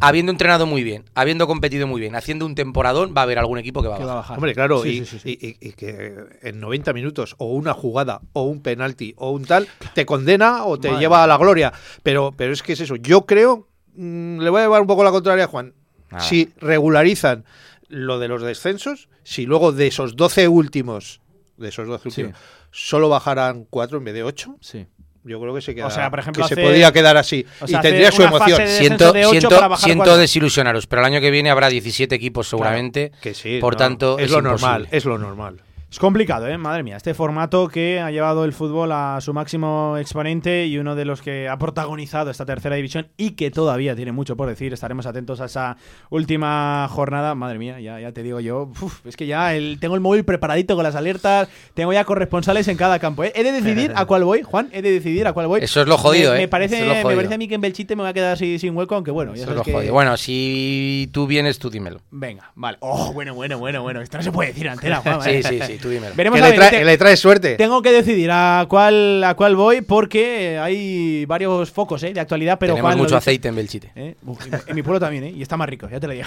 [0.00, 3.58] Habiendo entrenado muy bien, habiendo competido muy bien, haciendo un temporadón, va a haber algún
[3.58, 4.36] equipo que va a Que va a bajar.
[4.38, 5.38] Hombre, claro, Sí, y, sí, sí, sí.
[5.40, 9.44] y- y- y que en 90 minutos o una jugada o un penalti o un
[9.44, 11.72] tal te condena o te Madre lleva a la gloria.
[12.02, 12.96] Pero, pero es que es eso.
[12.96, 15.74] Yo creo, mm, le voy a llevar un poco la contraria a Juan.
[16.10, 16.24] Nada.
[16.24, 17.44] Si regularizan
[17.88, 21.20] lo de los descensos, si luego de esos 12 últimos,
[21.56, 22.22] de esos 12 Sí.
[22.22, 22.40] últimos,
[22.72, 24.86] solo bajaran 4 en vez de 8, Sí.
[25.24, 27.44] Yo creo que se queda, O sea, por ejemplo, que se hacer- podría quedar así.
[27.60, 28.58] o sea, y tendría su emoción.
[28.58, 33.10] de Siento, de siento, siento desilusionaros, pero el año que viene habrá 17 equipos seguramente.
[33.20, 34.60] Que sí, por no, tanto, es, es lo imposible.
[34.70, 35.60] normal, es lo normal.
[35.94, 36.58] Es complicado, ¿eh?
[36.58, 36.96] Madre mía.
[36.96, 41.22] Este formato que ha llevado el fútbol a su máximo exponente y uno de los
[41.22, 44.72] que ha protagonizado esta tercera división y que todavía tiene mucho por decir.
[44.72, 45.76] Estaremos atentos a esa
[46.10, 47.36] última jornada.
[47.36, 48.72] Madre mía, ya, ya te digo yo.
[48.82, 51.48] uf, es que ya el- tengo el móvil preparadito con las alertas.
[51.74, 53.22] Tengo ya corresponsales en cada campo.
[53.22, 53.32] ¿eh?
[53.36, 54.70] He de decidir a cuál voy, Juan.
[54.72, 55.60] He de decidir a cuál voy.
[55.62, 56.40] Eso es lo jodido, me, ¿eh?
[56.40, 58.58] Me parece, es me parece a mí que en Belchite me voy a quedar así
[58.58, 59.36] sin hueco, aunque bueno.
[59.36, 59.92] Ya Eso es lo que- jodido.
[59.92, 62.00] Bueno, si tú vienes, tú dímelo.
[62.10, 62.78] Venga, vale.
[62.80, 64.00] Oh, bueno, bueno, bueno, bueno.
[64.00, 65.20] Esto no se puede decir antena, Juan.
[65.22, 66.14] Sí, sí, sí, tú dímelo.
[66.16, 67.54] Veremos Que a le, ver, trae, te- le trae suerte.
[67.56, 72.12] Tengo que decidir a cuál a cuál voy porque hay varios focos ¿eh?
[72.12, 73.92] de actualidad, pero Tenemos Juan, mucho aceite en Belchite.
[73.94, 74.16] ¿eh?
[74.26, 75.30] Uf, en- en mi pueblo también, ¿eh?
[75.30, 76.26] y está más rico, ya te lo digo.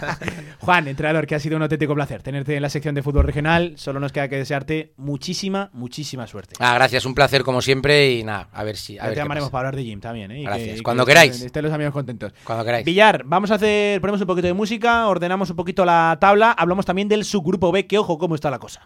[0.60, 3.74] Juan, entrenador, que ha sido un auténtico placer tenerte en la sección de fútbol regional.
[3.76, 6.54] Solo nos queda que desearte muchísima, muchísima suerte.
[6.58, 8.98] Ah, gracias, un placer como siempre y nada, a ver si.
[8.98, 10.36] A Ya ver te llamaremos para hablar de gym también, ¿eh?
[10.40, 10.78] Y que- Gracias.
[10.78, 11.40] y Cuando queráis.
[11.42, 12.32] Estén los amigos contentos.
[12.44, 12.84] Cuando queráis.
[12.86, 16.86] Villar, vamos a hacer, ponemos un poquito de música, ordenamos un poquito la tabla, hablamos
[16.86, 18.85] también del subgrupo B, que ojo cómo está la cosa.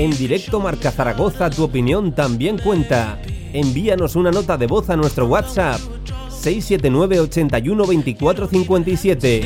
[0.00, 3.20] En directo Marca Zaragoza, tu opinión también cuenta.
[3.52, 5.78] Envíanos una nota de voz a nuestro WhatsApp
[6.30, 9.42] 679 81 24 57.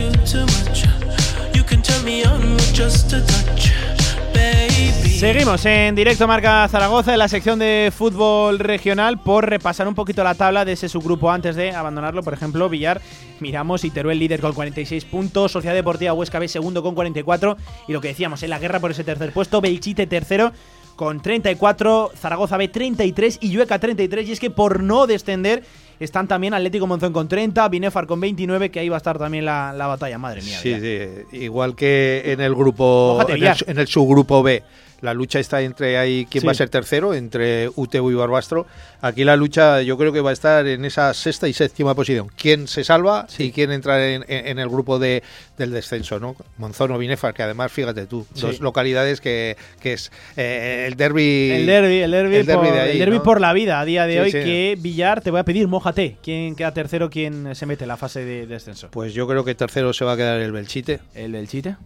[5.15, 10.25] Seguimos en directo Marca Zaragoza en la sección de fútbol regional por repasar un poquito
[10.25, 12.23] la tabla de ese subgrupo antes de abandonarlo.
[12.25, 13.01] Por ejemplo, Villar,
[13.39, 17.93] miramos y Teruel líder con 46 puntos, Sociedad Deportiva Huesca B segundo con 44 y
[17.93, 20.53] lo que decíamos en la guerra por ese tercer puesto, Belchite tercero
[20.97, 25.63] con 34, Zaragoza B 33 y Llueca 33 y es que por no descender
[26.01, 29.45] están también Atlético Monzón con 30, Binefar con 29 que ahí va a estar también
[29.45, 30.59] la, la batalla, madre mía.
[30.59, 34.63] Sí, sí, igual que en el grupo, el, en el subgrupo B,
[35.05, 36.47] la lucha está entre ahí quién Sí.
[36.47, 38.67] va a ser tercero, entre UTU y Barbastro.
[39.01, 42.29] Aquí la lucha yo creo que va a estar en esa sexta y séptima posición.
[42.37, 45.23] ¿Quién se salva y quién entra en, el grupo de,
[45.59, 46.19] del descenso?
[46.19, 46.35] ¿no?
[46.59, 48.41] Monzón o Binefar, que además, fíjate tú, Sí.
[48.41, 51.51] dos localidades que, que es eh, el derby.
[51.53, 53.23] El derby, el derby, el derbi por, de ahí, el derbi ¿no?
[53.23, 54.31] por la vida a día de Sí, hoy.
[54.33, 54.39] sí.
[54.39, 56.17] Que Villar, te voy a pedir, mójate.
[56.23, 57.11] ¿Quién queda tercero?
[57.11, 58.89] ¿Quién se mete en la fase de descenso?
[58.91, 61.01] Pues yo creo que tercero se va a quedar el Belchite.
[61.15, 61.77] ¿El del Chite?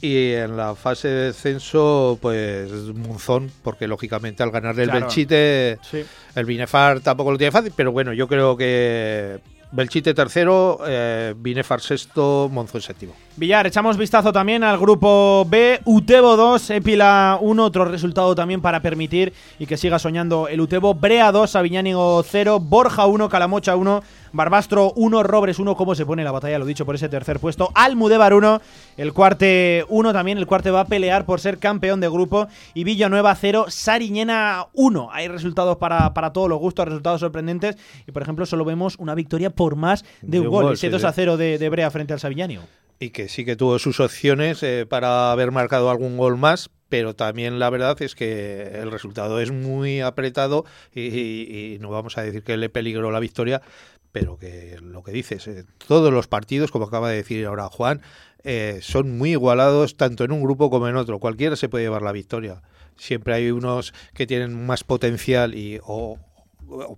[0.00, 5.06] Y en la fase de descenso, pues Monzón, porque lógicamente al ganarle el Claro.
[5.06, 6.04] Belchite, Sí.
[6.36, 9.40] el Binefar tampoco lo tiene fácil, pero bueno, yo creo que
[9.72, 13.14] Belchite tercero, eh, Binefar sexto, Monzón séptimo.
[13.38, 18.82] Villar, echamos vistazo también al grupo B, Utebo 2, Epila 1, otro resultado también para
[18.82, 24.02] permitir y que siga soñando el Utebo, Brea 2, Aviñánigo 0, Borja 1, Calamocha 1,
[24.32, 27.70] Barbastro 1, Robres 1, cómo se pone la batalla, lo dicho, por ese tercer puesto,
[27.76, 28.60] Almudévar 1,
[28.96, 32.48] el cuarte 1 también, el cuarte va a pelear por ser campeón de grupo.
[32.74, 37.76] Y Villanueva 0, Sariñena 1, hay resultados para, para todos los gustos, resultados sorprendentes.
[38.04, 41.12] Y por ejemplo solo vemos una victoria por más de, un gol, ese 2 a
[41.12, 42.64] 0 de, de Brea frente al Saviñánigo
[42.98, 47.14] y que sí que tuvo sus opciones eh, para haber marcado algún gol más, pero
[47.14, 50.64] también la verdad es que el resultado es muy apretado
[50.94, 53.62] y, no vamos a decir que le peligró la victoria,
[54.10, 58.02] pero que lo que dices, eh, todos los partidos, como acaba de decir ahora Juan,
[58.44, 61.18] eh, son muy igualados tanto en un grupo como en otro.
[61.18, 62.62] Cualquiera se puede llevar la victoria.
[62.96, 66.18] Siempre hay unos que tienen más potencial y o,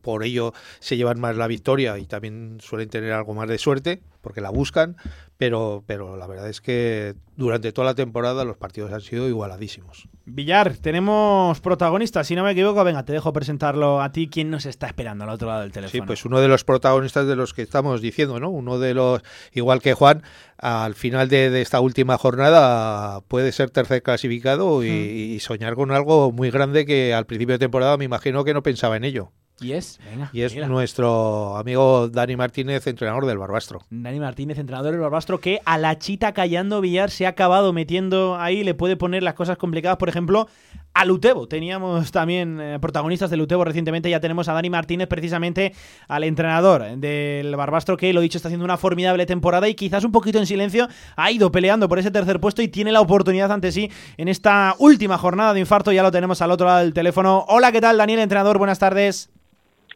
[0.02, 4.02] por ello se llevan más la victoria y también suelen tener algo más de suerte
[4.20, 4.96] porque la buscan,
[5.40, 10.06] pero, pero la verdad es que durante toda la temporada los partidos han sido igualadísimos.
[10.26, 14.66] Villar, tenemos protagonistas, si no me equivoco, venga, te dejo presentarlo a ti, ¿quién nos
[14.66, 16.02] está esperando al otro lado del teléfono?
[16.02, 18.50] Sí, pues uno de los protagonistas de los que estamos diciendo, ¿no?
[18.50, 19.22] Uno de los,
[19.54, 20.22] igual que Juan,
[20.58, 26.50] al final de, esta última jornada puede ser tercer clasificado y soñar con algo muy
[26.50, 29.32] grande que al principio de temporada me imagino que no pensaba en ello.
[29.60, 30.00] Y es,
[30.32, 33.80] y es nuestro amigo Dani Martínez, entrenador del Barbastro.
[33.90, 38.36] Dani Martínez, entrenador del Barbastro, que a la chita callando Villar se ha acabado metiendo
[38.38, 40.48] ahí, le puede poner las cosas complicadas, por ejemplo,
[40.94, 41.46] a Lutebo.
[41.46, 45.74] Teníamos también eh, protagonistas de Lutebo recientemente, ya tenemos a Dani Martínez, precisamente
[46.08, 50.12] al entrenador del Barbastro, que lo dicho, está haciendo una formidable temporada y quizás un
[50.12, 53.72] poquito en silencio ha ido peleando por ese tercer puesto y tiene la oportunidad ante
[53.72, 55.92] sí en esta última jornada de infarto.
[55.92, 57.44] Ya lo tenemos al otro lado del teléfono.
[57.48, 58.58] Hola, ¿qué tal, Daniel, entrenador?
[58.58, 59.30] Buenas tardes.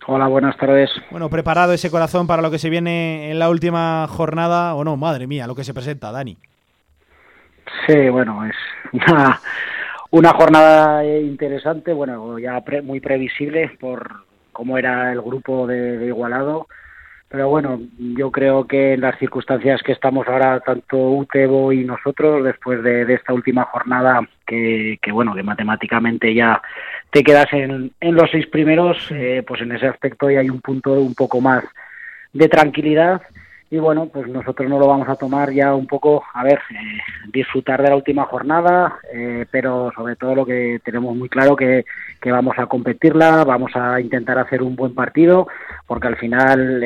[0.07, 0.91] Hola, buenas tardes.
[1.11, 4.97] Bueno, preparado ese corazón para lo que se viene en la última jornada, o no,
[4.97, 6.37] madre mía, lo que se presenta, Dani.
[7.87, 8.55] Sí, bueno, es
[8.93, 9.41] una,
[10.11, 16.69] una jornada interesante, bueno, ya muy previsible por cómo era el grupo de, Igualado,
[17.35, 22.45] pero bueno, yo creo que en las circunstancias que estamos ahora, tanto Utebo y nosotros,
[22.45, 26.63] después de, esta última jornada, que, que bueno, que matemáticamente ya
[27.11, 30.61] te quedas en, en los seis primeros, eh, pues en ese aspecto ya hay un
[30.61, 31.65] punto un poco más
[32.33, 33.21] de tranquilidad
[33.71, 36.99] y bueno, pues nosotros no lo vamos a tomar ya un poco, a ver, eh,
[37.33, 41.85] disfrutar de la última jornada, eh, pero sobre todo lo que tenemos muy claro que,
[42.21, 45.49] que vamos a competirla, vamos a intentar hacer un buen partido,
[45.87, 46.81] porque al final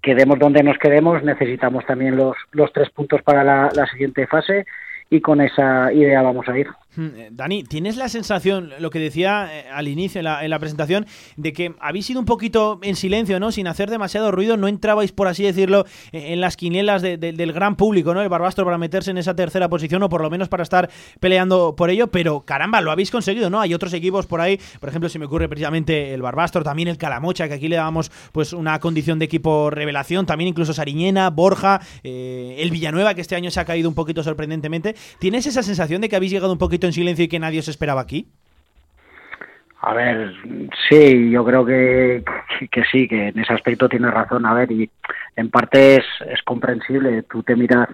[0.00, 4.66] quedemos donde nos quedemos, necesitamos también los, los tres puntos para la, la siguiente fase
[5.08, 6.68] y con esa idea vamos a ir.
[6.94, 11.06] Hmm, eh, Dani, ¿tienes la sensación, lo que decía eh, al inicio en la, presentación,
[11.36, 13.50] de que habéis sido un poquito en silencio, ¿no?
[13.50, 18.12] Sin hacer demasiado ruido, no entrabais, por así decirlo, en las quinielas del gran público,
[18.12, 18.20] ¿no?
[18.20, 21.74] El Barbastro para meterse en esa tercera posición o por lo menos para estar peleando
[21.76, 23.60] por ello, pero caramba, lo habéis conseguido, ¿no?
[23.60, 26.98] Hay otros equipos por ahí, por ejemplo, si me ocurre precisamente el Barbastro, también el
[26.98, 31.80] Calamocha, que aquí le damos pues una condición de equipo revelación, también incluso Sariñena, Borja,
[32.02, 34.94] eh, el Villanueva, que este año se ha caído un poquito sorprendentemente.
[35.18, 37.68] ¿Tienes esa sensación de que habéis llegado un poquito en silencio y que nadie os
[37.68, 38.26] esperaba aquí?
[39.84, 40.32] A ver,
[40.88, 42.22] sí, yo creo que,
[42.70, 44.46] que, sí, que en ese aspecto tienes razón.
[44.46, 44.88] A ver, y
[45.34, 47.24] en parte es, es comprensible.
[47.24, 47.88] Tú te miras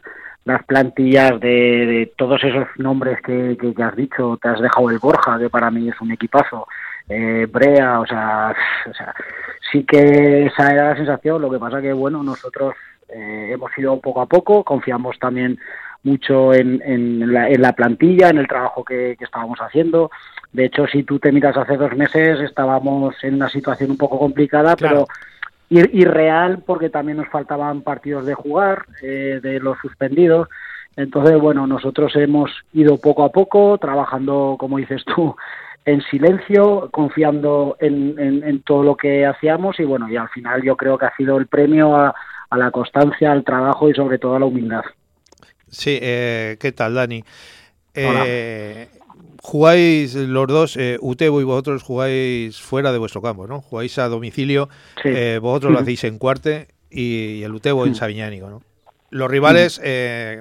[0.44, 4.38] las plantillas de, todos esos nombres que, que, has dicho.
[4.40, 6.66] Te has dejado el Borja, que para mí es un equipazo.
[7.08, 8.54] Eh, Brea, o sea,
[8.88, 9.14] o sea,
[9.72, 11.40] sí que esa era la sensación.
[11.40, 12.74] Lo que pasa que, bueno, nosotros
[13.08, 14.62] eh, hemos ido poco a poco.
[14.62, 15.58] Confiamos también
[16.02, 20.10] mucho en, en, la, en la plantilla, en el trabajo que, estábamos haciendo.
[20.52, 24.18] De hecho, si tú te miras hace dos meses, estábamos en una situación un poco
[24.18, 25.06] complicada, pero
[25.70, 30.48] irreal porque también nos faltaban partidos de jugar, eh, de los suspendidos.
[30.96, 35.36] Entonces, bueno, nosotros hemos ido poco a poco, trabajando, como dices tú,
[35.84, 40.76] en silencio, confiando en, en, todo lo que hacíamos y bueno, y al final yo
[40.76, 42.14] creo que ha sido el premio a,
[42.50, 44.82] a la constancia, al trabajo y sobre todo a la humildad.
[45.70, 47.24] Sí, eh, ¿qué tal, Dani?
[47.98, 48.88] Eh,
[49.42, 53.60] jugáis los dos, eh, Utebo y vosotros jugáis fuera de vuestro campo, ¿no?
[53.60, 54.68] Jugáis a domicilio,
[55.04, 58.62] eh, vosotros lo hacéis en Cuarte y, el Utebo en Sabiñánigo, ¿no?
[59.10, 59.80] Los rivales,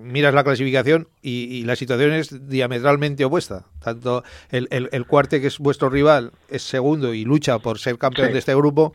[0.03, 3.63] miras la clasificación y, la situación es diametralmente opuesta.
[3.81, 8.33] Tanto el, el, Cuarte, que es vuestro rival, es segundo y lucha por ser campeón
[8.33, 8.93] de este grupo.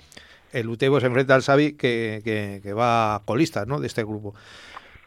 [0.52, 3.80] El Utebo se enfrenta al Sabi, que, que, que va colista ¿no?
[3.80, 4.34] de este grupo.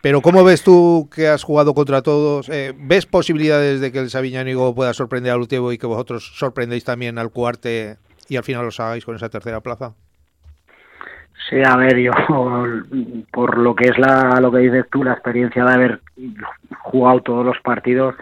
[0.06, 2.48] Pero ¿cómo ves tú que has jugado contra todos?
[2.50, 6.86] Eh, ¿Ves posibilidades de que el Sabiñánigo pueda sorprender al Utebo y que vosotros sorprendéis
[6.86, 7.96] también al Cuarte
[8.30, 9.96] y al final los hagáis con esa tercera plaza?
[11.50, 12.12] Sí, a ver, yo
[13.32, 16.02] por lo que es la, lo que dices tú, la experiencia de haber
[16.84, 18.14] jugado todos los partidos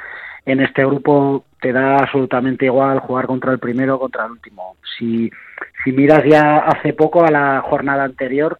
[0.45, 4.77] en este grupo te da absolutamente igual jugar contra el primero o contra el último.
[4.97, 5.30] Si,
[5.84, 8.57] si miras ya hace poco a la jornada anterior,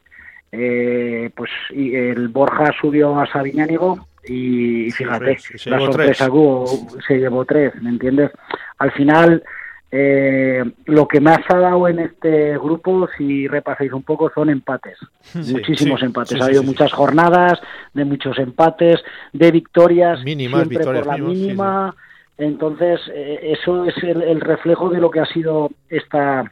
[0.56, 6.68] eh, pues el Borja subió a Sabiñánigo y fíjate, la sorpresa hubo,
[7.08, 8.30] se llevó tres, ¿me entiendes?
[8.78, 9.44] Al final
[9.92, 15.00] eh, lo que más ha dado en este grupo, si repasáis un poco, son empates.
[15.34, 16.40] Muchísimos empates.
[16.40, 17.60] ha habido muchas jornadas
[17.96, 19.00] de muchos empates,
[19.34, 21.96] de victorias, mínimas, siempre por la mínima.
[22.38, 26.52] Entonces, eh, eso es el, reflejo de lo que ha sido esta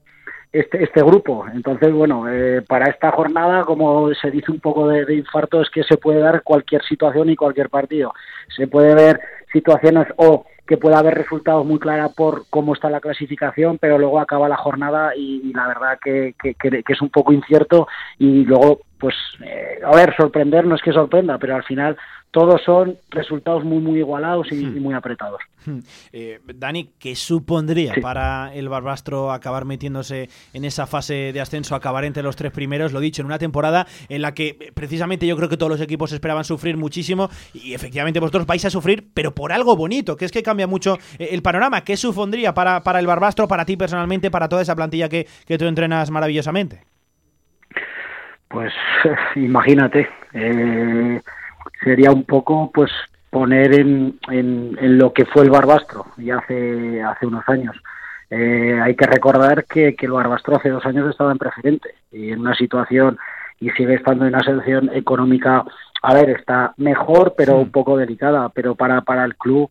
[0.51, 1.45] este, este grupo.
[1.53, 5.83] Entonces, bueno, eh, para esta jornada, como se dice un poco de, infarto, es que
[5.83, 8.13] se puede dar cualquier situación y cualquier partido.
[8.55, 9.21] Se puede ver
[9.51, 14.19] situaciones o que pueda haber resultados muy claros por cómo está la clasificación, pero luego
[14.19, 17.87] acaba la jornada y, la verdad que, que, es un poco incierto
[18.17, 21.97] y luego, pues, eh, a ver, sorprender no es que sorprenda, pero al final
[22.31, 24.81] todos son resultados muy muy igualados y, hmm.
[24.81, 25.41] muy apretados.
[25.65, 25.79] Hmm.
[26.13, 32.05] Eh, Dani, ¿qué supondría para el Barbastro acabar metiéndose en esa fase de ascenso, acabar
[32.05, 32.93] entre los tres primeros?
[32.93, 35.81] Lo dicho, en una temporada en la que eh, precisamente yo creo que todos los
[35.81, 40.25] equipos esperaban sufrir muchísimo y efectivamente vosotros vais a sufrir, pero por algo bonito, que
[40.25, 41.83] es que cambia mucho eh, el panorama.
[41.83, 45.57] ¿Qué supondría para, para el Barbastro, para ti personalmente, para toda esa plantilla que, que
[45.57, 46.90] tú entrenas maravillosamente?
[48.51, 48.73] Pues
[49.35, 50.07] imagínate.
[50.33, 51.21] Eh
[51.83, 52.91] sería un poco pues
[53.29, 57.75] poner en, en, lo que fue el Barbastro ya hace, hace unos años.
[58.29, 62.31] Eh, hay que recordar que, que el Barbastro hace dos años estaba en preferente y
[62.31, 63.17] en una situación
[63.59, 65.63] y sigue estando en una situación económica,
[66.01, 69.69] a ver, está mejor pero un poco delicada, pero para, para el club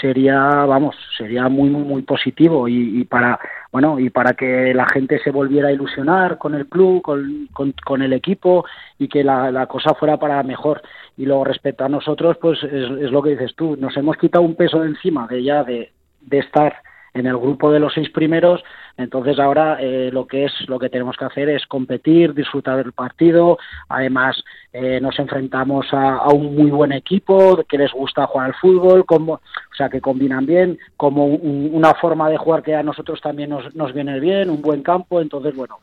[0.00, 3.38] sería, vamos, sería muy, muy, muy positivo y, para,
[3.72, 7.48] bueno, y para que la gente se volviera a ilusionar con el club, con,
[7.82, 8.66] con, el equipo
[8.98, 10.82] y que la, la, cosa fuera para mejor.
[11.16, 14.44] Y luego respecto a nosotros, pues es, es, lo que dices tú, nos hemos quitado
[14.44, 15.90] un peso de encima de ya de,
[16.20, 16.76] de estar
[17.14, 18.62] en el grupo de los seis primeros
[18.96, 22.92] entonces ahora eh, lo que es lo que tenemos que hacer es competir, disfrutar del
[22.92, 23.58] partido.
[23.88, 29.06] Además eh, nos enfrentamos a, un muy buen equipo que les gusta jugar al fútbol,
[29.06, 33.50] como, o sea que combinan bien, como una forma de jugar que a nosotros también
[33.50, 35.20] nos, nos viene bien, un buen campo.
[35.20, 35.78] Entonces bueno,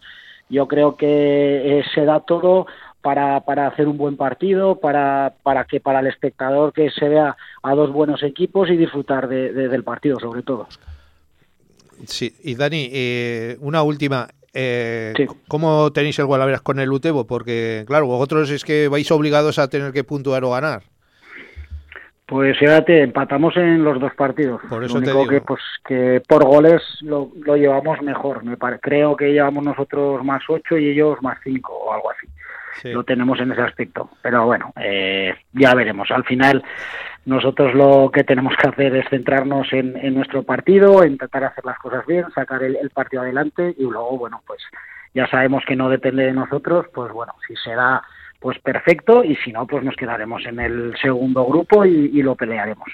[0.50, 2.68] yo creo que eh, se da todo
[3.02, 7.36] para, para hacer un buen partido, para, para que para el espectador que se vea
[7.64, 10.68] a dos buenos equipos y disfrutar del partido sobre todo.
[12.06, 14.28] Sí, y Dani, eh, una última.
[14.54, 15.14] Eh,
[15.48, 17.28] ¿Cómo tenéis el Gualaveras con el Utebo?
[17.28, 20.84] Porque, claro, vosotros es que vais obligados a tener que puntuar o ganar.
[22.30, 24.62] Pues fíjate, empatamos en los dos partidos.
[24.70, 28.44] Por eso lo único que pues que por goles lo, lo llevamos mejor.
[28.44, 32.28] Me creo que llevamos nosotros más ocho y ellos más cinco o algo así.
[32.84, 34.10] Lo tenemos en ese aspecto.
[34.22, 36.10] Pero bueno, eh, ya veremos.
[36.12, 36.64] Al final
[37.26, 42.06] nosotros lo que tenemos que hacer es centrarnos en, nuestro partido, intentar hacer las cosas
[42.06, 44.62] bien, sacar el, partido adelante y luego, bueno, pues
[45.14, 48.02] ya sabemos que no depende de nosotros, pues bueno, si será
[48.40, 52.90] pues perfecto y si no, pues nos quedaremos en el segundo grupo y lo pelearemos.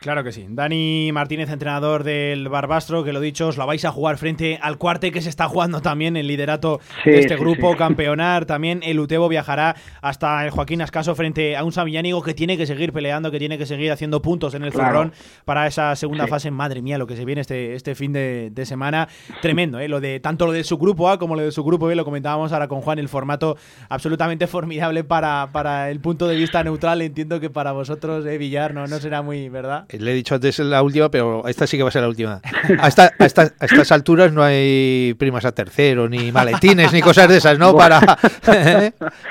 [0.00, 0.46] Claro que sí.
[0.48, 4.78] Dani Martínez, entrenador del Barbastro, que lo dicho, os la vais a jugar frente al
[4.78, 8.46] cuarte que se está jugando también el liderato de este grupo, campeonar.
[8.46, 12.64] También el Utebo viajará hasta el Joaquín Ascaso frente a un Sabillánigo que tiene que
[12.64, 15.10] seguir peleando, que tiene que seguir haciendo puntos en el claro.
[15.44, 16.52] para esa segunda fase.
[16.52, 19.08] Madre mía, lo que se viene este, este fin de, semana.
[19.42, 19.88] Tremendo, ¿eh?
[19.88, 22.04] Lo de, tanto lo de su grupo A como lo de su grupo B, lo
[22.04, 23.56] comentábamos ahora con Juan, el formato
[23.88, 27.02] absolutamente formidable para, para el punto de vista neutral.
[27.02, 29.87] Entiendo que para vosotros, eh, Villar, no, no será muy, ¿verdad?
[29.90, 32.40] Le he dicho antes la última, pero esta sí que va a ser la última.
[32.80, 37.74] A, estas alturas no hay primas a tercero, ni maletines, ni cosas de esas, ¿no?
[37.74, 38.00] Para,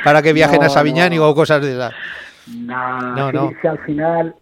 [0.04, 1.94] para que viajen a Sabiñán o cosas de esas.
[2.48, 3.52] no, no.
[3.62, 4.36] Si al final,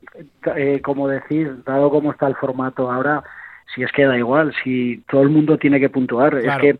[0.55, 3.23] eh, como decís, dado cómo está el formato ahora,
[3.73, 6.35] si es que da igual, si todo el mundo tiene que puntuar.
[6.35, 6.77] es que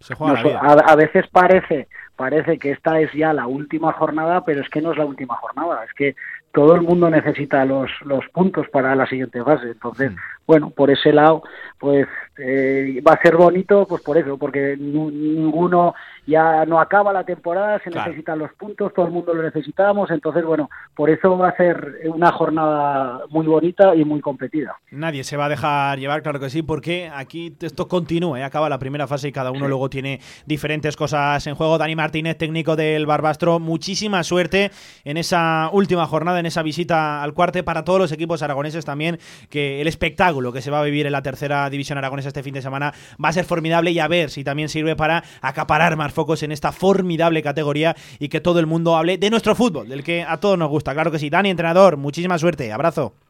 [0.61, 4.91] a, veces parece parece que esta es ya la última jornada, pero es que no
[4.91, 6.15] es la última jornada, es que
[6.55, 9.71] todo el mundo necesita los, los puntos para la siguiente fase.
[9.71, 10.13] Entonces,
[10.47, 11.43] bueno, por ese lado,
[11.79, 12.07] pues
[12.37, 15.93] eh, va a ser bonito, pues por eso, porque ninguno
[16.27, 20.43] ya no acaba la temporada, se necesitan los puntos, todo el mundo lo necesitamos, entonces
[20.43, 24.75] bueno, por eso va a ser una jornada muy bonita y muy competida.
[24.91, 28.43] Nadie se va a dejar llevar, claro que sí, porque aquí esto continúa, ¿eh?
[28.43, 31.77] acaba la primera fase y cada uno luego tiene diferentes cosas en juego.
[31.77, 34.71] Dani Martínez, técnico del Barbastro, muchísima suerte
[35.03, 39.19] en esa última jornada en esa visita al cuarte para todos los equipos aragoneses también,
[39.49, 42.53] que el espectáculo que se va a vivir en la tercera división aragonesa este fin
[42.53, 42.93] de semana
[43.23, 46.51] va a ser formidable y a ver si también sirve para acaparar más focos en
[46.51, 50.39] esta formidable categoría y que todo el mundo hable de nuestro fútbol, del que a
[50.39, 50.93] todos nos gusta.
[50.93, 51.29] Claro que sí.
[51.29, 52.71] Dani, entrenador, muchísima suerte.
[52.71, 53.24] Abrazo.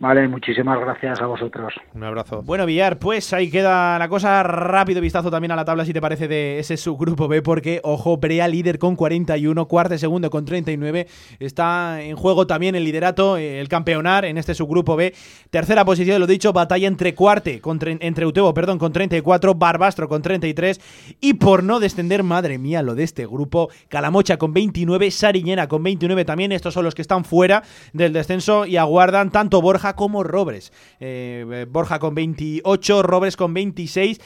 [0.00, 1.74] Vale, muchísimas gracias a vosotros.
[1.92, 2.42] Un abrazo.
[2.42, 4.44] Bueno, Villar, pues ahí queda la cosa.
[4.44, 8.16] Rápido vistazo también a la tabla, si te parece, de ese subgrupo B, porque, ojo,
[8.16, 11.08] Brea líder con 41, cuarto y segundo con 39.
[11.40, 15.12] Está en juego también el liderato, el campeonar en este subgrupo B.
[15.50, 17.60] Tercera posición, lo dicho, batalla entre cuarte,
[17.98, 21.16] entre Utebo, perdón, con 34, Barbastro con 33.
[21.20, 25.82] Y por no descender, madre mía, lo de este grupo, Calamocha con 29, Sariñena con
[25.82, 26.52] 29 también.
[26.52, 30.72] Estos son los que están fuera del descenso y aguardan tanto Borja como Robres.
[31.00, 34.20] Eh, Borja con 28, Robres con 26.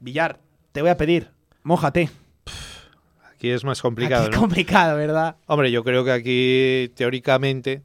[0.00, 0.40] Villar,
[0.72, 1.30] te voy a pedir,
[1.62, 2.10] mójate.
[3.32, 4.26] Aquí es más complicado.
[4.26, 5.36] Aquí complicado, ¿verdad?
[5.46, 7.82] Hombre, yo creo que aquí teóricamente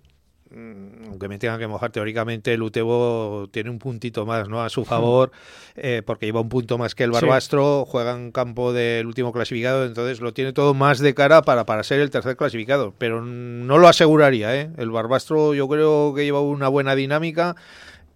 [1.07, 4.63] aunque me tenga que mojar teóricamente, el Utebo tiene un puntito más ¿no?
[4.63, 5.31] a su favor,
[5.75, 9.85] eh, porque lleva un punto más que el Barbastro, juega en campo del último clasificado,
[9.85, 13.77] entonces lo tiene todo más de cara para, para ser el tercer clasificado, pero no
[13.77, 14.55] lo aseguraría.
[14.55, 14.69] ¿eh?
[14.77, 17.55] El Barbastro yo creo que lleva una buena dinámica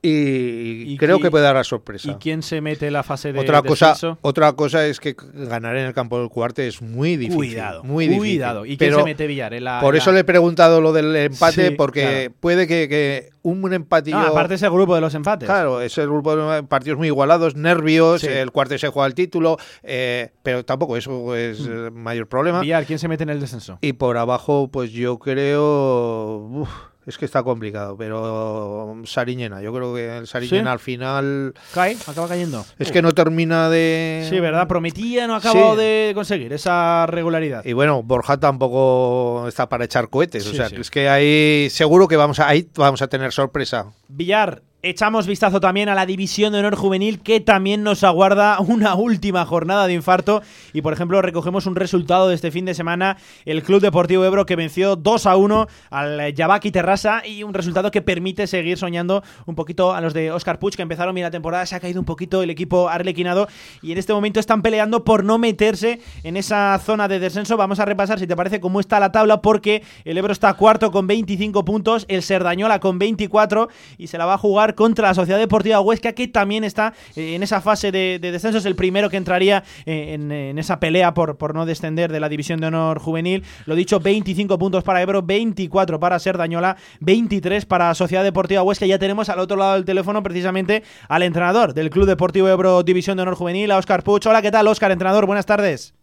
[0.08, 2.12] y, creo que puede dar la sorpresa.
[2.12, 5.76] ¿Y quién se mete en la fase de otra cosa Otra cosa es que ganar
[5.76, 7.36] en el campo del cuarte es muy difícil.
[7.36, 8.66] Cuidado, muy Cuidado.
[8.66, 9.48] ¿Y quién se mete Villar?
[9.82, 14.18] por eso le he preguntado lo del empate, porque puede que, un empatillo...
[14.18, 15.48] aparte es el grupo de los empates.
[15.48, 19.58] Claro, es el grupo de partidos muy igualados, nervios, el cuarte se juega el título,
[19.84, 21.72] eh, pero tampoco eso es mm.
[21.72, 22.62] el mayor problema.
[22.62, 23.78] Villar, ¿quién se mete en el descenso?
[23.82, 26.68] Y por abajo, pues yo creo...
[27.08, 31.54] Es que está complicado, pero Sariñena, yo creo que el Sariñena al final...
[31.74, 32.66] Cae, acaba cayendo.
[32.78, 34.28] Es que no termina de...
[34.30, 34.68] Sí, ¿verdad?
[34.68, 37.64] Prometía, no acabado de conseguir esa regularidad.
[37.64, 42.18] Y bueno, Borja tampoco está para echar cohetes, o sea, es que ahí seguro que
[42.18, 43.88] vamos a, ahí vamos a tener sorpresa.
[44.10, 48.96] Villar, Echamos vistazo también a la división de honor juvenil que también nos aguarda una
[48.96, 50.42] última jornada de infarto.
[50.72, 53.18] Y por ejemplo recogemos un resultado de este fin de semana.
[53.44, 57.92] El Club Deportivo Ebro que venció 2 a 1 al Yabaki Terrassa y un resultado
[57.92, 61.32] que permite seguir soñando un poquito a los de Oscar Puch que empezaron bien la
[61.32, 63.50] temporada, se ha caído un poquito el equipo arlequinado
[63.82, 67.58] y en este momento están peleando por no meterse en esa zona de descenso.
[67.58, 70.92] Vamos a repasar si te parece cómo está la tabla porque el Ebro está cuarto
[70.92, 75.14] con 25 puntos, el Serdañola con 24 y se la va a jugar contra la
[75.14, 78.60] Sociedad Deportiva Huesca, que también está eh, en esa fase de, descenso.
[78.60, 82.30] Es el primero que entraría eh, en, esa pelea por, por no descender de la
[82.30, 83.44] División de Honor Juvenil.
[83.66, 88.86] Lo dicho, 25 puntos para Ebro, 24 para Serdañola, 23 para Sociedad Deportiva Huesca.
[88.86, 93.18] Ya tenemos al otro lado del teléfono precisamente al entrenador del Club Deportivo Ebro División
[93.18, 94.28] de Honor Juvenil, a Oscar Puch.
[94.28, 95.26] Hola, ¿qué tal, Oscar, entrenador?
[95.26, 95.96] Buenas tardes.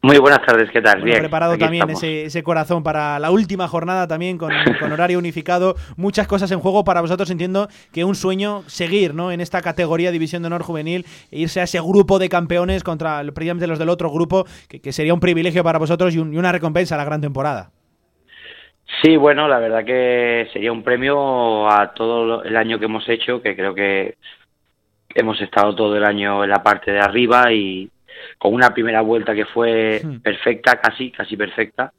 [0.00, 1.02] Muy buenas tardes, ¿qué tal?
[1.02, 1.18] Bien.
[1.18, 4.52] Preparado también ese, corazón para la última jornada también con,
[4.92, 7.30] horario unificado, muchas cosas en juego para vosotros.
[7.30, 9.32] Entiendo que un sueño seguir ¿no?
[9.32, 13.22] en esta categoría División de Honor Juvenil e irse a ese grupo de campeones contra
[13.34, 16.98] precisamente los del otro grupo, que, sería un privilegio para vosotros y, una recompensa a
[16.98, 17.70] la gran temporada.
[19.02, 23.42] Sí, bueno, la verdad que sería un premio a todo el año que hemos hecho,
[23.42, 24.14] que creo que
[25.14, 27.90] hemos estado todo el año en la parte de arriba y
[28.38, 30.20] con una primera vuelta que fue hmm.
[30.20, 31.92] perfecta, casi, casi perfecta,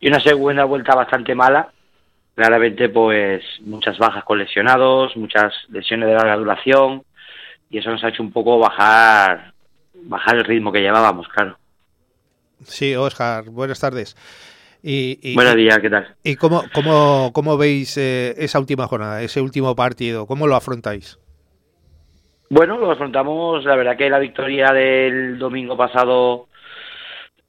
[0.00, 1.70] y una segunda vuelta bastante mala,
[2.34, 7.02] claramente pues muchas bajas con lesionados, muchas lesiones de larga duración,
[7.70, 9.52] y eso nos ha hecho un poco bajar,
[9.94, 11.58] bajar el ritmo que llevábamos, claro.
[12.64, 14.16] Sí, Oscar, buenas tardes.
[14.82, 16.14] Y, Buenos días, ¿qué tal?
[16.22, 20.26] ¿Y cómo, cómo, cómo veis eh, esa última jornada, ese último partido?
[20.26, 21.18] ¿Cómo lo afrontáis?
[22.50, 23.64] Bueno, lo afrontamos.
[23.64, 26.48] La verdad que la victoria del domingo pasado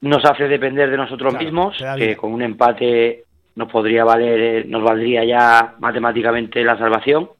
[0.02, 3.24] nos hace depender de nosotros mismos, que con un empate
[3.54, 7.30] nos podría valer, nos valdría ya matemáticamente la salvación.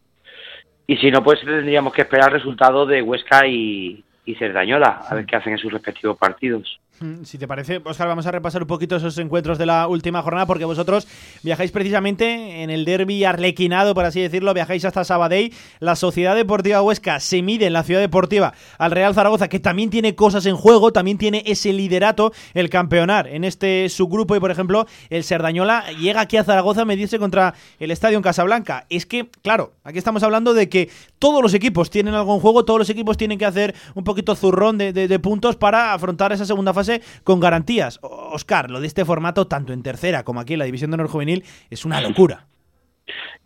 [0.87, 5.15] Y si no, pues tendríamos que esperar el resultado de Huesca y, y Cerdañola, a
[5.15, 6.81] ver qué hacen en sus respectivos partidos.
[7.25, 10.45] Si te parece, Oscar, vamos a repasar un poquito esos encuentros de la última jornada,
[10.45, 11.09] porque vosotros
[11.43, 15.51] viajáis precisamente en el derby arlequinado, por así decirlo, viajáis hasta Sabadell.
[15.79, 19.89] La Sociedad Deportiva Huesca se mide en la Ciudad Deportiva al Real Zaragoza, que también
[19.89, 24.37] tiene cosas en juego, también tiene ese liderato, el campeonar en este subgrupo.
[24.37, 28.23] Y por ejemplo, el Serdañola llega aquí a Zaragoza a medirse contra el Estadio en
[28.23, 28.85] Casablanca.
[28.91, 32.67] Es que, claro, aquí estamos hablando de que todos los equipos tienen algo en juego,
[32.67, 36.75] todos los equipos tienen que hacer un poquito zurrón de puntos para afrontar esa segunda
[36.75, 36.90] fase
[37.25, 37.99] con garantías.
[38.03, 41.09] Oscar, lo de este formato, tanto en tercera como aquí en la División de Honor
[41.09, 42.47] Juvenil, es una locura.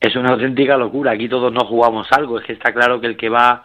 [0.01, 1.13] Es una auténtica locura.
[1.13, 2.39] Aquí todos no jugamos algo.
[2.39, 3.63] Es que está claro que el que va,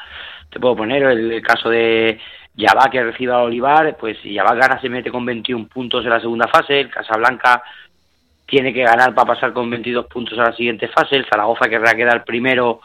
[0.50, 2.20] te puedo poner el, caso de
[2.56, 6.12] Yabá que reciba a Olivar, pues si Yabá gana se mete con 21 puntos en
[6.12, 7.64] la segunda fase, el Casablanca
[8.46, 11.16] tiene que ganar para pasar con 22 puntos a la siguiente fase.
[11.16, 12.82] El Zaragoza querrá quedar primero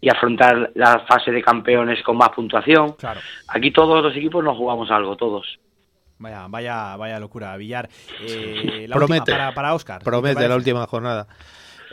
[0.00, 2.92] y afrontar la fase de campeones con más puntuación.
[2.92, 3.20] Claro.
[3.48, 5.58] Aquí todos los equipos nos jugamos algo, todos.
[6.18, 7.88] Vaya, vaya, vaya locura, Villar.
[8.26, 9.20] Eh, la Promete.
[9.32, 10.02] última para, para Oscar.
[10.02, 11.26] Promete la última jornada.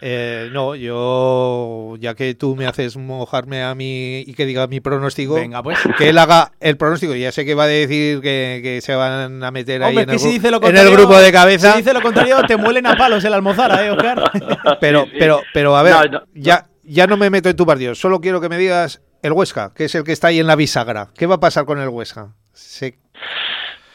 [0.06, 4.82] Eh, no, yo, ya que tú me haces mojarme a mí y que diga mi
[4.82, 5.80] pronóstico, Venga, pues.
[5.98, 7.16] que él haga el pronóstico.
[7.16, 10.20] Ya sé que va a decir que, que se van a meter ahí en, el,
[10.20, 11.72] si gru- dice lo en el grupo de cabeza.
[11.74, 14.30] Si dice lo contrario, te muelen a palos el almozara, ¿eh, Oscar?
[14.82, 17.95] Pero, pero, pero a ver, No, no, ya, ya no me meto en tu partido.
[17.95, 20.56] Solo quiero que me digas el Huesca, que es el que está ahí en la
[20.58, 21.10] bisagra.
[21.16, 22.34] ¿Qué va a pasar con el Huesca?
[22.52, 22.98] Se-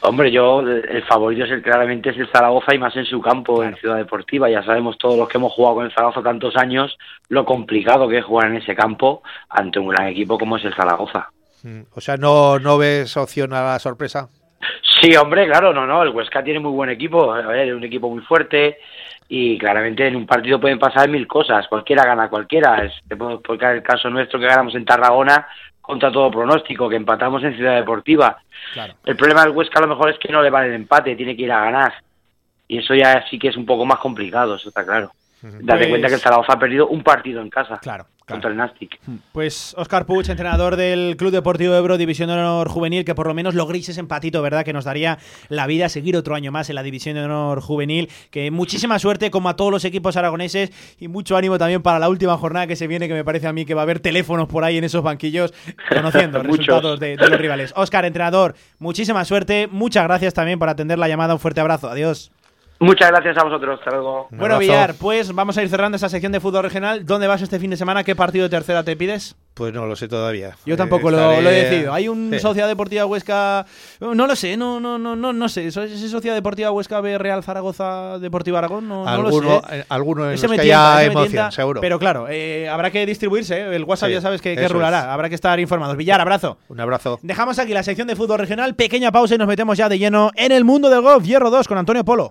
[0.00, 3.64] Hombre, yo el favorito es el, claramente es el Zaragoza y más en su campo,
[3.64, 4.48] en Ciudad Deportiva.
[4.48, 6.96] Ya sabemos todos los que hemos jugado con el Zaragoza tantos años
[7.28, 10.74] lo complicado que es jugar en ese campo ante un gran equipo como es el
[10.74, 11.28] Zaragoza.
[11.64, 14.28] Mm, O sea, no, no ves opción a la sorpresa.
[15.00, 17.84] Sí, hombre, claro, no, no, el Huesca tiene muy buen equipo, a ver, es un
[17.84, 18.78] equipo muy fuerte
[19.28, 23.34] y claramente en un partido pueden pasar mil cosas, cualquiera gana cualquiera, es, te puedo
[23.34, 25.46] explicar el caso nuestro que ganamos en Tarragona
[25.89, 28.36] contra todo pronóstico, que empatamos en Ciudad Deportiva.
[28.74, 28.93] Claro.
[29.06, 31.35] El problema del Huesca a lo mejor es que no le vale el empate, tiene
[31.35, 31.94] que ir a ganar
[32.69, 35.12] y eso ya sí que es un poco más complicado, eso está claro.
[35.43, 38.56] Date Pues- cuenta que el Zaragoza ha perdido un partido en casa claro, contra el
[38.56, 38.98] Nastic.
[39.32, 43.35] Pues Oscar Puig, entrenador del Club Deportivo Ebro, División de Honor Juvenil, que por lo
[43.35, 44.65] menos logréis ese empatito, ¿verdad?
[44.65, 48.10] Que nos daría la vida seguir otro año más en la División de Honor Juvenil.
[48.31, 52.09] Que muchísima suerte, como a todos los equipos aragoneses, y mucho ánimo también para la
[52.09, 54.48] última jornada que se viene, que me parece a mí que va a haber teléfonos
[54.48, 55.55] por ahí en esos banquillos,
[55.89, 57.73] conociendo resultados de, de los rivales.
[57.77, 62.32] Oscar, entrenador, muchísima suerte, muchas gracias también por atender la llamada, un fuerte abrazo, adiós.
[62.80, 64.28] Muchas gracias a vosotros, hasta luego.
[64.30, 67.05] Bueno, Villar, pues vamos a ir cerrando esa sección de fútbol regional.
[67.05, 68.05] ¿Dónde vas este fin de semana?
[68.05, 69.34] ¿Qué partido de tercera te pides?
[69.55, 70.55] Pues no lo sé todavía.
[70.64, 71.92] Yo Eh, tampoco lo, estaré- lo he decidido.
[71.92, 72.38] Hay un Sí.
[72.38, 73.66] Sociedad Deportiva Huesca.
[74.00, 75.66] No lo sé, no, no, no, no, no sé.
[75.66, 78.86] ¿Eso ¿Es ese Sociedad Deportiva Huesca B Real Zaragoza Deportiva Aragón?
[78.88, 79.78] No, no lo Alguno, sé.
[79.80, 81.80] eh, alguno en Ese los me que tienta, haya ese me emoción, tienta, seguro.
[81.80, 83.56] Pero claro, eh, habrá que distribuirse.
[83.59, 83.74] ¿eh?
[83.74, 85.00] El WhatsApp Sí, ya sabes que, que rulará.
[85.00, 85.05] es.
[85.06, 85.96] Habrá que estar informados.
[85.96, 86.59] Villar, abrazo.
[86.68, 87.18] Un abrazo.
[87.22, 88.76] Dejamos aquí la sección de fútbol regional.
[88.76, 91.24] Pequeña pausa y nos metemos ya de lleno en el mundo del golf.
[91.24, 92.30] Hierro 2 con Antonio Polo.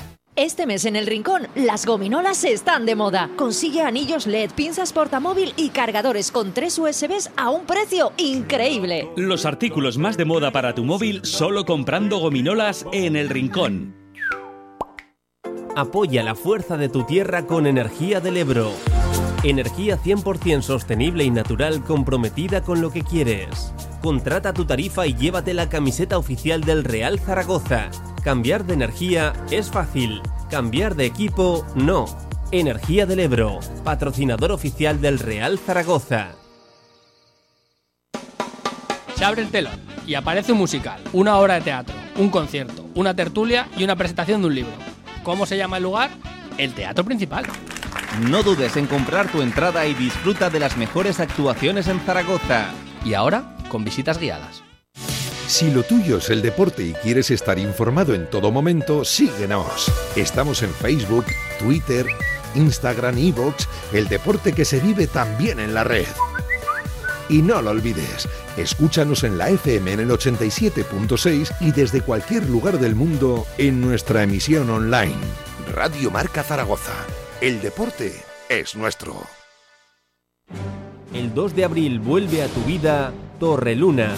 [0.37, 3.29] Este mes en El Rincón, las gominolas están de moda.
[3.35, 9.09] Consigue anillos LED, pinzas portamóvil y cargadores con tres USBs a un precio increíble.
[9.17, 13.93] Los artículos más de moda para tu móvil solo comprando gominolas en El Rincón.
[15.75, 18.71] Apoya la fuerza de tu tierra con Energía del Ebro.
[19.43, 23.73] Energía 100% sostenible y natural comprometida con lo que quieres.
[23.99, 27.89] Contrata tu tarifa y llévate la camiseta oficial del Real Zaragoza.
[28.23, 30.21] Cambiar de energía es fácil.
[30.51, 32.05] Cambiar de equipo, no.
[32.51, 36.35] Energía del Ebro, patrocinador oficial del Real Zaragoza.
[39.15, 43.15] Se abre el telón y aparece un musical, una obra de teatro, un concierto, una
[43.15, 44.73] tertulia y una presentación de un libro.
[45.23, 46.11] ¿Cómo se llama el lugar?
[46.59, 47.45] El Teatro Principal.
[48.29, 52.71] No dudes en comprar tu entrada y disfruta de las mejores actuaciones en Zaragoza.
[53.05, 54.63] Y ahora, con visitas guiadas.
[55.47, 59.91] Si lo tuyo es el deporte y quieres estar informado en todo momento, síguenos.
[60.15, 61.25] Estamos en Facebook,
[61.59, 62.05] Twitter,
[62.55, 66.07] Instagram, Evox, el deporte que se vive también en la red.
[67.27, 68.27] Y no lo olvides,
[68.57, 74.23] escúchanos en la FM en el 87.6 y desde cualquier lugar del mundo en nuestra
[74.23, 75.15] emisión online.
[75.73, 76.93] Radio Marca Zaragoza.
[77.41, 78.13] El deporte
[78.49, 79.15] es nuestro.
[81.11, 84.13] El 2 de abril vuelve a tu vida Torreluna.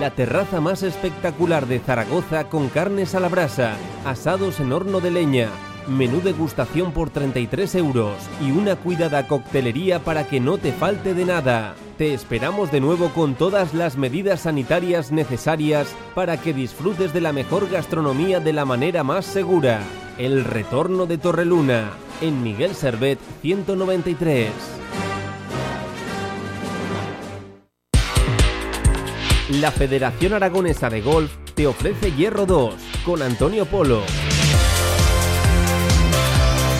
[0.00, 3.76] La terraza más espectacular de Zaragoza con carnes a la brasa,
[4.06, 5.50] asados en horno de leña,
[5.86, 11.26] menú degustación por 33 euros y una cuidada coctelería para que no te falte de
[11.26, 11.74] nada.
[11.98, 17.34] Te esperamos de nuevo con todas las medidas sanitarias necesarias para que disfrutes de la
[17.34, 19.82] mejor gastronomía de la manera más segura.
[20.16, 21.92] El retorno de Torreluna,
[22.22, 24.50] en Miguel Servet 193.
[29.60, 32.74] La Federación Aragonesa de Golf te ofrece Hierro 2
[33.04, 34.02] con Antonio Polo.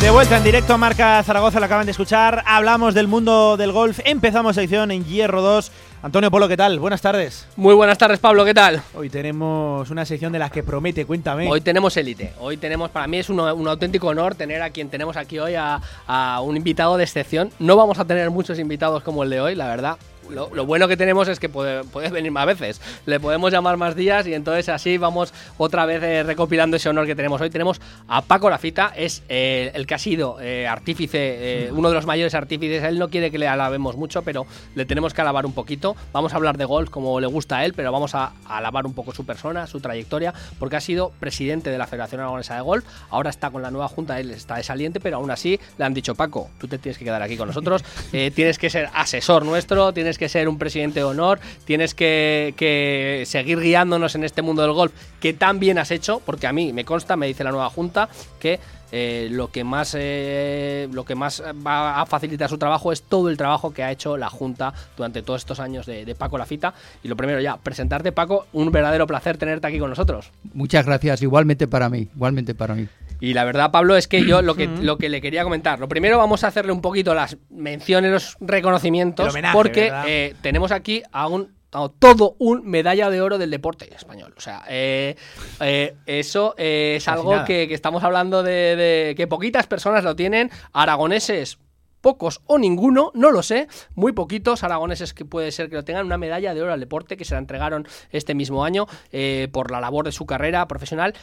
[0.00, 2.42] De vuelta en directo a Marca Zaragoza, lo acaban de escuchar.
[2.46, 4.00] Hablamos del mundo del golf.
[4.04, 5.70] Empezamos sección en Hierro 2.
[6.04, 6.80] Antonio Polo, ¿qué tal?
[6.80, 7.46] Buenas tardes.
[7.54, 8.82] Muy buenas tardes, Pablo, ¿qué tal?
[8.96, 11.48] Hoy tenemos una sección de la que promete, cuéntame.
[11.48, 12.32] Hoy tenemos élite.
[12.40, 15.54] Hoy tenemos, para mí es un, un auténtico honor tener a quien tenemos aquí hoy,
[15.54, 17.52] a, a un invitado de excepción.
[17.60, 19.96] No vamos a tener muchos invitados como el de hoy, la verdad.
[20.32, 22.80] Lo, lo bueno que tenemos es que puede, puede venir más veces.
[23.06, 27.06] Le podemos llamar más días y entonces así vamos otra vez eh, recopilando ese honor
[27.06, 27.50] que tenemos hoy.
[27.50, 32.06] Tenemos a Paco Lafita, es eh, el que ha sido eh, artífice, uno de los
[32.06, 32.82] mayores artífices.
[32.84, 35.96] Él no quiere que le alabemos mucho, pero le tenemos que alabar un poquito.
[36.12, 38.86] Vamos a hablar de golf como le gusta a él, pero vamos a, a alabar
[38.86, 42.62] un poco su persona, su trayectoria, porque ha sido presidente de la Federación Aragonesa de
[42.62, 42.84] Golf.
[43.10, 45.94] Ahora está con la nueva junta, él está de saliente, pero aún así le han
[45.94, 49.92] dicho, Paco, tú te tienes que quedar aquí con nosotros, tienes que ser asesor nuestro,
[49.92, 54.62] tienes que ser un presidente de honor, tienes que, que seguir guiándonos en este mundo
[54.62, 57.50] del golf que tan bien has hecho, porque a mí me consta, me dice la
[57.50, 58.08] nueva junta,
[58.40, 58.60] que
[58.94, 63.30] eh, lo que más eh, lo que más va a facilitar su trabajo es todo
[63.30, 66.74] el trabajo que ha hecho la Junta durante todos estos años de, de Paco Lafita.
[67.02, 70.30] Y lo primero ya, presentarte Paco, un verdadero placer tenerte aquí con nosotros.
[70.52, 72.86] Muchas gracias, igualmente para mí, igualmente para mí.
[73.22, 75.86] Y la verdad, Pablo, es que yo lo que, lo que le quería comentar, lo
[75.86, 81.04] primero vamos a hacerle un poquito las menciones, los reconocimientos, homenaje, porque eh, tenemos aquí
[81.12, 84.34] a un a todo un medalla de oro del deporte español.
[84.36, 85.14] O sea, eh,
[85.60, 90.02] eh, eso eh, es Casi algo que, que estamos hablando de, de que poquitas personas
[90.02, 90.50] lo tienen.
[90.72, 91.58] Aragoneses
[92.02, 96.04] pocos o ninguno, no lo sé, muy poquitos aragoneses que puede ser que lo tengan
[96.04, 99.70] una medalla de oro al deporte que se la entregaron este mismo año eh, por
[99.70, 101.14] la labor de su carrera profesional.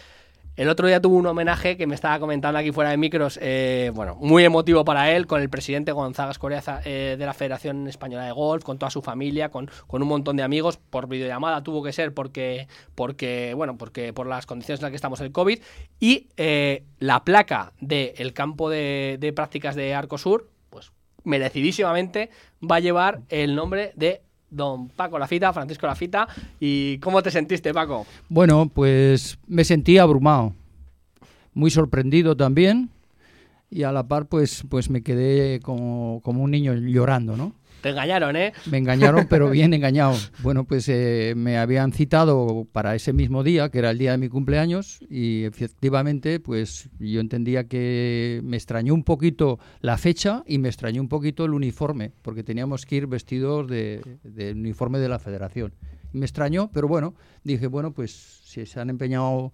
[0.60, 3.94] El otro día tuvo un homenaje que me estaba comentando aquí fuera de micros, eh,
[3.95, 8.26] bueno, muy emotivo para él, con el presidente Gonzaga Escoriaza eh, de la Federación Española
[8.26, 11.81] de Golf, con toda su familia, con, con un montón de amigos, por videollamada tuvo
[11.81, 15.60] que ser porque, porque bueno, porque por las condiciones en las que estamos el COVID,
[16.02, 20.91] y eh, la placa del campo de, de prácticas de Arcosur, pues
[21.23, 22.31] merecidísimamente
[22.61, 26.27] va a llevar el nombre de don Paco Lafita, Francisco Lafita.
[26.59, 28.05] ¿Y cómo te sentiste, Paco?
[28.30, 30.53] Bueno, pues me sentí abrumado,
[31.53, 32.89] muy sorprendido también
[33.69, 37.53] y a la par pues, pues me quedé como, como un niño llorando, ¿no?
[37.81, 38.53] Te engañaron, ¿eh?
[38.69, 40.15] Me engañaron, pero bien engañado.
[40.39, 44.18] Bueno, pues eh, me habían citado para ese mismo día, que era el día de
[44.18, 50.57] mi cumpleaños, y efectivamente, pues yo entendía que me extrañó un poquito la fecha y
[50.57, 55.10] me extrañó un poquito el uniforme, porque teníamos que ir vestidos de, del uniforme de
[55.10, 55.73] la federación.
[56.11, 58.11] Me extrañó, pero bueno, dije, bueno, pues
[58.43, 59.53] si se han empeñado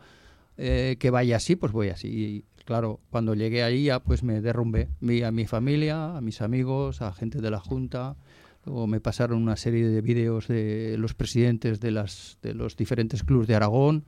[0.57, 2.45] eh, que vaya así, pues voy así.
[2.65, 4.89] Claro, cuando llegué allí ya pues me derrumbé.
[4.99, 8.17] Vi a mi familia, a mis amigos, a gente de la Junta.
[8.65, 13.23] Luego me pasaron una serie de vídeos de los presidentes de, las, de los diferentes
[13.23, 14.05] clubes de Aragón,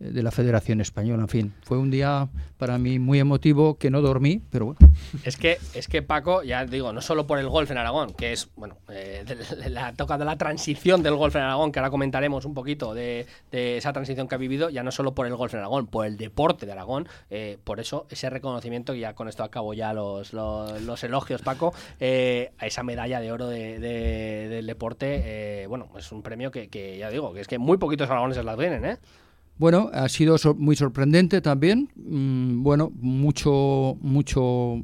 [0.00, 1.22] de la Federación Española.
[1.22, 4.78] En fin, fue un día para mí muy emotivo que no dormí, pero bueno.
[5.24, 8.32] Es que, es que Paco, ya digo, no solo por el golf en Aragón, que
[8.32, 9.24] es, bueno, eh,
[9.68, 13.26] la toca de la transición del golf en Aragón, que ahora comentaremos un poquito de,
[13.52, 16.06] de esa transición que ha vivido, ya no solo por el golf en Aragón, por
[16.06, 19.92] el deporte de Aragón, eh, por eso ese reconocimiento, y ya con esto acabo ya
[19.92, 25.62] los, los, los elogios, Paco, eh, a esa medalla de oro de- de- del deporte,
[25.62, 28.44] eh, bueno, es un premio que, que ya digo, que es que muy poquitos aragoneses
[28.46, 28.96] la tienen, ¿eh?
[29.60, 31.90] Bueno, ha sido sor- muy sorprendente también.
[31.94, 34.82] Mm, bueno, mucho, mucho,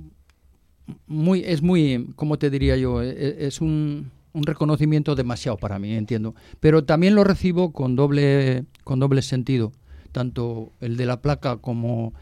[1.07, 3.01] muy, es muy, ¿cómo te diría yo?
[3.03, 6.35] E- e- Es un, un reconocimiento demasiado para mí, entiendo.
[6.61, 9.73] Pero también lo recibo con doble, con doble sentido.
[10.12, 12.12] Tanto el de la placa como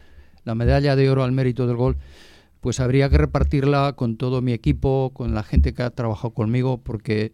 [0.45, 1.97] la medalla de oro al mérito del gol,
[2.61, 6.77] pues habría que repartirla con todo mi equipo, con la gente que ha trabajado conmigo,
[6.81, 7.33] porque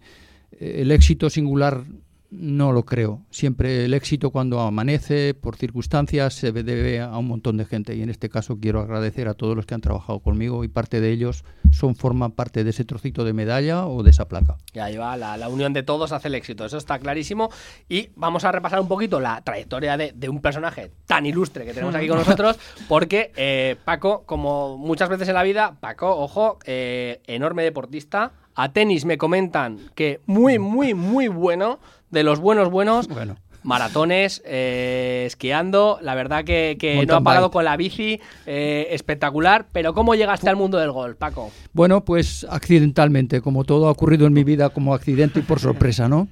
[0.54, 1.84] eh, el éxito singular
[2.32, 3.22] no lo creo.
[3.30, 7.94] Siempre el éxito cuando amanece, por circunstancias, se debe a un montón de gente.
[7.94, 11.02] Y en este caso quiero agradecer a todos los que han trabajado conmigo y parte
[11.02, 14.58] de ellos son forman parte de ese trocito de medalla o de esa placa.
[14.74, 17.50] Y ahí va, la, la unión de todos hace el éxito, eso está clarísimo.
[17.90, 21.74] Y vamos a repasar un poquito la trayectoria de, de un personaje tan ilustre que
[21.74, 26.60] tenemos aquí con nosotros, porque eh, Paco, como muchas veces en la vida, Paco, ojo,
[26.66, 28.32] eh, enorme deportista.
[28.54, 31.80] A tenis me comentan que muy, muy, muy bueno,
[32.12, 33.08] de los buenos buenos.
[33.08, 33.36] Bueno.
[33.64, 37.54] Maratones, eh, esquiando, la verdad que, que no ha parado bike.
[37.54, 39.68] con la bici, eh, espectacular.
[39.72, 41.52] Pero ¿cómo llegaste al mundo del golf, Paco?
[41.72, 46.10] Bueno, pues accidentalmente, como todo ha ocurrido en mi vida como accidente y por sorpresa,
[46.10, 46.28] ¿no?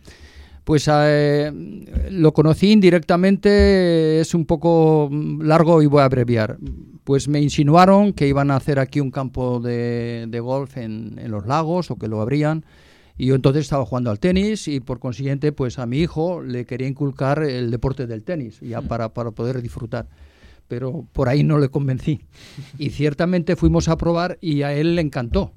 [0.63, 1.51] Pues eh,
[2.11, 6.57] lo conocí indirectamente, es un poco mm, largo y voy a abreviar.
[7.03, 11.31] Pues me insinuaron que iban a hacer aquí un campo de, de golf en, en
[11.31, 12.65] los lagos o que lo abrían.
[13.19, 16.65] Y yo entonces estaba jugando al tenis y por consiguiente pues a mi hijo le
[16.65, 20.07] quería inculcar el deporte del tenis, ya para, para poder disfrutar.
[20.69, 22.21] Pero por ahí no le convencí.
[22.77, 25.51] Y ciertamente fuimos a probar y a él le encantó.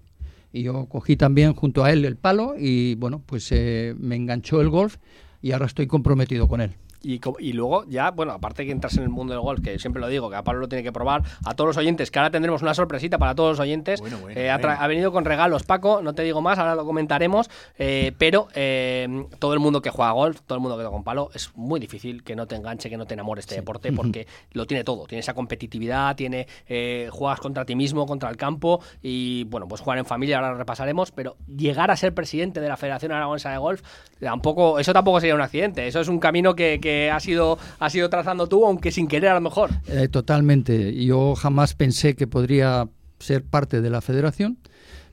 [0.53, 4.61] Y yo cogí también junto a él el palo y bueno, pues eh, me enganchó
[4.61, 4.97] el golf
[5.41, 6.75] y ahora estoy comprometido con él.
[7.03, 10.01] Y, y luego ya, bueno, aparte que entras en el mundo del golf, que siempre
[10.01, 12.31] lo digo, que a Pablo lo tiene que probar, a todos los oyentes, que ahora
[12.31, 14.01] tendremos una sorpresita para todos los oyentes.
[14.37, 17.51] Eh, ha, tra- ha venido con regalos, Paco, no te digo más, ahora lo comentaremos,
[17.79, 21.05] eh, pero eh, todo el mundo que juega golf, todo el mundo que toca un
[21.05, 24.27] palo, es muy difícil que no te enganche, que no te enamore este deporte, porque
[24.53, 28.81] lo tiene todo, tiene esa competitividad, tiene eh, juegas contra ti mismo, contra el campo,
[29.03, 32.69] y bueno, pues jugar en familia, ahora lo repasaremos, pero llegar a ser presidente de
[32.69, 33.83] la Federación Aragonesa de Golf,
[34.21, 37.95] tampoco, eso tampoco sería un accidente, eso es un camino que, que has, ido, has
[38.11, 39.71] trazando tú, aunque sin querer a lo mejor.
[39.87, 40.95] Eh, totalmente.
[41.05, 42.89] Yo jamás pensé que podría
[43.19, 44.59] ser parte de la federación,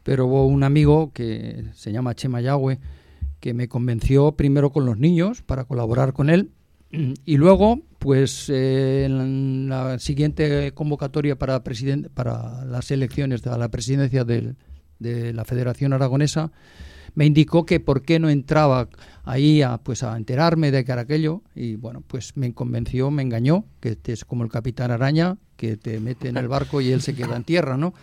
[0.04, 2.80] pero hubo un amigo que se llama Chema Yagüe
[3.40, 6.52] que me convenció primero con los niños para colaborar con él
[6.92, 11.62] y luego, pues eh, en la siguiente convocatoria para,
[12.16, 14.56] para las elecciones de la presidencia de
[15.34, 16.52] la Federación Aragonesa,
[17.14, 18.90] me indicó que por qué no entraba
[19.24, 23.22] ahí a, pues a enterarme de que era aquello y bueno, pues me convenció, me
[23.22, 26.92] engañó, que este es como el capitán araña, que te mete en el barco y
[26.92, 27.94] él se queda en tierra, ¿no?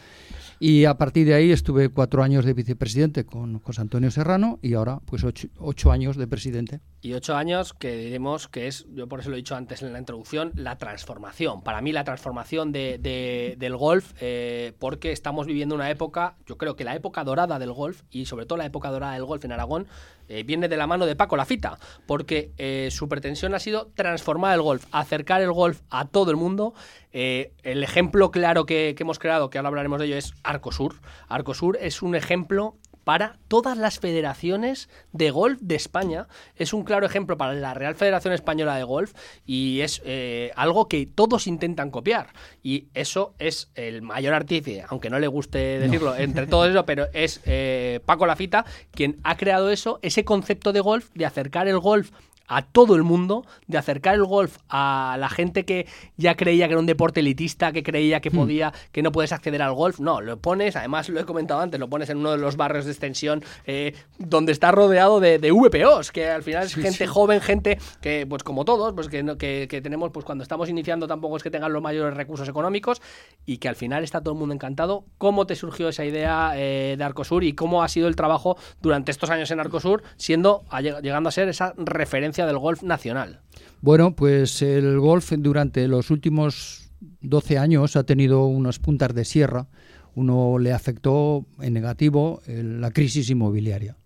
[0.59, 4.73] Y a partir de ahí estuve cuatro años de vicepresidente con José Antonio Serrano y
[4.75, 5.23] ahora pues
[5.59, 6.81] ocho, años de presidente.
[7.03, 9.93] Y ocho años que diremos que es, yo por eso lo he dicho antes en
[9.93, 11.63] la introducción, la transformación.
[11.63, 16.75] Para mí la transformación de- del golf, eh, porque estamos viviendo una época, yo creo
[16.75, 19.53] que la época dorada del golf, y sobre todo la época dorada del golf en
[19.53, 19.87] Aragón,
[20.29, 24.55] eh, viene de la mano de Paco Lafita, porque eh, su pretensión ha sido transformar
[24.55, 26.75] el golf, acercar el golf a todo el mundo.
[27.19, 31.01] Eh, el ejemplo claro que, que hemos creado, que ahora hablaremos de ello, es Arcosur.
[31.29, 36.29] Arcosur es un ejemplo para todas las federaciones de golf de España.
[36.57, 39.15] Es un claro ejemplo para la Real Federación Española de Golf
[39.47, 42.35] y es eh, algo que todos intentan copiar.
[42.63, 47.07] Y eso es el mayor artífice, aunque no le guste decirlo entre todos eso, pero
[47.15, 51.79] es eh, Paco Lafita quien ha creado eso, ese concepto de golf, de acercar el
[51.79, 52.11] golf
[52.49, 55.87] a todo el mundo, de acercar el golf a la gente que
[56.17, 59.63] ya creía que era un deporte elitista, que creía que podía, que no puedes acceder
[59.63, 60.01] al golf.
[60.01, 62.85] No, lo pones, además lo he comentado antes, lo pones en uno de los barrios
[62.85, 66.99] de extensión eh, donde está rodeado de, de VPOs, que al final es Sí, gente
[66.99, 67.07] sí.
[67.07, 70.69] joven, gente que, pues como todos, pues que, no- que, que tenemos, pues cuando estamos
[70.69, 73.01] iniciando tampoco es que tengan los mayores recursos económicos
[73.45, 75.05] y que al final está todo el mundo encantado.
[75.19, 79.11] ¿Cómo te surgió esa idea eh, de Arcosur y cómo ha sido el trabajo durante
[79.11, 80.65] estos años en Arcosur, siendo
[81.03, 83.41] llegando a ser esa referencia del golf nacional?
[83.81, 86.91] Bueno, pues el golf durante los últimos
[87.23, 89.69] 12 años ha tenido unas puntas de sierra.
[90.15, 93.97] Uno le afectó en negativo la crisis inmobiliaria.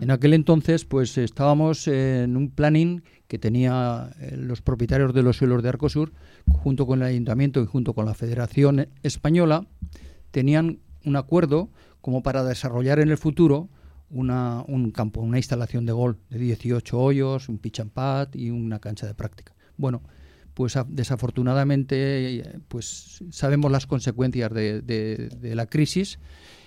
[0.00, 5.36] En aquel entonces, pues estábamos en un planning que tenía eh, los propietarios de los
[5.36, 6.12] suelos de Arcosur,
[6.50, 9.66] junto con el ayuntamiento y junto con la Federación Española,
[10.30, 11.70] tenían un acuerdo
[12.00, 13.68] como para desarrollar en el futuro
[14.10, 18.50] una, un campo, una instalación de golf de 18 hoyos, un pitch and pad y
[18.50, 19.54] una cancha de práctica.
[19.76, 20.02] Bueno,
[20.54, 26.18] pues desafortunadamente pues sabemos las consecuencias de la crisis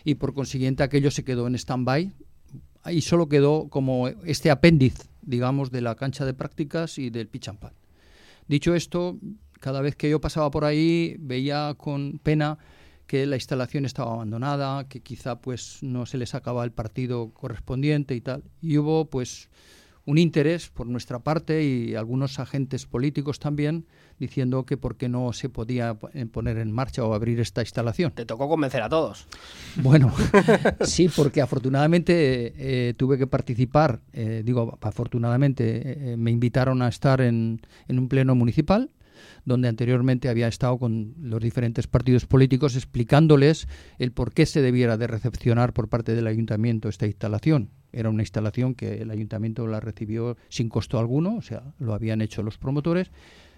[0.03, 2.11] y por consiguiente aquello se quedó en stand-by
[2.91, 7.49] y solo quedó como este apéndice, digamos, de la cancha de prácticas y del pitch
[7.49, 7.73] and pad.
[8.47, 9.19] Dicho esto,
[9.59, 12.57] cada vez que yo pasaba por ahí veía con pena
[13.11, 18.15] que la instalación estaba abandonada, que quizá pues no se le sacaba el partido correspondiente
[18.15, 18.41] y tal.
[18.61, 19.49] Y hubo pues
[20.05, 23.85] un interés por nuestra parte y algunos agentes políticos también
[24.17, 28.13] diciendo que por qué no se podía eh, poner en marcha o abrir esta instalación.
[28.13, 29.27] Te tocó convencer a todos.
[29.75, 30.13] Bueno,
[30.79, 37.19] sí, porque afortunadamente eh, tuve que participar, eh, digo, afortunadamente eh, me invitaron a estar
[37.19, 37.59] en,
[37.89, 38.89] en un pleno municipal
[39.45, 44.97] donde anteriormente había estado con los diferentes partidos políticos explicándoles el por qué se debiera
[44.97, 47.69] de recepcionar por parte del ayuntamiento esta instalación.
[47.91, 52.21] Era una instalación que el ayuntamiento la recibió sin costo alguno, o sea, lo habían
[52.21, 53.11] hecho los promotores,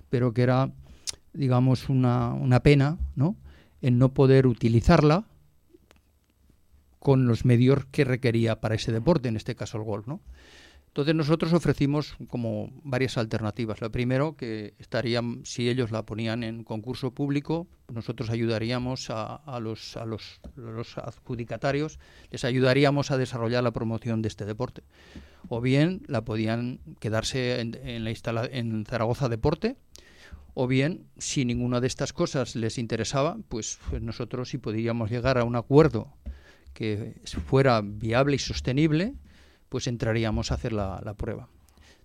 [0.09, 0.71] pero que era,
[1.33, 3.35] digamos, una, una pena, ¿no?
[3.81, 5.25] En no poder utilizarla
[6.99, 10.21] con los medios que requería para ese deporte, en este caso el golf, ¿no?
[10.93, 13.81] Entonces nosotros ofrecimos como varias alternativas.
[13.81, 19.97] Lo primero que estarían, si ellos la ponían en concurso público, nosotros ayudaríamos a, los,
[19.97, 20.39] a, los,
[20.99, 21.97] adjudicatarios,
[22.29, 24.83] les ayudaríamos a desarrollar la promoción de este deporte.
[25.49, 29.77] O bien la podían quedarse en, en la instala, en Zaragoza Deporte,
[30.53, 35.39] o bien, si ninguna de estas cosas les interesaba, pues, pues nosotros sí podríamos llegar
[35.39, 36.13] a un acuerdo
[36.75, 39.15] que fuera viable y sostenible,
[39.73, 41.49] pues entraríamos a hacer la, la prueba.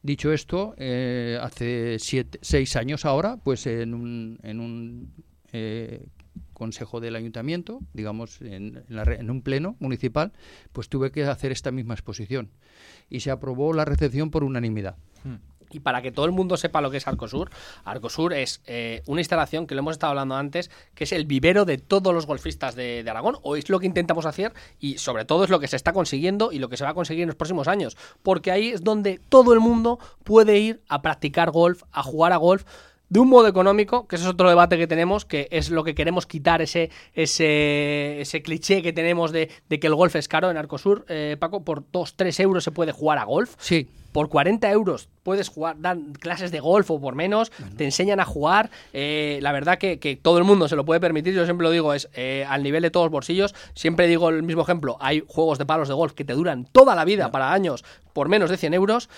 [0.02, 5.12] Dicho esto, eh, hace siete, seis años ahora, pues en un, en un
[5.52, 6.06] eh,
[6.54, 10.32] consejo del ayuntamiento, digamos, en, en, la, en, un pleno municipal,
[10.72, 12.48] pues tuve que hacer esta misma exposición.
[13.10, 14.96] Y se aprobó la recepción por unanimidad.
[15.22, 15.36] Hmm.
[15.70, 17.50] Y para que todo el mundo sepa lo que es Arcosur,
[17.84, 21.64] Arcosur es eh, una instalación que lo hemos estado hablando antes, que es el vivero
[21.64, 25.24] de todos los golfistas de, de Aragón, o es lo que intentamos hacer y sobre
[25.24, 27.28] todo es lo que se está consiguiendo y lo que se va a conseguir en
[27.28, 31.82] los próximos años, porque ahí es donde todo el mundo puede ir a practicar golf,
[31.92, 32.64] a jugar a golf
[33.08, 35.94] de un modo económico, que ese es otro debate que tenemos, que es lo que
[35.94, 40.50] queremos quitar, ese, ese, ese cliché que tenemos de, de que el golf es caro
[40.50, 41.04] en Arcosur.
[41.08, 43.54] Eh, Paco, por 2, 3 euros se puede jugar a golf.
[43.58, 43.88] Sí.
[44.12, 48.24] Por 40 euros puedes jugar, dan clases de golf o por menos, te enseñan a
[48.24, 48.70] jugar.
[48.94, 51.70] eh, la verdad que, que todo el mundo se lo puede permitir, yo siempre lo
[51.70, 53.54] digo, es eh, al nivel de todos los bolsillos.
[53.74, 56.94] Siempre digo el mismo ejemplo, hay juegos de palos de golf que te duran toda
[56.94, 59.10] la vida, para años, por menos de 100 euros.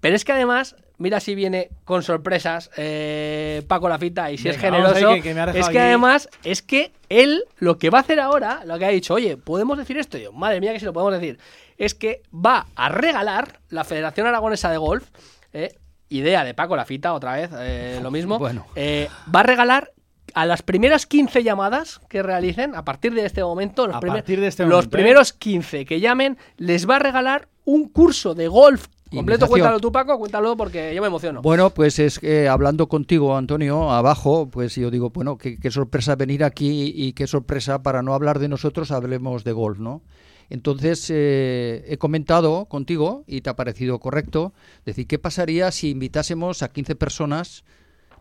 [0.00, 4.56] Pero es que además, mira si viene con sorpresas eh, Paco Lafita y si es
[4.60, 5.22] Venga, generoso.
[5.22, 5.78] que- es que aquí.
[5.78, 9.36] además, es que él lo que va a hacer ahora, lo que ha dicho, oye,
[9.36, 10.18] ¿podemos decir esto?
[10.18, 11.38] Yo, madre mía, que si lo podemos decir.
[11.78, 15.08] Es que va a regalar la Federación Aragonesa de Golf,
[15.52, 15.74] eh,
[16.08, 18.38] idea de Paco Lafita, otra vez, eh, lo mismo.
[18.38, 18.66] Bueno.
[18.76, 19.92] eh, va a regalar
[20.34, 24.46] a las primeras 15 llamadas que realicen, a partir de este momento, los, primer- de
[24.46, 24.90] este los momento, ¿eh?
[24.90, 28.86] primeros 15 que llamen, les va a regalar un curso de golf
[29.16, 29.46] completo.
[29.48, 31.42] Cuéntalo tú, Paco, cuéntalo porque yo me emociono.
[31.42, 36.14] Bueno, pues es que hablando contigo, Antonio, abajo, pues yo digo, bueno, qué, qué sorpresa
[36.16, 40.02] venir aquí y qué sorpresa para no hablar de nosotros, hablemos de golf, ¿no?
[40.48, 44.52] Entonces, eh, he comentado contigo y te ha parecido correcto,
[44.84, 47.64] decir, ¿qué pasaría si invitásemos a 15 personas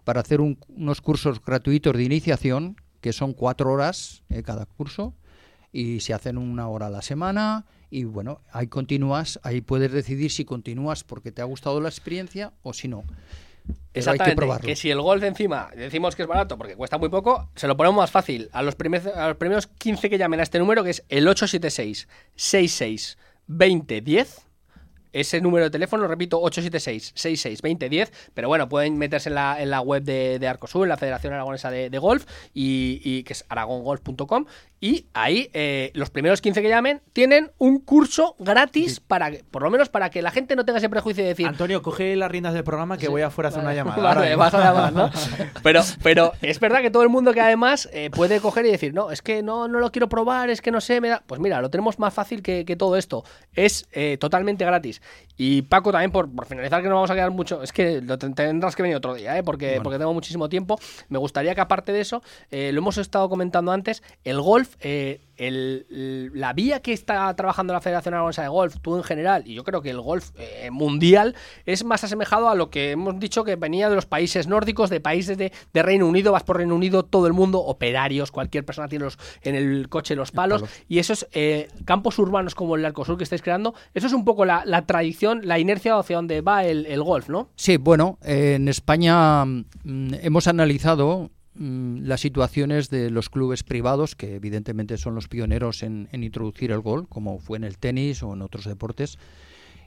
[0.04, 5.14] para hacer un- unos cursos gratuitos de iniciación, que son cuatro horas eh, cada curso,
[5.72, 7.66] y se hacen una hora a la semana,
[7.98, 12.52] y bueno, ahí continúas, ahí puedes decidir si continúas porque te ha gustado la experiencia
[12.64, 13.04] o si no.
[13.06, 14.68] Pero hay que Exactamente, probarlo.
[14.68, 17.76] que si el golf encima decimos que es barato porque cuesta muy poco, se lo
[17.78, 18.50] ponemos más fácil.
[18.52, 21.28] A los, primer- a los primeros 15 que llamen a este número, que es el
[21.28, 23.18] 876 66
[23.48, 24.45] 20 10.
[25.16, 28.12] Ese número de teléfono, lo repito, 876 66 20 10.
[28.34, 31.34] Pero bueno, pueden meterse en la, en la web de, de Arcosur, en la Federación
[31.34, 34.46] Aragonesa de, de Golf, y, y que es aragongolf.com.
[34.82, 39.72] Y ahí eh, los primeros 15 que llamen tienen un curso gratis para por lo
[39.72, 42.54] menos para que la gente no tenga ese prejuicio de decir, Antonio, coge las riendas
[42.54, 43.96] del programa que voy afuera a hacer una llamada.
[44.04, 44.38] Vale, Ahora mismo.
[44.38, 45.10] vas a llamar, ¿no?
[45.64, 48.94] Pero, pero es verdad que todo el mundo que además eh, puede coger y decir,
[48.94, 51.24] no, es que no, no lo quiero probar, es que no sé, me da.
[51.26, 53.24] Pues mira, lo tenemos más fácil que, que todo esto.
[53.54, 55.02] Es eh, totalmente gratis.
[55.38, 58.18] Y Paco, también por, por finalizar, que no vamos a quedar mucho, es que lo
[58.18, 59.44] ten- tendrás que venir otro día, ¿eh?
[59.44, 60.80] porque, porque tengo muchísimo tiempo.
[61.10, 64.76] Me gustaría que aparte de eso, eh, lo hemos estado comentando antes, el golf.
[64.80, 69.04] eh, el- el- la vía que está trabajando la Federación Aragonesa de Golf, tú en
[69.04, 71.36] general, y yo creo que el golf eh, mundial
[71.66, 75.00] es más asemejado a lo que hemos dicho que venía de los países nórdicos, de
[75.00, 78.88] países de, de Reino Unido, vas por Reino Unido, todo el mundo, operarios, cualquier persona
[78.88, 83.18] tiene los, en el coche los palos, y esos eh, campos urbanos como el Arcosur
[83.18, 86.64] que estáis creando, eso es un poco la, la tradición, la inercia hacia donde va
[86.66, 87.50] el, el golf, ¿no?
[87.56, 94.16] Sí, bueno, eh, en España mm, hemos analizado mm, las situaciones de los clubes privados,
[94.16, 98.22] que evidentemente son los pioneros en, en introducir el gol, como fue en el tenis
[98.24, 99.18] o en otros deportes.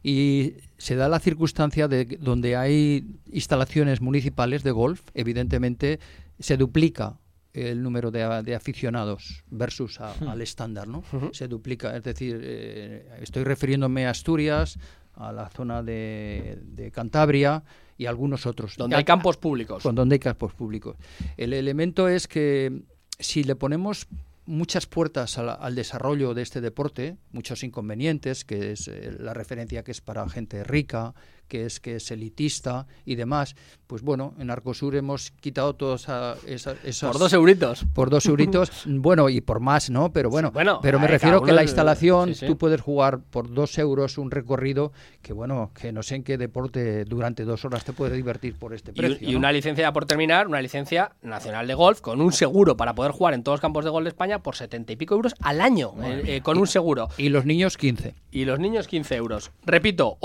[0.02, 5.98] Y se da la circunstancia de donde hay instalaciones municipales de golf, evidentemente
[6.38, 7.18] se duplica
[7.52, 10.28] el número de, de aficionados versus a- Hmm.
[10.28, 11.02] al estándar, ¿no?
[11.32, 14.78] Se duplica, es decir, eh, estoy refiriéndome a Asturias,
[15.14, 17.64] a la zona de, de Cantabria
[17.98, 18.76] y algunos otros.
[18.76, 19.82] Donde hay campos públicos.
[19.82, 20.96] con donde hay campos públicos.
[21.36, 22.82] El elemento es que
[23.18, 24.06] si le ponemos
[24.46, 29.90] muchas puertas al desarrollo de este deporte, muchos inconvenientes, que es eh, la referencia que
[29.90, 31.14] es para gente rica,
[31.48, 33.56] que es que es elitista y demás,
[33.86, 36.02] pues bueno, en Arcosur hemos quitado todas
[36.46, 37.10] esa- esas...
[37.10, 37.86] Por dos euritos.
[37.94, 40.12] Por dos euritos, bueno, y por más, ¿no?
[40.12, 42.46] Pero bueno, bueno, pero me eh, refiero que la instalación, sí, sí.
[42.46, 44.92] tú puedes jugar por dos euros un recorrido
[45.22, 48.74] que, bueno, que no sé en qué deporte durante dos horas te puede divertir por
[48.74, 49.26] este precio.
[49.26, 49.38] y ¿no?
[49.38, 53.12] una licencia, ya por terminar, una licencia nacional de golf con un seguro para poder
[53.12, 55.60] jugar en todos los campos de golf de España por setenta y pico euros al
[55.62, 57.08] año, eh, eh, con un seguro.
[57.16, 58.14] Y los niños 15.
[58.30, 59.50] Y los niños 15 euros.
[59.64, 60.18] Repito,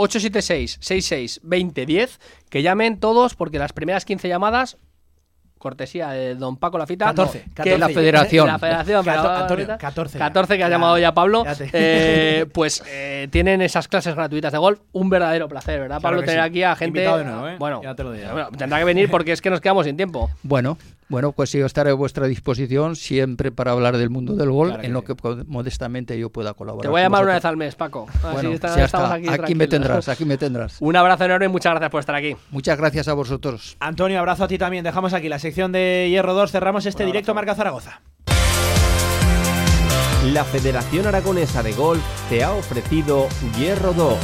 [1.13, 2.19] 876-66-2010,
[2.49, 4.77] que llamen todos porque las primeras 15 llamadas,
[5.63, 7.77] cortesía de don Paco Lafita, 14, no, 14.
[7.79, 8.47] la federación.
[8.47, 10.25] La federación, pero Antonio, ahorita- 14 ya.
[10.25, 14.51] 14 que ha llamado ya Pablo, Ya te- eh, pues eh, tienen esas clases gratuitas
[14.51, 16.19] de golf, un verdadero placer, ¿verdad, Claro Pablo?
[16.21, 16.49] que tener sí.
[16.49, 16.99] aquí a gente...
[16.99, 17.55] Invitado de nuevo, ¿eh?
[17.57, 18.29] Bueno, Ya te lo digo.
[18.31, 20.29] bueno, tendrá que venir porque es que nos quedamos sin tiempo.
[20.43, 20.77] Bueno,
[21.09, 24.81] bueno, pues yo estaré a vuestra disposición siempre para hablar del mundo del golf, Claro
[24.81, 25.15] que en lo que
[25.47, 26.81] modestamente yo pueda colaborar.
[26.83, 28.07] Te voy a llamar una vez al mes, Paco.
[28.09, 29.33] Así Bueno, está- ya estamos está.
[29.33, 30.77] aquí Aquí, me tendrás, aquí me tendrás.
[30.81, 32.35] Un abrazo enorme y muchas gracias por estar aquí.
[32.51, 33.77] Muchas gracias a vosotros.
[33.79, 34.83] Antonio, abrazo a ti también.
[34.83, 36.51] Dejamos aquí la sección de Hierro 2.
[36.51, 38.01] Cerramos este directo Marca Zaragoza.
[40.31, 43.27] La Federación Aragonesa de Golf te ha ofrecido
[43.57, 44.17] Hierro 2.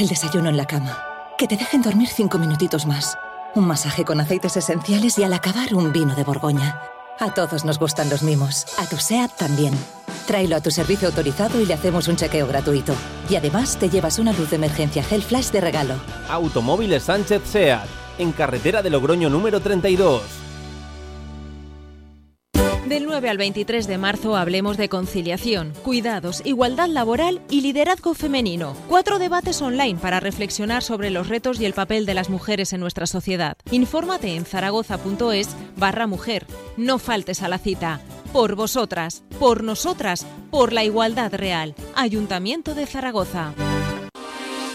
[0.00, 1.04] el desayuno en la cama,
[1.36, 3.18] que te dejen dormir cinco minutitos más,
[3.54, 6.80] un masaje con aceites esenciales y al acabar un vino de Borgoña.
[7.18, 9.74] A todos nos gustan los mimos, a tu SEAT también.
[10.26, 12.94] Tráelo a tu servicio autorizado y le hacemos un chequeo gratuito.
[13.28, 15.96] Y además te llevas una luz de emergencia Hell Flash de regalo.
[16.30, 17.86] Automóviles Sánchez SEAT,
[18.20, 20.22] en carretera de Logroño número 32.
[22.86, 28.74] Del 9 al 23 de marzo hablemos de conciliación, cuidados, igualdad laboral y liderazgo femenino.
[28.88, 32.80] Cuatro debates online para reflexionar sobre los retos y el papel de las mujeres en
[32.80, 33.56] nuestra sociedad.
[33.70, 36.46] Infórmate en zaragoza.es barra mujer.
[36.76, 38.00] No faltes a la cita.
[38.32, 41.76] Por vosotras, por nosotras, por la igualdad real.
[41.94, 43.54] Ayuntamiento de Zaragoza.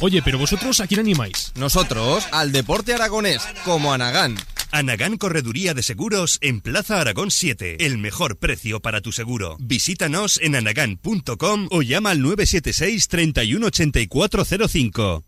[0.00, 1.52] Oye, pero vosotros a quién animáis?
[1.56, 4.36] Nosotros al deporte aragonés, como Anagán.
[4.70, 7.84] Anagán Correduría de Seguros en Plaza Aragón 7.
[7.84, 9.56] El mejor precio para tu seguro.
[9.58, 15.27] Visítanos en anagán.com o llama al 976 318405.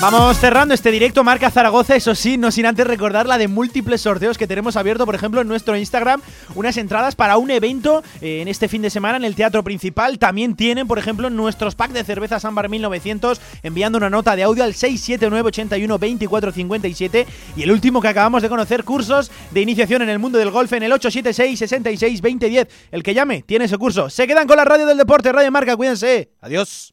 [0.00, 4.00] Vamos cerrando este directo Marca Zaragoza, eso sí, no sin antes recordar la de múltiples
[4.00, 6.22] sorteos que tenemos abierto, por ejemplo, en nuestro Instagram,
[6.54, 10.20] unas entradas para un evento eh, en este fin de semana en el Teatro Principal.
[10.20, 14.62] También tienen, por ejemplo, nuestros packs de cerveza Sambar 1900, enviando una nota de audio
[14.62, 17.26] al 679812457
[17.56, 20.72] y el último que acabamos de conocer, cursos de iniciación en el mundo del golf
[20.74, 22.68] en el 876 66 2010.
[22.92, 24.10] El que llame tiene ese curso.
[24.10, 26.30] Se quedan con la radio del deporte, Radio Marca, cuídense.
[26.40, 26.86] Adiós.